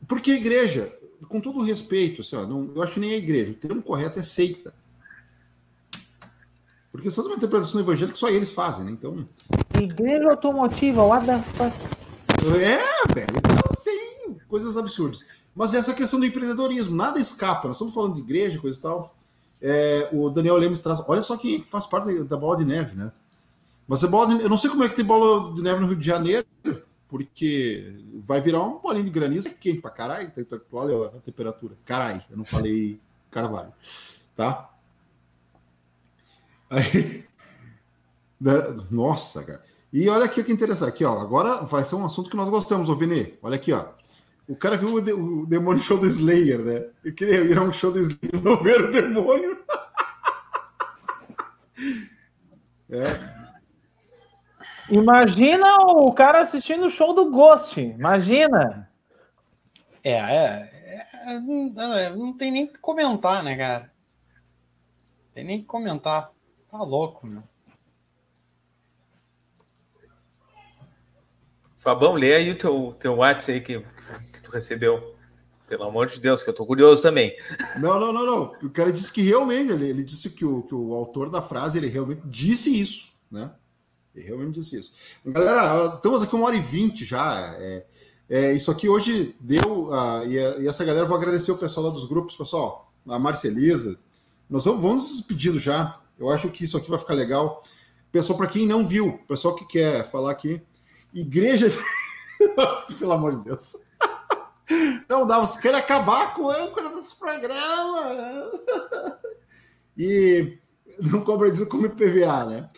[0.07, 3.81] Porque igreja, com todo respeito, assim, ó, não, eu acho nem é igreja, o termo
[3.81, 4.73] correto é seita.
[6.95, 8.91] Porque essas é uma interpretação evangelho que só eles fazem, né?
[8.91, 9.27] Então,
[9.81, 11.75] Igreja automotiva, what the fuck?
[12.57, 13.37] É, velho.
[13.37, 15.25] Então tem coisas absurdas.
[15.55, 17.67] Mas essa questão do empreendedorismo, nada escapa.
[17.67, 19.15] Nós estamos falando de igreja, coisa e tal.
[19.61, 21.01] É, o Daniel Lemos traz.
[21.07, 23.11] Olha só que faz parte da bola de neve, né?
[23.87, 25.87] Mas a bola de- eu não sei como é que tem bola de neve no
[25.87, 26.45] Rio de Janeiro,
[27.07, 27.93] porque
[28.25, 30.29] vai virar um bolinho de granizo quente pra caralho.
[30.31, 31.75] Tá- tá- Olha a temperatura.
[31.85, 32.99] Caralho, eu não falei
[33.31, 33.71] carvalho.
[34.35, 34.69] Tá?
[36.75, 37.23] Aí,
[38.39, 38.53] né,
[38.91, 39.63] nossa, cara.
[39.93, 40.89] E olha aqui o que interessante.
[40.89, 41.19] Aqui, ó.
[41.19, 43.37] Agora vai ser um assunto que nós gostamos, ô Vini.
[43.41, 43.85] Olha aqui, ó.
[44.47, 46.85] O cara viu o, de- o demônio show do Slayer, né?
[47.03, 49.57] Ele queria ir a um show do Slayer não ver o demônio.
[54.89, 57.79] Imagina o cara assistindo o show do Ghost.
[57.79, 58.89] Imagina.
[60.03, 60.71] É, é,
[61.27, 63.91] é, não, é, não tem nem o que comentar, né, cara?
[65.33, 66.31] Tem nem o que comentar.
[66.77, 67.41] Tá louco, meu.
[71.81, 75.15] Fabão, lê aí o teu, teu WhatsApp aí que, que tu recebeu.
[75.69, 77.33] Pelo amor de Deus, que eu tô curioso também.
[77.79, 78.43] Não, não, não, não.
[78.61, 81.77] O cara disse que realmente, ele, ele disse que o, que o autor da frase,
[81.77, 83.53] ele realmente disse isso, né?
[84.13, 84.93] Ele realmente disse isso.
[85.25, 87.55] Galera, estamos aqui uma hora e vinte já.
[87.57, 87.85] É,
[88.29, 89.93] é, isso aqui hoje deu.
[89.93, 90.33] ah, e,
[90.63, 93.97] e essa galera, eu vou agradecer o pessoal lá dos grupos, pessoal, a Marcelisa.
[94.49, 96.01] Nós vamos, vamos nos despedindo já.
[96.17, 97.63] Eu acho que isso aqui vai ficar legal.
[98.11, 100.61] Pessoal, para quem não viu, pessoal que quer falar aqui,
[101.13, 101.67] igreja.
[102.99, 103.75] Pelo amor de Deus.
[105.07, 108.51] Não dá, vocês querem acabar com o âncora desse programa.
[109.97, 110.57] E
[110.99, 112.69] não cobra disso como IPVA, né?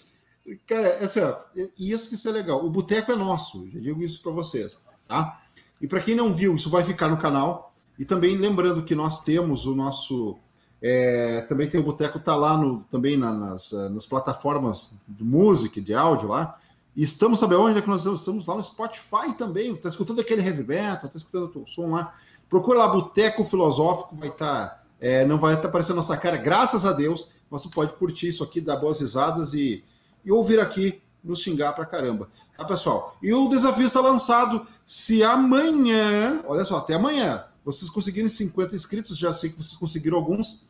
[0.65, 2.63] Cara, assim, ó, e isso que isso é legal.
[2.63, 5.41] O boteco é nosso, já digo isso para vocês, tá?
[5.81, 7.73] E para quem não viu, isso vai ficar no canal.
[7.99, 10.37] E também lembrando que nós temos o nosso.
[10.81, 15.23] É, também tem o Boteco, tá lá no, também na- nas, ah, nas plataformas de
[15.23, 16.55] música, de áudio lá.
[16.95, 18.19] E estamos, sabe onde é que nós estamos?
[18.19, 19.75] Estamos lá no Spotify também.
[19.75, 22.13] Tá escutando aquele heavy metal, tá escutando o som lá.
[22.49, 24.83] Procura lá Boteco Filosófico, vai estar.
[25.27, 27.29] não vai estar aparecendo nossa cara, graças a Deus.
[27.49, 29.83] Mas tu pode curtir isso aqui, dar boas risadas e,
[30.25, 32.29] e ouvir aqui nos xingar pra caramba.
[32.57, 33.15] Tá, pessoal?
[33.21, 34.65] E o desafio está lançado.
[34.85, 40.17] Se amanhã, olha só, até amanhã, vocês conseguirem 50 inscritos, já sei que vocês conseguiram
[40.17, 40.65] alguns.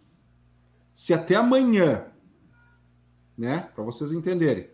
[0.97, 2.07] Se até amanhã,
[3.37, 4.67] né, para vocês entenderem,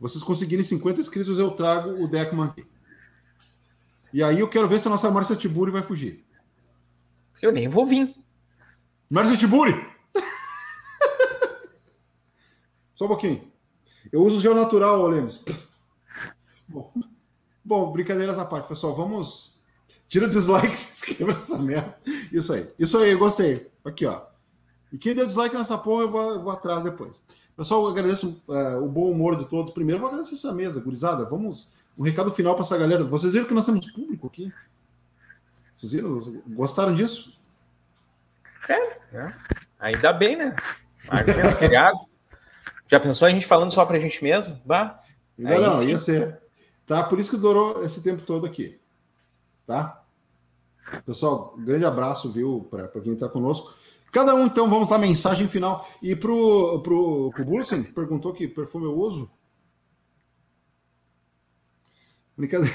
[0.00, 2.66] vocês conseguirem 50 inscritos, eu trago o Deckman aqui.
[4.10, 6.24] E aí eu quero ver se a nossa Márcia Tiburi vai fugir.
[7.42, 8.16] Eu nem vou vir.
[9.10, 9.74] Márcia Tiburi!
[12.94, 13.52] Só um pouquinho.
[14.10, 15.44] Eu uso gel natural, Lemes.
[16.66, 16.94] Bom,
[17.62, 18.96] bom, brincadeiras à parte, pessoal.
[18.96, 19.62] Vamos.
[20.08, 21.94] Tira o dislike, se inscreva nessa merda.
[22.32, 22.72] Isso aí.
[22.78, 23.70] Isso aí, gostei.
[23.84, 24.37] Aqui, ó.
[24.92, 27.22] E quem deu dislike nessa porra, eu vou, eu vou atrás depois.
[27.56, 29.72] Pessoal, eu agradeço eh, o bom humor de todos.
[29.72, 31.28] Primeiro, eu vou agradecer essa mesa, gurizada.
[31.28, 31.72] Vamos.
[31.98, 33.02] Um recado final para essa galera.
[33.04, 34.52] Vocês viram que nós temos público aqui?
[35.74, 36.20] Vocês viram?
[36.48, 37.36] Gostaram disso?
[39.80, 40.54] Ainda bem, né?
[41.58, 41.98] Feriado.
[42.86, 44.60] Já pensou a gente falando só pra gente mesmo?
[44.64, 45.00] Bah,
[45.38, 45.88] Ainda Aí não, sim.
[45.90, 46.40] ia ser.
[46.84, 47.02] Tá?
[47.04, 48.78] Por isso que durou esse tempo todo aqui.
[49.66, 50.02] Tá?
[51.04, 53.74] Pessoal, um grande abraço, viu, para quem está conosco.
[54.10, 55.88] Cada um, então, vamos dar mensagem final.
[56.02, 59.30] E pro, pro, pro Bulsen, que perguntou que perfume eu uso.
[62.36, 62.74] Brincadeira.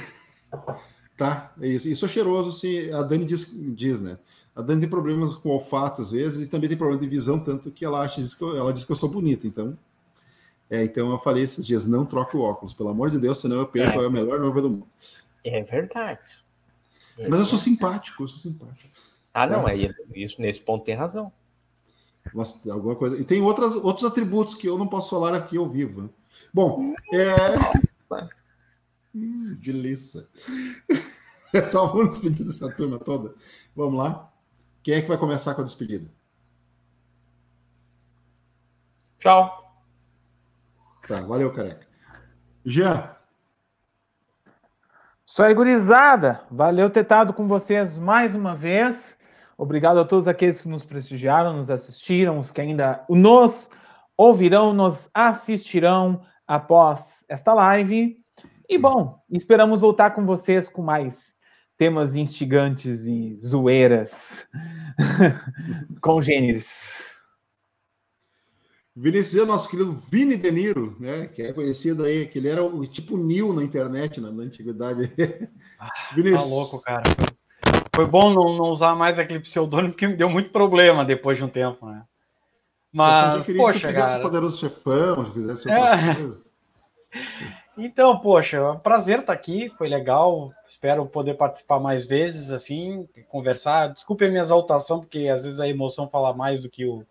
[1.15, 1.87] Tá, é isso.
[1.87, 4.17] E sou cheiroso, se a Dani diz, diz, né?
[4.55, 7.69] A Dani tem problemas com olfato às vezes e também tem problema de visão, tanto
[7.69, 9.77] que ela acha diz que eu, ela diz que eu sou bonito, então.
[10.71, 13.57] É, então eu falei esses dias, não troque o óculos, pelo amor de Deus, senão
[13.57, 14.05] eu perco É.
[14.05, 14.87] a melhor noiva do mundo.
[15.43, 16.19] é verdade.
[17.19, 18.92] É Mas eu sou simpático, eu sou simpático.
[19.33, 21.31] Ah, não, aí isso, nesse ponto tem razão.
[22.69, 23.19] alguma coisa.
[23.19, 26.03] E tem outras, outros atributos que eu não posso falar aqui ao vivo.
[26.03, 26.09] Né?
[26.53, 27.35] Bom, é.
[29.15, 30.27] Hum, delícia.
[31.55, 33.35] É só vamos despedir dessa turma toda.
[33.75, 34.27] Vamos lá.
[34.81, 36.09] Quem é que vai começar com a despedida?
[39.19, 39.79] Tchau.
[41.07, 41.85] Tá, valeu, careca.
[42.65, 43.15] Jean.
[45.27, 46.41] Só aí, gurizada.
[46.49, 49.15] Valeu ter estado com vocês mais uma vez.
[49.63, 53.69] Obrigado a todos aqueles que nos prestigiaram, nos assistiram, os que ainda nos
[54.17, 58.21] ouvirão, nos assistirão após esta live.
[58.67, 61.35] E bom, esperamos voltar com vocês com mais
[61.77, 64.45] temas instigantes e zoeiras
[66.01, 67.13] congêneres.
[68.93, 72.85] Vinícius, nosso querido Vini De Niro, né, que é conhecido aí, que ele era o
[72.85, 75.09] tipo Nil na internet, na, na antiguidade.
[75.79, 76.43] Ah, Vinícius.
[76.43, 77.03] Tá louco, cara.
[77.95, 81.43] Foi bom não, não, usar mais aquele pseudônimo, porque me deu muito problema depois de
[81.43, 82.03] um tempo, né?
[82.91, 84.19] Mas, poxa, que cara...
[84.19, 86.15] Poderoso Chefão, se outras é...
[86.15, 86.45] coisas.
[87.75, 90.53] Então, poxa, é um prazer estar aqui, foi legal.
[90.69, 93.87] Espero poder participar mais vezes, assim, conversar.
[93.87, 97.03] Desculpe a minha exaltação, porque às vezes a emoção fala mais do que o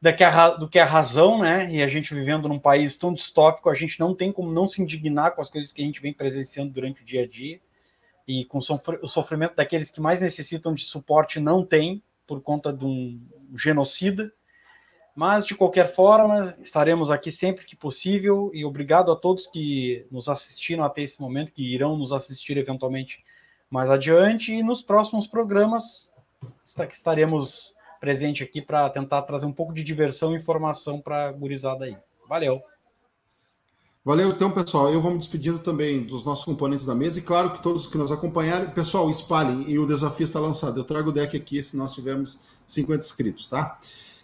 [0.00, 1.68] do que, a, do que a razão, né?
[1.72, 4.80] E a gente vivendo num país tão distópico, a gente não tem como não se
[4.80, 7.58] indignar com as coisas que a gente vem presenciando durante o dia a dia
[8.26, 12.84] e com o sofrimento daqueles que mais necessitam de suporte não tem por conta de
[12.84, 13.20] um
[13.54, 14.32] genocida.
[15.14, 20.28] Mas, de qualquer forma, estaremos aqui sempre que possível e obrigado a todos que nos
[20.28, 23.18] assistiram até esse momento, que irão nos assistir eventualmente
[23.70, 24.52] mais adiante.
[24.52, 26.12] E nos próximos programas
[26.66, 31.84] estaremos presente aqui para tentar trazer um pouco de diversão e informação para a gurizada
[31.84, 31.96] aí.
[32.28, 32.73] Valeu!
[34.06, 34.92] Valeu, então, pessoal.
[34.92, 37.96] Eu vou me despedindo também dos nossos componentes da mesa e, claro, que todos que
[37.96, 40.78] nos acompanharam, pessoal, espalhem e o desafio está lançado.
[40.78, 43.80] Eu trago o deck aqui se nós tivermos 50 inscritos, tá?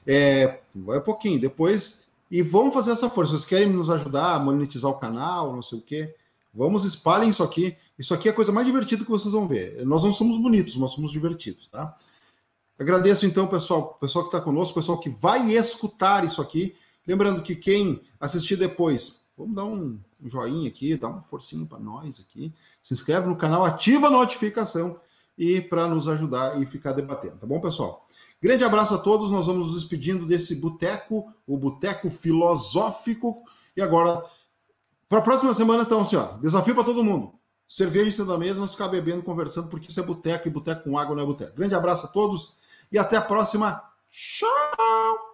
[0.07, 2.05] É, vai um pouquinho, depois.
[2.31, 3.33] E vamos fazer essa força.
[3.33, 6.15] Vocês querem nos ajudar a monetizar o canal, não sei o quê?
[6.53, 7.75] Vamos, espalhem isso aqui.
[7.99, 9.83] Isso aqui é a coisa mais divertida que vocês vão ver.
[9.87, 11.97] Nós não somos bonitos, nós somos divertidos, tá?
[12.79, 16.75] Agradeço, então, pessoal, pessoal que está conosco, pessoal que vai escutar isso aqui.
[17.07, 22.21] Lembrando que quem assistir depois, vamos dar um, joinha aqui, dá uma forcinha para nós
[22.21, 22.53] aqui.
[22.83, 25.01] Se inscreve no canal, ativa a notificação
[25.37, 28.07] e para nos ajudar e ficar debatendo, tá bom, pessoal?
[28.43, 29.31] Grande abraço a todos.
[29.31, 33.43] Nós vamos nos despedindo desse boteco, o boteco filosófico.
[33.77, 34.25] E agora,
[35.09, 37.35] para a próxima semana, então, assim, ó, desafio para todo mundo.
[37.69, 40.85] Cerveja em cima da mesa, nós ficar bebendo, conversando, porque isso é boteco e boteco
[40.85, 41.55] com água não é boteco.
[41.55, 42.59] Grande abraço a todos
[42.91, 43.83] e até a próxima.
[44.11, 45.30] Tchau!